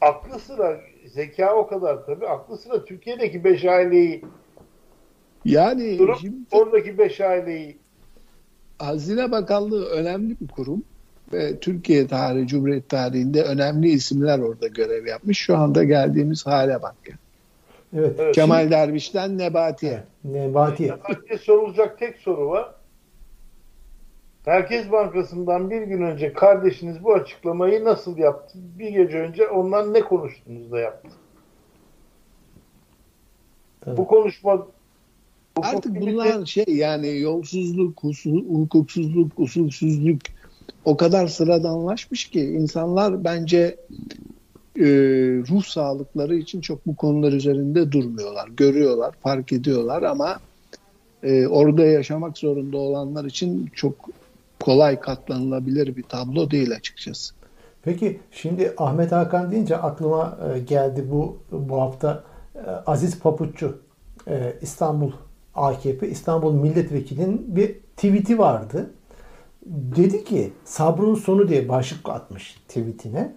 aklı 0.00 0.38
sıra 0.38 0.80
zeka 1.06 1.54
o 1.54 1.66
kadar 1.66 2.06
tabii. 2.06 2.28
Aklı 2.28 2.58
sıra 2.58 2.84
Türkiye'deki 2.84 3.44
beş 3.44 3.64
aileyi 3.64 4.24
yani 5.44 5.98
durup 5.98 6.18
şimdi, 6.20 6.36
oradaki 6.52 6.98
beş 6.98 7.20
aileyi 7.20 7.76
Hazine 8.78 9.30
Bakanlığı 9.30 9.86
önemli 9.86 10.36
bir 10.40 10.48
kurum 10.48 10.82
ve 11.32 11.60
Türkiye 11.60 12.06
tarihi, 12.06 12.46
Cumhuriyet 12.46 12.88
tarihinde 12.88 13.42
önemli 13.42 13.88
isimler 13.88 14.38
orada 14.38 14.66
görev 14.66 15.06
yapmış. 15.06 15.38
Şu 15.38 15.56
anda 15.56 15.84
geldiğimiz 15.84 16.46
hale 16.46 16.82
bak. 16.82 16.94
Yani. 17.06 17.18
Evet. 17.96 18.16
evet. 18.18 18.34
Kemal 18.34 18.60
Şimdi, 18.60 18.70
Derviş'ten 18.70 19.38
Nebati'ye. 19.38 20.04
Nebati'ye. 20.24 20.90
Nebati'ye 20.90 21.38
sorulacak 21.38 21.98
tek 21.98 22.16
soru 22.16 22.48
var. 22.48 22.74
Merkez 24.46 24.92
Bankası'ndan 24.92 25.70
bir 25.70 25.82
gün 25.82 26.02
önce 26.02 26.32
kardeşiniz 26.32 27.04
bu 27.04 27.14
açıklamayı 27.14 27.84
nasıl 27.84 28.18
yaptı? 28.18 28.58
Bir 28.78 28.88
gece 28.88 29.18
önce 29.18 29.48
ondan 29.48 29.94
ne 29.94 30.00
konuştunuz 30.00 30.72
da 30.72 30.80
yaptı? 30.80 31.08
Tabii. 33.80 33.96
Bu 33.96 34.06
konuşma 34.06 34.66
Artık 35.56 36.00
bunlar 36.00 36.46
şey 36.46 36.64
yani 36.68 37.18
yolsuzluk, 37.18 38.04
usul, 38.04 38.44
hukuksuzluk, 38.44 39.32
usulsüzlük 39.38 40.20
o 40.84 40.96
kadar 40.96 41.26
sıradanlaşmış 41.26 42.30
ki 42.30 42.40
insanlar 42.40 43.24
bence 43.24 43.76
e, 44.76 44.86
ruh 45.50 45.64
sağlıkları 45.64 46.36
için 46.36 46.60
çok 46.60 46.86
bu 46.86 46.96
konular 46.96 47.32
üzerinde 47.32 47.92
durmuyorlar. 47.92 48.48
Görüyorlar, 48.48 49.14
fark 49.22 49.52
ediyorlar 49.52 50.02
ama 50.02 50.40
e, 51.22 51.46
orada 51.46 51.84
yaşamak 51.84 52.38
zorunda 52.38 52.76
olanlar 52.78 53.24
için 53.24 53.70
çok 53.74 53.94
kolay 54.60 55.00
katlanılabilir 55.00 55.96
bir 55.96 56.02
tablo 56.02 56.50
değil 56.50 56.72
açıkçası. 56.72 57.34
Peki 57.82 58.20
şimdi 58.30 58.74
Ahmet 58.76 59.12
Hakan 59.12 59.50
deyince 59.50 59.76
aklıma 59.76 60.38
e, 60.54 60.58
geldi 60.58 61.04
bu 61.10 61.38
bu 61.52 61.80
hafta 61.80 62.24
e, 62.54 62.70
Aziz 62.86 63.20
Papuççu 63.20 63.78
e, 64.28 64.56
İstanbul 64.62 65.12
AKP 65.54 66.08
İstanbul 66.08 66.52
Milletvekili'nin 66.52 67.56
bir 67.56 67.74
tweet'i 67.96 68.38
vardı. 68.38 68.90
Dedi 69.66 70.24
ki 70.24 70.52
sabrın 70.64 71.14
sonu 71.14 71.48
diye 71.48 71.68
başlık 71.68 72.08
atmış 72.08 72.54
tweetine. 72.68 73.32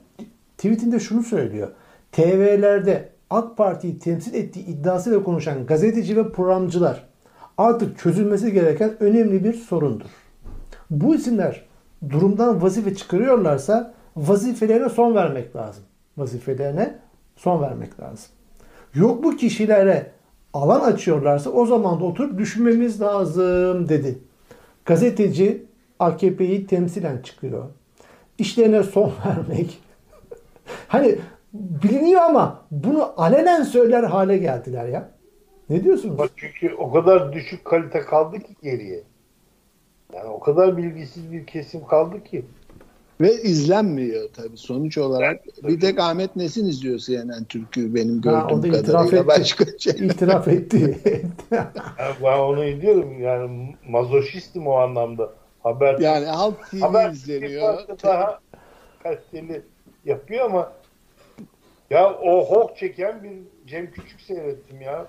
Tweetinde 0.57 0.99
şunu 0.99 1.23
söylüyor. 1.23 1.71
TV'lerde 2.11 3.09
AK 3.29 3.57
Parti'yi 3.57 3.99
temsil 3.99 4.33
ettiği 4.33 4.65
iddiasıyla 4.65 5.23
konuşan 5.23 5.65
gazeteci 5.65 6.17
ve 6.17 6.31
programcılar 6.31 7.07
artık 7.57 7.99
çözülmesi 7.99 8.53
gereken 8.53 9.03
önemli 9.03 9.43
bir 9.43 9.53
sorundur. 9.53 10.09
Bu 10.89 11.15
isimler 11.15 11.65
durumdan 12.09 12.61
vazife 12.61 12.95
çıkarıyorlarsa 12.95 13.93
vazifelerine 14.17 14.89
son 14.89 15.15
vermek 15.15 15.55
lazım. 15.55 15.83
Vazifelerine 16.17 16.99
son 17.35 17.61
vermek 17.61 17.99
lazım. 17.99 18.31
Yok 18.95 19.23
bu 19.23 19.37
kişilere 19.37 20.11
alan 20.53 20.79
açıyorlarsa 20.79 21.49
o 21.49 21.65
zaman 21.65 21.99
da 21.99 22.03
oturup 22.05 22.37
düşünmemiz 22.37 23.01
lazım 23.01 23.89
dedi. 23.89 24.17
Gazeteci 24.85 25.63
AKP'yi 25.99 26.67
temsilen 26.67 27.17
çıkıyor. 27.17 27.63
İşlerine 28.37 28.83
son 28.83 29.11
vermek. 29.25 29.81
hani 30.87 31.15
biliniyor 31.53 32.21
ama 32.21 32.61
bunu 32.71 33.13
alenen 33.17 33.63
söyler 33.63 34.03
hale 34.03 34.37
geldiler 34.37 34.85
ya. 34.85 35.09
Ne 35.69 35.83
diyorsunuz? 35.83 36.29
Çünkü 36.35 36.75
o 36.75 36.91
kadar 36.91 37.33
düşük 37.33 37.65
kalite 37.65 37.99
kaldı 38.01 38.39
ki 38.39 38.55
geriye. 38.63 39.03
Yani 40.13 40.29
o 40.29 40.39
kadar 40.39 40.77
bilgisiz 40.77 41.31
bir 41.31 41.45
kesim 41.45 41.85
kaldı 41.87 42.23
ki. 42.23 42.45
Ve 43.21 43.33
izlenmiyor 43.33 44.29
tabii 44.33 44.57
sonuç 44.57 44.97
olarak. 44.97 45.41
Evet, 45.45 45.63
bir 45.63 45.79
tek 45.79 45.99
Ahmet 45.99 46.35
Nesin 46.35 46.65
izliyor 46.65 46.99
CNN 46.99 47.43
Türk'ü 47.43 47.95
benim 47.95 48.21
gördüğüm 48.21 48.39
ha, 48.39 48.47
o 48.51 48.63
da 48.63 48.67
itiraf 48.67 49.13
etti. 49.13 49.27
Başka 49.27 49.65
şey. 49.79 49.93
İtiraf 49.93 50.47
etti. 50.47 50.97
ben 52.23 52.39
onu 52.39 52.65
izliyorum 52.65 53.21
yani 53.21 53.75
mazoşistim 53.87 54.67
o 54.67 54.73
anlamda. 54.73 55.29
Haber 55.63 55.99
yani 55.99 56.25
Halk 56.25 56.71
TV 56.71 56.79
haber 56.79 57.11
izleniyor. 57.11 57.77
Daha 58.03 58.39
kaliteli 59.03 59.61
yapıyor 60.05 60.45
ama 60.45 60.71
ya 61.89 62.13
o 62.13 62.45
hok 62.45 62.77
çeken 62.77 63.23
bir 63.23 63.31
Cem 63.67 63.91
Küçük 63.91 64.21
seyrettim 64.21 64.81
ya. 64.81 65.07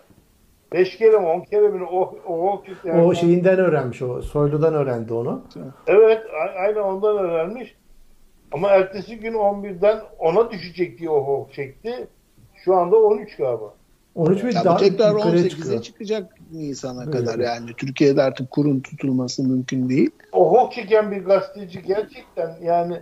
Beş 0.72 0.98
kere 0.98 1.18
mi 1.18 1.26
on 1.26 1.40
kere 1.40 1.68
mi 1.68 1.84
o, 1.84 2.18
o 2.26 2.42
hok 2.42 2.66
çeken. 2.66 2.98
O 2.98 3.14
şeyinden 3.14 3.58
öğrenmiş 3.58 4.02
o. 4.02 4.22
Soylu'dan 4.22 4.74
öğrendi 4.74 5.12
onu. 5.12 5.42
Evet 5.86 6.22
aynı 6.56 6.82
ondan 6.82 7.18
öğrenmiş. 7.18 7.74
Ama 8.54 8.68
ertesi 8.68 9.16
gün 9.16 9.32
11'den 9.32 10.00
10'a 10.20 10.50
düşecek 10.50 10.98
diye 10.98 11.10
o 11.10 11.26
hok 11.26 11.52
çekti. 11.52 12.06
Şu 12.64 12.74
anda 12.74 12.96
13 12.96 13.36
galiba. 13.36 13.74
13 14.14 14.44
ve 14.44 14.54
daha 14.54 14.76
tekrar 14.76 15.10
18'e 15.10 15.82
çıkacak 15.82 16.34
Nisan'a 16.52 17.04
evet. 17.04 17.12
kadar 17.12 17.38
yani. 17.38 17.70
Türkiye'de 17.76 18.22
artık 18.22 18.50
kurun 18.50 18.80
tutulması 18.80 19.42
mümkün 19.42 19.88
değil. 19.88 20.10
O 20.32 20.52
hok 20.52 20.72
çeken 20.72 21.10
bir 21.10 21.24
gazeteci 21.24 21.82
gerçekten 21.82 22.56
yani 22.62 23.00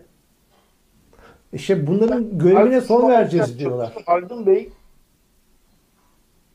işte 1.52 1.86
bunların 1.86 2.38
görevine 2.38 2.80
son 2.80 3.10
vereceğiz 3.10 3.58
diyorlar. 3.58 3.92
Haldun 4.06 4.46
Bey 4.46 4.70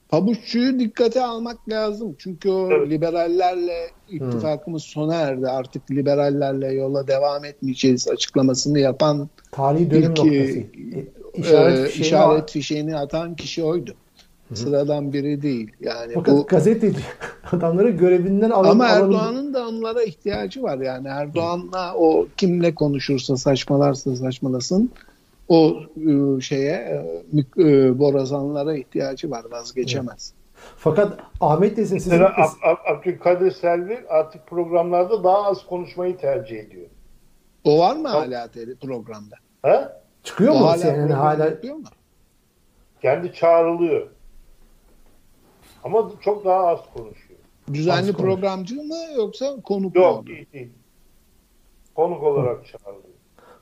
Pabuççuyu 0.10 0.80
dikkate 0.80 1.24
almak 1.24 1.70
lazım. 1.70 2.16
Çünkü 2.18 2.50
o 2.50 2.72
evet. 2.72 2.90
liberallerle 2.90 3.90
ittifakımız 4.10 4.84
hmm. 4.84 4.90
sona 4.90 5.16
erdi. 5.16 5.48
Artık 5.48 5.92
liberallerle 5.92 6.74
yola 6.74 7.08
devam 7.08 7.46
etmeyeceğiz 7.46 8.08
açıklamasını 8.08 8.80
yapan 8.80 9.30
tarihi 9.52 9.92
dönüm 9.92 10.12
ilk, 10.12 10.18
noktası. 10.18 10.60
E, 10.60 11.08
işaret, 11.34 11.80
e, 11.80 11.86
fişeğini, 11.86 12.08
işaret 12.08 12.52
fişeğini 12.52 12.98
atan 12.98 13.36
kişi 13.36 13.64
oydu. 13.64 13.94
Sıradan 14.54 15.14
biri 15.14 15.42
değil. 15.42 15.72
Yani 15.80 16.14
Fakat 16.14 16.36
bu, 16.36 16.46
gazeteci 16.48 17.00
adamları 17.52 17.90
görevinden 17.90 18.50
alıp 18.50 18.72
Ama 18.72 18.88
Erdoğan'ın 18.88 19.54
da 19.54 19.68
onlara 19.68 20.04
ihtiyacı 20.04 20.64
var. 20.64 20.78
Yani 20.78 21.08
Erdoğan'la 21.08 21.94
o 21.96 22.28
kimle 22.38 22.76
konuşursa 22.76 23.38
saçmalarsa 23.38 24.16
saçmalasın 24.16 24.92
o 25.50 25.76
e, 26.38 26.42
şeye 26.42 26.74
e, 26.74 27.64
e, 27.64 28.00
borazanlara 28.00 28.78
ihtiyacı 28.78 29.32
var 29.32 29.46
vazgeçemez. 29.52 30.34
Fakat 30.78 31.20
Ahmet 31.42 31.78
Nesin 31.78 31.98
sizin... 31.98 32.20
Ab, 32.20 32.32
Ab, 32.64 32.92
Abdülkadir 32.92 33.52
Selvi 33.52 34.06
artık 34.10 34.48
programlarda 34.48 35.24
daha 35.24 35.44
az 35.44 35.66
konuşmayı 35.66 36.18
tercih 36.18 36.60
ediyor. 36.60 36.88
O 37.64 37.80
var 37.80 37.96
mı 37.96 38.08
hala 38.08 38.50
programda? 38.82 39.36
He? 39.62 39.88
Çıkıyor 40.24 40.54
o 40.54 40.60
mu 40.60 40.68
hala 40.68 40.78
CNN 40.78 41.10
hala? 41.10 41.46
Yapıyor 41.46 41.76
mu? 41.76 41.84
Kendi 43.02 43.34
çağrılıyor. 43.34 44.08
Ama 45.84 46.12
çok 46.22 46.46
daha 46.46 46.68
az 46.68 46.80
konuşuyor. 46.94 47.40
Düzenli 47.74 48.10
az 48.10 48.18
programcı 48.18 48.76
mı 48.76 48.98
yoksa 49.18 49.62
konuk 49.62 49.96
mu? 49.96 50.02
Yok 50.02 50.28
değil, 50.28 50.46
değil. 50.54 50.70
Konuk 51.96 52.24
olarak 52.24 52.66
çağrılıyor. 52.66 53.07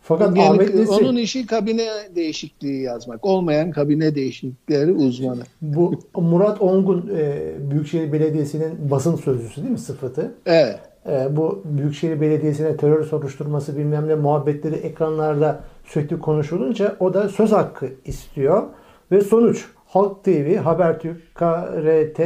Fakat 0.07 0.37
yani 0.37 0.49
Ahmet 0.49 0.75
Nesin, 0.75 0.93
onun 0.93 1.15
işi 1.15 1.45
kabine 1.45 1.87
değişikliği 2.15 2.81
yazmak. 2.81 3.25
Olmayan 3.25 3.71
kabine 3.71 4.15
değişiklikleri 4.15 4.91
uzmanı. 4.91 5.41
Bu 5.61 5.99
Murat 6.15 6.61
Ongun 6.61 7.11
e, 7.17 7.53
Büyükşehir 7.71 8.13
Belediyesi'nin 8.13 8.91
basın 8.91 9.15
sözcüsü 9.15 9.61
değil 9.61 9.71
mi 9.71 9.77
sıfatı? 9.77 10.33
Evet. 10.45 10.79
E, 11.09 11.35
bu 11.35 11.61
Büyükşehir 11.65 12.21
Belediyesi'ne 12.21 12.77
terör 12.77 13.03
soruşturması 13.03 13.77
bilmem 13.77 14.07
ne 14.07 14.15
muhabbetleri 14.15 14.75
ekranlarda 14.75 15.59
sürekli 15.85 16.19
konuşulunca 16.19 16.95
o 16.99 17.13
da 17.13 17.29
söz 17.29 17.51
hakkı 17.51 17.89
istiyor. 18.05 18.63
Ve 19.11 19.21
sonuç 19.21 19.65
Halk 19.87 20.23
TV, 20.23 20.55
Habertürk, 20.57 21.35
KRT 21.35 22.19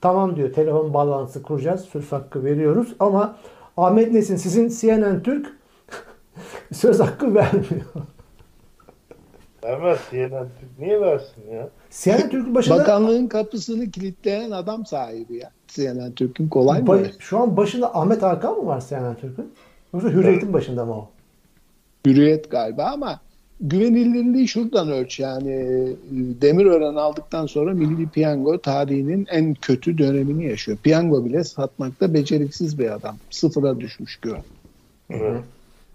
tamam 0.00 0.36
diyor 0.36 0.52
telefon 0.52 0.94
bağlantısı 0.94 1.42
kuracağız. 1.42 1.80
Söz 1.80 2.12
hakkı 2.12 2.44
veriyoruz 2.44 2.94
ama 3.00 3.36
Ahmet 3.76 4.12
Nesin 4.12 4.36
sizin 4.36 4.68
CNN 4.68 5.22
Türk 5.22 5.57
söz 6.72 7.00
hakkı 7.00 7.34
vermiyor. 7.34 7.84
Vermez 9.64 9.98
CNN 10.10 10.28
Türk. 10.60 10.78
Niye 10.78 11.00
versin 11.00 11.42
ya? 11.52 11.68
CNN 11.90 12.30
Türk'ün 12.30 12.54
başında 12.54 12.78
Bakanlığın 12.78 13.26
kapısını 13.26 13.90
kilitleyen 13.90 14.50
adam 14.50 14.86
sahibi 14.86 15.36
ya. 15.36 15.50
CNN 15.68 16.12
Türk'ün 16.12 16.48
kolay 16.48 16.80
mı? 16.82 16.86
ba- 16.88 17.12
şu 17.18 17.38
an 17.38 17.56
başında 17.56 17.94
Ahmet 17.94 18.22
Hakan 18.22 18.56
mı 18.58 18.66
var 18.66 18.84
CNN 18.88 19.14
Türk'ün? 19.14 19.52
Yoksa 19.94 20.08
Hürriyet'in 20.08 20.52
başında 20.52 20.84
mı 20.84 20.92
o? 20.92 21.08
Hürriyet 22.06 22.50
galiba 22.50 22.84
ama 22.84 23.20
güvenilirliği 23.60 24.48
şuradan 24.48 24.90
ölç 24.90 25.20
yani 25.20 25.50
e, 25.50 25.96
Demirören 26.40 26.94
aldıktan 26.94 27.46
sonra 27.46 27.74
Milli 27.74 28.08
Piyango 28.08 28.58
tarihinin 28.58 29.26
en 29.30 29.54
kötü 29.54 29.98
dönemini 29.98 30.46
yaşıyor. 30.46 30.78
Piyango 30.82 31.24
bile 31.24 31.44
satmakta 31.44 32.14
beceriksiz 32.14 32.78
bir 32.78 32.90
adam. 32.90 33.16
Sıfıra 33.30 33.80
düşmüş 33.80 34.16
güven. 34.16 34.42
Evet. 35.10 35.40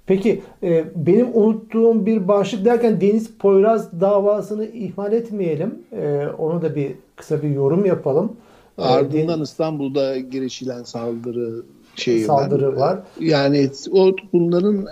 Peki 0.06 0.42
e, 0.64 0.86
benim 0.96 1.28
unuttuğum 1.34 2.06
bir 2.06 2.28
başlık 2.28 2.66
derken 2.66 3.02
Deniz 3.02 3.32
Poyraz 3.40 4.02
davasını 4.02 4.66
ihmal 4.66 5.14
etmeyelim. 5.14 5.76
E, 5.92 6.28
onu 6.38 6.62
da 6.62 6.76
bir 6.76 6.92
kısa 7.16 7.44
bir 7.44 7.50
yorum 7.50 7.86
yapalım. 7.86 8.36
E, 8.78 8.82
Ardından 8.82 9.42
İstanbul'da 9.42 10.18
girişilen 10.18 10.84
saldırı 10.84 11.64
şeyi 11.96 12.26
Saldırı 12.26 12.76
var. 12.76 13.00
Yani 13.20 13.70
o 13.92 14.16
bunların 14.34 14.88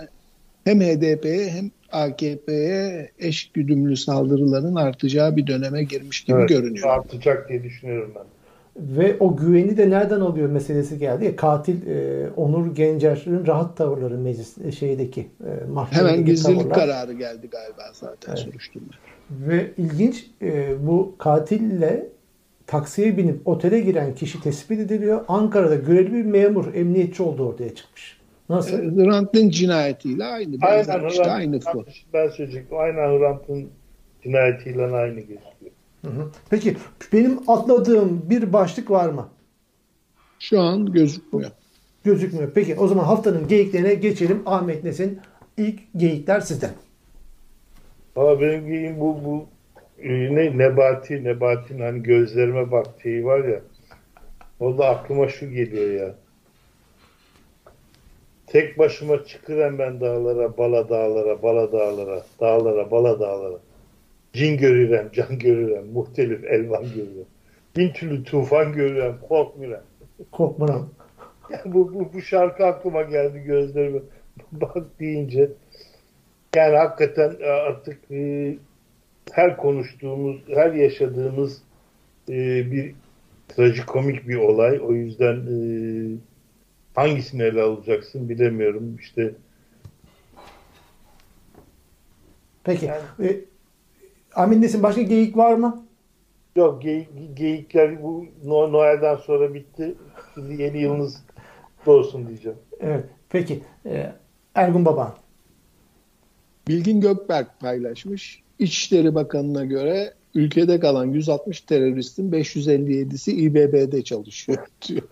hem 0.64 0.80
HDP'ye 0.80 1.50
hem 1.50 1.70
AKP'ye 1.92 3.10
eş 3.18 3.50
güdümlü 3.50 3.96
saldırıların 3.96 4.74
artacağı 4.74 5.36
bir 5.36 5.46
döneme 5.46 5.84
girmiş 5.84 6.24
gibi 6.24 6.38
Evet, 6.38 6.48
görünüyor. 6.48 6.88
Artacak 6.88 7.48
diye 7.48 7.62
düşünüyorum 7.62 8.12
ben. 8.14 8.22
Ve 8.76 9.16
o 9.20 9.36
güveni 9.36 9.76
de 9.76 9.90
nereden 9.90 10.20
alıyor 10.20 10.48
meselesi 10.50 10.98
geldi. 10.98 11.24
Ya, 11.24 11.36
katil 11.36 11.86
e, 11.86 12.30
Onur 12.36 12.74
Gencer'in 12.74 13.46
rahat 13.46 13.76
tavırları 13.76 14.18
meclis 14.18 14.58
e, 14.58 14.72
şeydeki 14.72 15.20
e, 15.20 15.64
mahkemedeki 15.70 16.12
Hemen 16.12 16.24
gizlilik 16.26 16.58
tavırlar. 16.58 16.74
kararı 16.78 17.12
geldi 17.12 17.48
galiba 17.50 17.82
zaten 17.92 18.32
Evet. 18.32 18.38
soruşturma. 18.38 18.86
Ve 19.30 19.70
ilginç 19.78 20.26
e, 20.42 20.74
bu 20.86 21.14
katille 21.18 22.06
taksiye 22.66 23.16
binip 23.16 23.48
otele 23.48 23.80
giren 23.80 24.14
kişi 24.14 24.42
tespit 24.42 24.80
ediliyor. 24.80 25.20
Ankara'da 25.28 25.74
görevli 25.74 26.12
bir 26.14 26.24
memur, 26.24 26.74
emniyetçi 26.74 27.22
olduğu 27.22 27.48
ortaya 27.48 27.74
çıkmış. 27.74 28.20
Nasıl? 28.48 28.78
E, 28.98 29.04
Hrant'ın 29.04 29.48
cinayetiyle 29.50 30.24
aynı. 30.24 30.56
Aynen 30.62 30.80
işte 30.80 30.92
Hrant- 31.22 31.30
aynı 31.30 31.60
fon. 31.60 31.86
Ben 32.14 32.28
söyleyecektim. 32.28 32.78
Aynen 32.78 33.18
Hrant'ın 33.18 33.68
cinayetiyle 34.22 34.82
aynı 34.84 35.20
geçiyor. 35.20 35.40
Hı 36.02 36.08
hı. 36.08 36.30
Peki 36.50 36.76
benim 37.12 37.50
atladığım 37.50 38.22
bir 38.30 38.52
başlık 38.52 38.90
var 38.90 39.08
mı? 39.08 39.28
Şu 40.38 40.60
an 40.60 40.92
gözükmüyor. 40.92 41.50
Gözükmüyor. 42.04 42.50
Peki 42.54 42.76
o 42.78 42.86
zaman 42.88 43.04
haftanın 43.04 43.48
geyiklerine 43.48 43.94
geçelim. 43.94 44.42
Ahmet 44.46 44.84
Nesin 44.84 45.20
ilk 45.56 45.80
geyikler 45.96 46.40
sizden. 46.40 46.70
Valla 48.16 48.40
benim 48.40 48.66
giyim 48.66 49.00
bu, 49.00 49.24
bu 49.24 49.46
e, 50.02 50.34
ne 50.34 50.58
Nebati, 50.58 51.24
Nebati'nin 51.24 51.80
hani 51.80 52.02
gözlerime 52.02 52.70
bak 52.70 52.86
şeyi 53.02 53.24
var 53.24 53.44
ya. 53.44 53.60
O 54.60 54.78
da 54.78 54.88
aklıma 54.88 55.28
şu 55.28 55.50
geliyor 55.50 55.90
ya. 56.00 56.14
Tek 58.46 58.78
başıma 58.78 59.24
çıkırım 59.24 59.78
ben 59.78 60.00
dağlara, 60.00 60.58
bala 60.58 60.88
dağlara, 60.88 61.42
bala 61.42 61.72
dağlara, 61.72 62.22
dağlara, 62.40 62.90
bala 62.90 63.20
dağlara. 63.20 63.58
Cin 64.32 64.56
görürem, 64.56 65.10
can 65.12 65.38
görürem, 65.38 65.86
muhtelif 65.86 66.44
elvan 66.44 66.82
görürem. 66.82 67.26
Bin 67.76 67.92
türlü 67.92 68.24
tufan 68.24 68.72
görürem, 68.72 69.18
korkmuyorum. 69.28 69.84
Korkmanam. 70.32 70.88
Yani 71.50 71.74
bu, 71.74 71.94
bu, 71.94 72.12
bu 72.12 72.22
şarkı 72.22 72.66
aklıma 72.66 73.02
geldi 73.02 73.42
gözlerime 73.46 73.98
bak 74.52 74.76
deyince. 75.00 75.50
Yani 76.56 76.76
hakikaten 76.76 77.36
e, 77.40 77.46
artık 77.46 78.10
e, 78.10 78.54
her 79.32 79.56
konuştuğumuz, 79.56 80.40
her 80.48 80.72
yaşadığımız 80.72 81.62
e, 82.28 82.34
bir 82.72 82.94
trajikomik 83.48 84.28
bir 84.28 84.36
olay. 84.36 84.80
O 84.82 84.92
yüzden 84.92 85.36
e, 85.36 85.56
hangisini 86.94 87.42
ele 87.42 87.62
alacaksın 87.62 88.28
bilemiyorum. 88.28 88.96
İşte 89.00 89.30
Peki. 92.64 92.86
Yani- 92.86 93.44
Ahmet 94.34 94.58
Nesin 94.58 94.82
başka 94.82 95.02
geyik 95.02 95.36
var 95.36 95.54
mı? 95.54 95.86
yok 96.56 96.82
geyik, 96.82 97.08
geyikler 97.34 98.02
bu 98.02 98.26
No- 98.44 98.72
Noel'den 98.72 99.16
sonra 99.16 99.54
bitti. 99.54 99.94
Şimdi 100.34 100.62
yeni 100.62 100.78
yılınız 100.80 101.24
olsun 101.86 102.28
diyeceğim. 102.28 102.58
Evet. 102.80 103.04
Peki. 103.28 103.62
E, 103.86 104.12
Ergun 104.54 104.84
Baban. 104.84 105.14
Bilgin 106.68 107.00
Gökberk 107.00 107.60
paylaşmış. 107.60 108.42
İçişleri 108.58 109.14
Bakanı'na 109.14 109.64
göre 109.64 110.14
ülkede 110.34 110.80
kalan 110.80 111.04
160 111.06 111.60
teröristin 111.60 112.32
557'si 112.32 113.30
İBB'de 113.30 114.02
çalışıyor 114.04 114.58
diyor. 114.88 115.02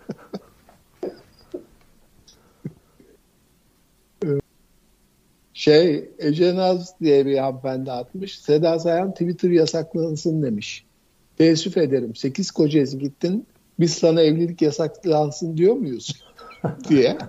Şey 5.61 6.11
Ece 6.19 6.57
Naz 6.57 7.01
diye 7.01 7.27
bir 7.27 7.39
hanımefendi 7.39 7.93
atmış. 7.93 8.39
Seda 8.39 8.79
Sayan 8.79 9.13
Twitter 9.13 9.51
yasaklansın 9.51 10.43
demiş. 10.43 10.85
Teessüf 11.39 11.77
ederim. 11.77 12.15
8 12.15 12.51
kocası 12.51 12.99
gittin. 12.99 13.47
Biz 13.81 13.93
sana 13.93 14.23
evlilik 14.23 14.63
yasaklansın 14.63 15.57
diyor 15.57 15.75
muyuz? 15.75 16.25
diye. 16.89 17.19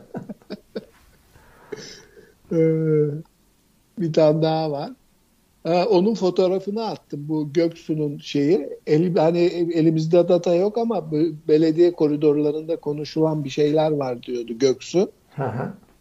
Ee, 2.53 3.05
bir 3.99 4.13
tane 4.13 4.41
daha 4.41 4.71
var. 4.71 4.91
Ha, 5.63 5.85
onun 5.89 6.15
fotoğrafını 6.15 6.85
attım. 6.85 7.25
Bu 7.27 7.53
Göksu'nun 7.53 8.17
şeyi. 8.17 8.69
Eli, 8.87 9.19
hani 9.19 9.39
elimizde 9.73 10.29
data 10.29 10.55
yok 10.55 10.77
ama 10.77 11.11
belediye 11.47 11.91
koridorlarında 11.91 12.75
konuşulan 12.75 13.43
bir 13.43 13.49
şeyler 13.49 13.91
var 13.91 14.23
diyordu 14.23 14.57
Göksu. 14.57 15.11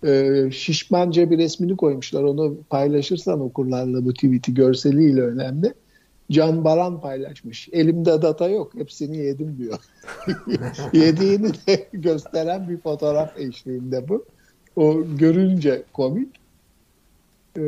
Ee, 0.07 0.51
şişmanca 0.53 1.31
bir 1.31 1.39
resmini 1.39 1.77
koymuşlar. 1.77 2.23
Onu 2.23 2.57
paylaşırsan 2.71 3.41
okurlarla 3.41 4.05
bu 4.05 4.15
tweet'i 4.15 4.55
görseliyle 4.55 5.23
önemli. 5.23 5.75
Can 6.31 6.65
Baran 6.65 7.01
paylaşmış. 7.01 7.69
Elimde 7.73 8.23
data 8.23 8.49
yok. 8.49 8.75
Hepsini 8.75 9.17
yedim 9.17 9.57
diyor. 9.59 9.79
Yediğini 10.93 11.53
de 11.67 11.89
gösteren 11.93 12.69
bir 12.69 12.77
fotoğraf 12.77 13.39
eşliğinde 13.39 14.09
bu. 14.09 14.25
O 14.77 15.03
görünce 15.19 15.83
komik. 15.93 16.29
Ee, 17.57 17.61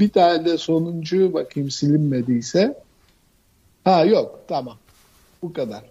bir 0.00 0.08
tane 0.08 0.44
de 0.44 0.58
sonuncu 0.58 1.34
bakayım 1.34 1.70
silinmediyse. 1.70 2.78
Ha 3.84 4.04
yok 4.04 4.40
tamam. 4.48 4.76
Bu 5.42 5.52
kadar. 5.52 5.84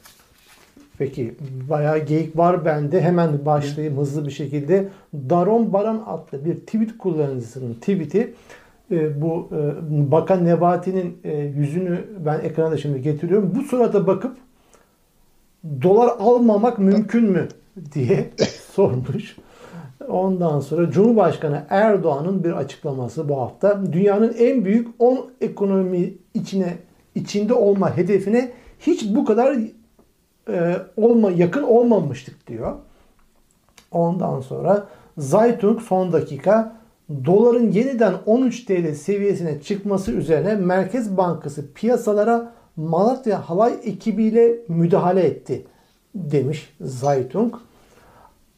Peki 1.04 1.36
bayağı 1.70 2.00
geyik 2.00 2.38
var 2.38 2.66
bende. 2.66 3.02
Hemen 3.02 3.46
başlayayım 3.46 3.98
hızlı 3.98 4.26
bir 4.26 4.32
şekilde. 4.32 4.90
Daron 5.14 5.74
Baran 5.74 6.04
adlı 6.08 6.46
bir 6.46 6.56
tweet 6.56 6.98
kullanıcısının 6.98 7.74
tweet'i 7.74 8.34
e, 8.92 9.22
bu 9.22 9.50
e, 9.52 10.12
Bakan 10.12 10.46
Nebati'nin 10.46 11.18
e, 11.24 11.38
yüzünü 11.38 12.06
ben 12.26 12.40
ekrana 12.40 12.78
şimdi 12.78 13.02
getiriyorum. 13.02 13.54
Bu 13.56 13.62
surata 13.62 14.08
bakıp 14.08 14.38
dolar 15.82 16.08
almamak 16.20 16.80
mümkün 16.80 17.24
mü 17.24 17.48
diye 17.94 18.30
sormuş. 18.76 19.38
Ondan 20.10 20.60
sonra 20.60 20.92
Cumhurbaşkanı 20.92 21.64
Erdoğan'ın 21.70 22.44
bir 22.44 22.52
açıklaması 22.52 23.30
bu 23.30 23.42
hafta. 23.42 23.94
Dünyanın 23.94 24.36
en 24.38 24.66
büyük 24.66 24.88
10 25.00 25.32
ekonomi 25.42 26.14
içine 26.34 26.74
içinde 27.16 27.54
olma 27.54 27.98
hedefine 27.98 28.52
hiç 28.80 29.16
bu 29.16 29.26
kadar 29.26 29.58
e, 30.50 30.76
olma 30.98 31.32
yakın 31.32 31.64
olmamıştık 31.64 32.48
diyor. 32.48 32.76
Ondan 33.92 34.42
sonra 34.42 34.88
Zaytung 35.18 35.82
son 35.82 36.12
dakika 36.12 36.76
doların 37.26 37.72
yeniden 37.72 38.14
13 38.26 38.66
TL 38.66 38.94
seviyesine 38.94 39.62
çıkması 39.62 40.12
üzerine 40.12 40.56
Merkez 40.56 41.18
Bankası 41.18 41.74
piyasalara 41.74 42.52
Malatya 42.76 43.50
halay 43.50 43.74
ekibiyle 43.84 44.56
müdahale 44.68 45.22
etti 45.22 45.66
demiş 46.16 46.76
Zaytung. 46.82 47.56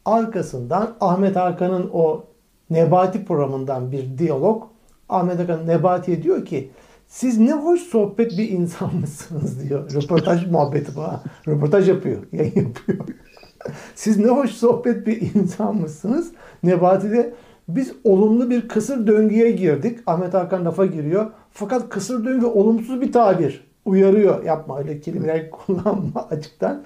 Arkasından 0.05 0.93
Ahmet 1.01 1.35
Hakan'ın 1.35 1.89
o 1.93 2.23
Nebati 2.69 3.25
programından 3.25 3.91
bir 3.91 4.17
diyalog. 4.17 4.63
Ahmet 5.09 5.39
Hakan 5.39 5.67
Nebati'ye 5.67 6.23
diyor 6.23 6.45
ki 6.45 6.69
siz 7.07 7.37
ne 7.39 7.53
hoş 7.53 7.81
sohbet 7.81 8.37
bir 8.37 8.49
insanmışsınız 8.49 9.69
diyor. 9.69 9.93
Röportaj 9.93 10.47
muhabbeti 10.47 10.95
bu. 10.95 11.01
ha. 11.01 11.23
Röportaj 11.47 11.89
yapıyor. 11.89 12.23
Yayın 12.31 12.55
yapıyor. 12.55 12.99
Siz 13.95 14.17
ne 14.17 14.27
hoş 14.27 14.51
sohbet 14.51 15.07
bir 15.07 15.35
insanmışsınız. 15.35 16.31
Nebati 16.63 17.11
de 17.11 17.33
biz 17.67 17.93
olumlu 18.03 18.49
bir 18.49 18.67
kısır 18.67 19.07
döngüye 19.07 19.51
girdik. 19.51 19.99
Ahmet 20.07 20.33
Hakan 20.33 20.65
lafa 20.65 20.85
giriyor. 20.85 21.31
Fakat 21.51 21.89
kısır 21.89 22.25
döngü 22.25 22.45
olumsuz 22.45 23.01
bir 23.01 23.11
tabir. 23.11 23.67
Uyarıyor. 23.85 24.43
Yapma 24.43 24.79
öyle 24.79 24.99
kelimeler 25.01 25.49
kullanma 25.51 26.27
açıktan. 26.29 26.83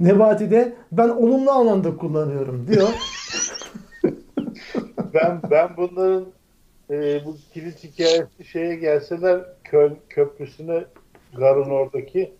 Nebati 0.00 0.50
de 0.50 0.72
ben 0.92 1.08
olumlu 1.08 1.50
anlamda 1.50 1.96
kullanıyorum 1.96 2.66
diyor. 2.68 2.88
ben 5.14 5.40
ben 5.50 5.68
bunların 5.76 6.26
e, 6.90 7.24
bu 7.26 7.36
kilit 7.54 7.84
hikayesi 7.84 8.44
şeye 8.44 8.74
gelseler 8.76 9.40
Köln 9.72 9.98
Köprüsü'ne 10.08 10.84
garın 11.36 11.70
oradaki 11.70 12.32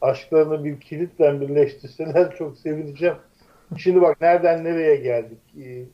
aşklarını 0.00 0.64
bir 0.64 0.80
kilitle 0.80 1.40
birleştirseler 1.40 2.36
çok 2.38 2.58
sevineceğim. 2.58 3.16
Şimdi 3.78 4.02
bak 4.02 4.20
nereden 4.20 4.64
nereye 4.64 4.96
geldik. 4.96 5.38
Ee, 5.58 5.84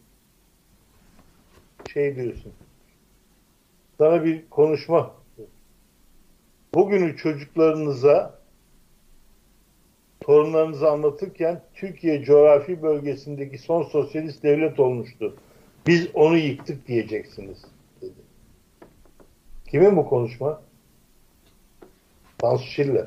şey 1.93 2.17
diyorsun. 2.17 2.53
Sana 3.99 4.25
bir 4.25 4.49
konuşma. 4.51 5.15
Bugünü 6.75 7.17
çocuklarınıza 7.17 8.39
torunlarınıza 10.21 10.91
anlatırken 10.91 11.63
Türkiye 11.75 12.25
coğrafi 12.25 12.83
bölgesindeki 12.83 13.59
son 13.59 13.83
sosyalist 13.83 14.43
devlet 14.43 14.81
olmuştu. 14.81 15.37
Biz 15.87 16.09
onu 16.15 16.37
yıktık 16.37 16.87
diyeceksiniz. 16.87 17.65
Dedi. 18.01 18.13
Kimin 19.71 19.97
bu 19.97 20.07
konuşma? 20.07 20.68
Tansu 22.39 22.65
Schiller. 22.65 23.07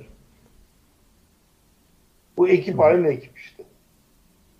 Bu 2.38 2.50
ekip 2.50 2.80
aynı 2.80 3.08
ekip 3.08 3.38
işte. 3.38 3.64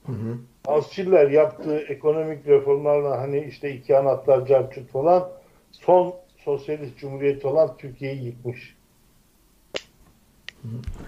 Hı 0.06 0.12
hı. 0.12 0.38
Tansu 0.64 0.94
Schiller 0.94 1.30
yaptığı 1.30 1.78
ekonomik 1.80 2.48
reformlarla 2.48 3.20
hani 3.22 3.40
işte 3.40 3.74
iki 3.76 3.98
anahtar 3.98 4.46
carçut 4.46 4.90
falan 4.92 5.30
son 5.72 6.16
sosyalist 6.38 6.98
cumhuriyet 6.98 7.46
olan 7.46 7.78
Türkiye'yi 7.78 8.24
yıkmış. 8.26 8.76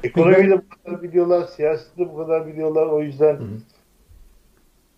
Ekonomide 0.03 0.57
bu 0.57 0.63
kadar 0.69 1.03
biliyorlar, 1.03 1.47
siyasette 1.47 2.09
bu 2.13 2.17
kadar 2.17 2.47
biliyorlar. 2.47 2.85
O 2.87 3.01
yüzden 3.01 3.33
Hı 3.35 3.43
hı. 3.43 3.57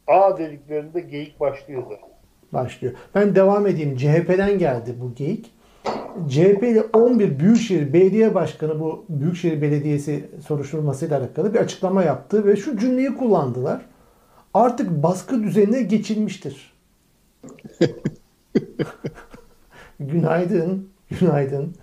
A 0.07 0.37
dediklerinde 0.37 0.99
geyik 1.01 1.39
başlıyor 1.39 1.83
zaten. 1.83 2.09
başlıyor. 2.53 2.93
Ben 3.15 3.35
devam 3.35 3.67
edeyim. 3.67 3.97
CHP'den 3.97 4.59
geldi 4.59 4.95
bu 5.01 5.15
geyik. 5.15 5.51
CHP 6.29 6.63
ile 6.63 6.81
11 6.81 7.39
Büyükşehir 7.39 7.93
Belediye 7.93 8.35
Başkanı 8.35 8.79
bu 8.79 9.05
Büyükşehir 9.09 9.61
Belediyesi 9.61 10.29
soruşturmasıyla 10.47 11.19
alakalı 11.19 11.53
bir 11.53 11.59
açıklama 11.59 12.03
yaptı 12.03 12.45
ve 12.45 12.55
şu 12.55 12.77
cümleyi 12.77 13.15
kullandılar. 13.15 13.81
Artık 14.53 15.03
baskı 15.03 15.43
düzenine 15.43 15.81
geçilmiştir. 15.81 16.73
günaydın, 19.99 20.89
günaydın. 21.19 21.75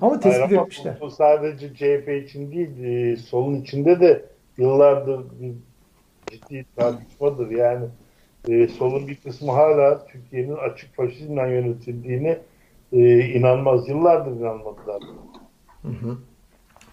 Ama 0.00 0.20
tespit 0.20 0.42
Hayır 0.42 0.60
etmişler. 0.60 0.98
Bu 1.00 1.10
sadece 1.10 1.74
CHP 1.74 2.08
için 2.08 2.52
değil, 2.52 2.84
e, 2.84 3.16
solun 3.16 3.54
içinde 3.54 4.00
de 4.00 4.24
yıllardır 4.58 5.20
bir 5.40 5.52
ciddi 6.26 6.64
tartışmadır. 6.76 7.50
Yani 7.50 7.86
e, 8.48 8.68
solun 8.68 9.08
bir 9.08 9.16
kısmı 9.16 9.52
hala 9.52 10.06
Türkiye'nin 10.06 10.56
açık 10.56 10.94
faşizmle 10.94 11.40
yönetildiğine 11.40 12.38
e, 12.92 13.20
inanmaz. 13.20 13.88
Yıllardır 13.88 14.30
inanmadılar. 14.30 15.02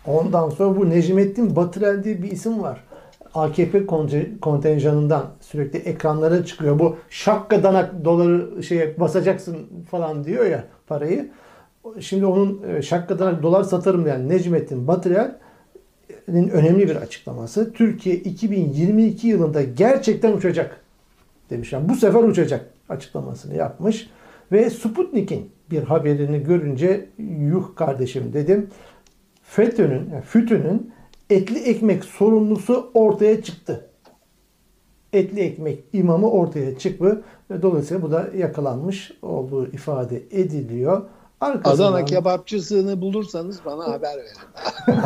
Ondan 0.06 0.50
sonra 0.50 0.80
bu 0.80 0.90
Necmettin 0.90 1.56
Batırel 1.56 2.04
diye 2.04 2.24
bir 2.24 2.32
isim 2.32 2.62
var. 2.62 2.84
AKP 3.34 3.86
konte- 3.86 4.40
kontenjanından 4.40 5.26
sürekli 5.42 5.80
ekranlara 5.80 6.46
çıkıyor. 6.46 6.80
Bu 6.80 6.96
şakka 7.10 7.64
danak 7.64 8.06
doları 8.06 8.64
şeye 8.64 9.00
basacaksın 9.00 9.58
falan 9.92 10.24
diyor 10.24 10.46
ya 10.46 10.64
parayı. 10.88 11.30
Şimdi 12.00 12.26
onun 12.26 12.62
e, 12.68 12.82
şakka 12.82 13.20
danak 13.20 13.44
dolar 13.44 13.64
satarım 13.64 14.06
diyen 14.06 14.30
Necmettin 14.30 14.88
Batırel'in 14.88 16.50
önemli 16.50 16.90
bir 16.90 16.96
açıklaması. 16.96 17.74
Türkiye 17.74 18.16
2022 18.16 19.28
yılında 19.28 19.64
gerçekten 19.64 20.34
uçacak 20.34 20.82
demiş. 21.50 21.74
Yani 21.74 21.90
bu 21.90 21.96
sefer 21.96 22.24
uçacak 22.24 22.66
açıklamasını 22.90 23.56
yapmış. 23.56 24.10
Ve 24.52 24.70
Sputnik'in 24.70 25.52
bir 25.72 25.84
haberini 25.84 26.44
görünce 26.44 27.10
yuh 27.40 27.76
kardeşim 27.76 28.34
dedim. 28.34 28.70
FETÖ'nün, 29.44 30.10
yani 30.10 30.22
FETÖ'nün 30.22 30.94
etli 31.30 31.60
ekmek 31.60 32.06
sorumlusu 32.06 32.92
ortaya 32.94 33.42
çıktı. 33.42 33.90
Etli 35.14 35.40
ekmek 35.40 35.84
imamı 35.94 36.32
ortaya 36.32 36.78
çıktı. 36.78 37.24
Ve 37.52 37.62
dolayısıyla 37.62 38.04
bu 38.04 38.12
da 38.12 38.30
yakalanmış 38.38 39.12
olduğu 39.22 39.68
ifade 39.68 40.24
ediliyor. 40.32 41.10
Arkasından, 41.42 41.88
Adana 41.88 42.06
kebapçısını 42.06 43.02
bulursanız 43.02 43.66
bana 43.66 43.88
haber 43.88 44.18
verin. 44.18 44.38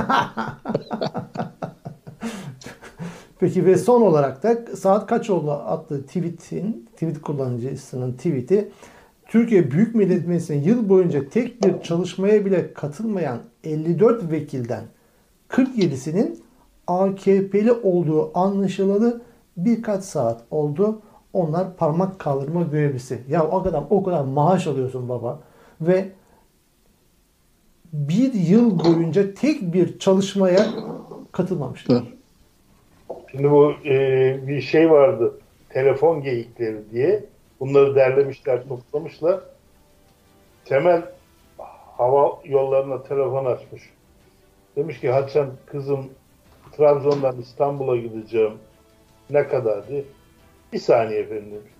Peki 3.39 3.65
ve 3.65 3.77
son 3.77 4.01
olarak 4.01 4.43
da 4.43 4.75
saat 4.75 5.07
kaç 5.07 5.29
oldu 5.29 5.51
adlı 5.51 6.05
tweet'in, 6.05 6.89
tweet 6.93 7.21
kullanıcısının 7.21 8.13
tweet'i 8.13 8.71
Türkiye 9.31 9.71
Büyük 9.71 9.95
Millet 9.95 10.27
Meclisi'nin 10.27 10.63
yıl 10.63 10.89
boyunca 10.89 11.29
tek 11.29 11.63
bir 11.63 11.81
çalışmaya 11.81 12.45
bile 12.45 12.73
katılmayan 12.73 13.39
54 13.63 14.31
vekilden 14.31 14.83
47'sinin 15.49 16.39
AKP'li 16.87 17.71
olduğu 17.71 18.37
anlaşılalı 18.37 19.21
birkaç 19.57 20.03
saat 20.03 20.43
oldu. 20.51 21.01
Onlar 21.33 21.75
parmak 21.77 22.19
kaldırma 22.19 22.63
görevlisi. 22.63 23.21
Ya 23.29 23.47
o 23.47 23.63
kadar 23.63 23.83
o 23.89 24.03
kadar 24.03 24.23
maaş 24.23 24.67
alıyorsun 24.67 25.09
baba 25.09 25.39
ve 25.81 26.05
bir 27.93 28.33
yıl 28.33 28.79
boyunca 28.79 29.33
tek 29.33 29.73
bir 29.73 29.99
çalışmaya 29.99 30.65
katılmamışlar. 31.31 32.03
Şimdi 33.31 33.51
bu 33.51 33.71
e, 33.85 34.47
bir 34.47 34.61
şey 34.61 34.91
vardı. 34.91 35.33
Telefon 35.69 36.21
geyikleri 36.21 36.77
diye. 36.91 37.30
Bunları 37.61 37.95
derlemişler, 37.95 38.67
toplamışlar. 38.67 39.39
Temel 40.65 41.03
hava 41.97 42.39
yollarına 42.45 43.03
telefon 43.03 43.45
açmış. 43.45 43.83
Demiş 44.75 44.99
ki 44.99 45.09
Haçan 45.09 45.49
kızım 45.65 46.09
Trabzon'dan 46.77 47.39
İstanbul'a 47.39 47.97
gideceğim. 47.97 48.53
Ne 49.29 49.47
kadar 49.47 49.87
diye. 49.87 50.03
Bir 50.73 50.79
saniye 50.79 51.19
efendim 51.19 51.51
demiş. 51.51 51.71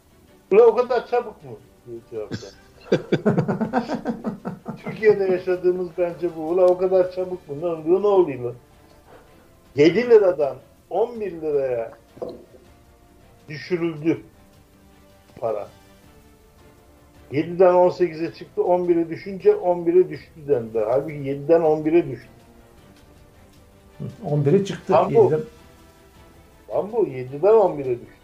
Ulan 0.52 0.68
o 0.68 0.76
kadar 0.76 1.08
çabuk 1.08 1.44
mu? 1.44 1.58
diye 1.88 2.00
cevap 2.12 2.32
verdi. 2.32 2.62
Türkiye'de 4.84 5.24
yaşadığımız 5.24 5.90
bence 5.98 6.36
bu. 6.36 6.42
Ulan 6.42 6.70
o 6.70 6.78
kadar 6.78 7.12
çabuk 7.12 7.50
mu? 7.50 7.56
Ne? 7.62 8.02
Ne 8.02 8.08
oluyor 8.08 8.40
lan? 8.40 8.56
7 9.76 10.10
liradan 10.10 10.56
11 10.90 11.32
liraya 11.32 11.92
düşürüldü 13.50 14.24
para. 15.42 15.68
7'den 17.32 17.74
18'e 17.74 18.34
çıktı, 18.34 18.62
11'e 18.62 19.10
düşünce 19.10 19.50
11'e 19.50 20.10
düştü 20.10 20.32
dendi. 20.48 20.80
Halbuki 20.90 21.14
7'den 21.16 21.62
11'e 21.62 22.12
düştü. 22.12 22.28
11'e 24.26 24.66
çıktı. 24.66 24.94
Tam 24.94 25.14
bu. 25.16 25.18
7'de. 25.18 25.40
Lan 26.70 26.92
bu 26.92 27.04
7'den 27.04 27.54
11'e 27.54 28.00
düştü. 28.00 28.22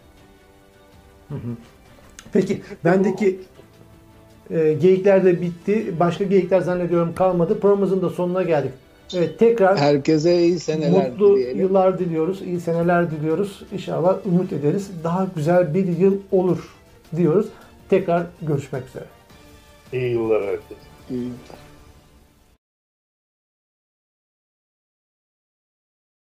Peki 2.32 2.62
bendeki 2.84 3.40
e, 4.50 4.72
geyikler 4.72 5.24
de 5.24 5.40
bitti. 5.42 5.94
Başka 6.00 6.24
geyikler 6.24 6.60
zannediyorum 6.60 7.14
kalmadı. 7.14 7.60
Programımızın 7.60 8.02
da 8.02 8.10
sonuna 8.10 8.42
geldik. 8.42 8.72
Evet 9.14 9.38
tekrar 9.38 9.78
Herkese 9.78 10.42
iyi 10.42 10.58
seneler 10.58 11.10
mutlu 11.10 11.36
dileyelim. 11.36 11.60
yıllar 11.60 11.98
diliyoruz. 11.98 12.42
iyi 12.42 12.60
seneler 12.60 13.10
diliyoruz. 13.10 13.62
İnşallah 13.72 14.18
umut 14.26 14.52
ederiz. 14.52 14.90
Daha 15.04 15.26
güzel 15.36 15.74
bir 15.74 15.86
yıl 15.98 16.16
olur 16.32 16.77
diyoruz. 17.16 17.46
Tekrar 17.88 18.26
görüşmek 18.42 18.82
üzere. 18.88 19.04
İyi 19.92 20.12
yıllar 20.12 20.42
herkese. 20.42 20.80
İyi. 21.10 21.32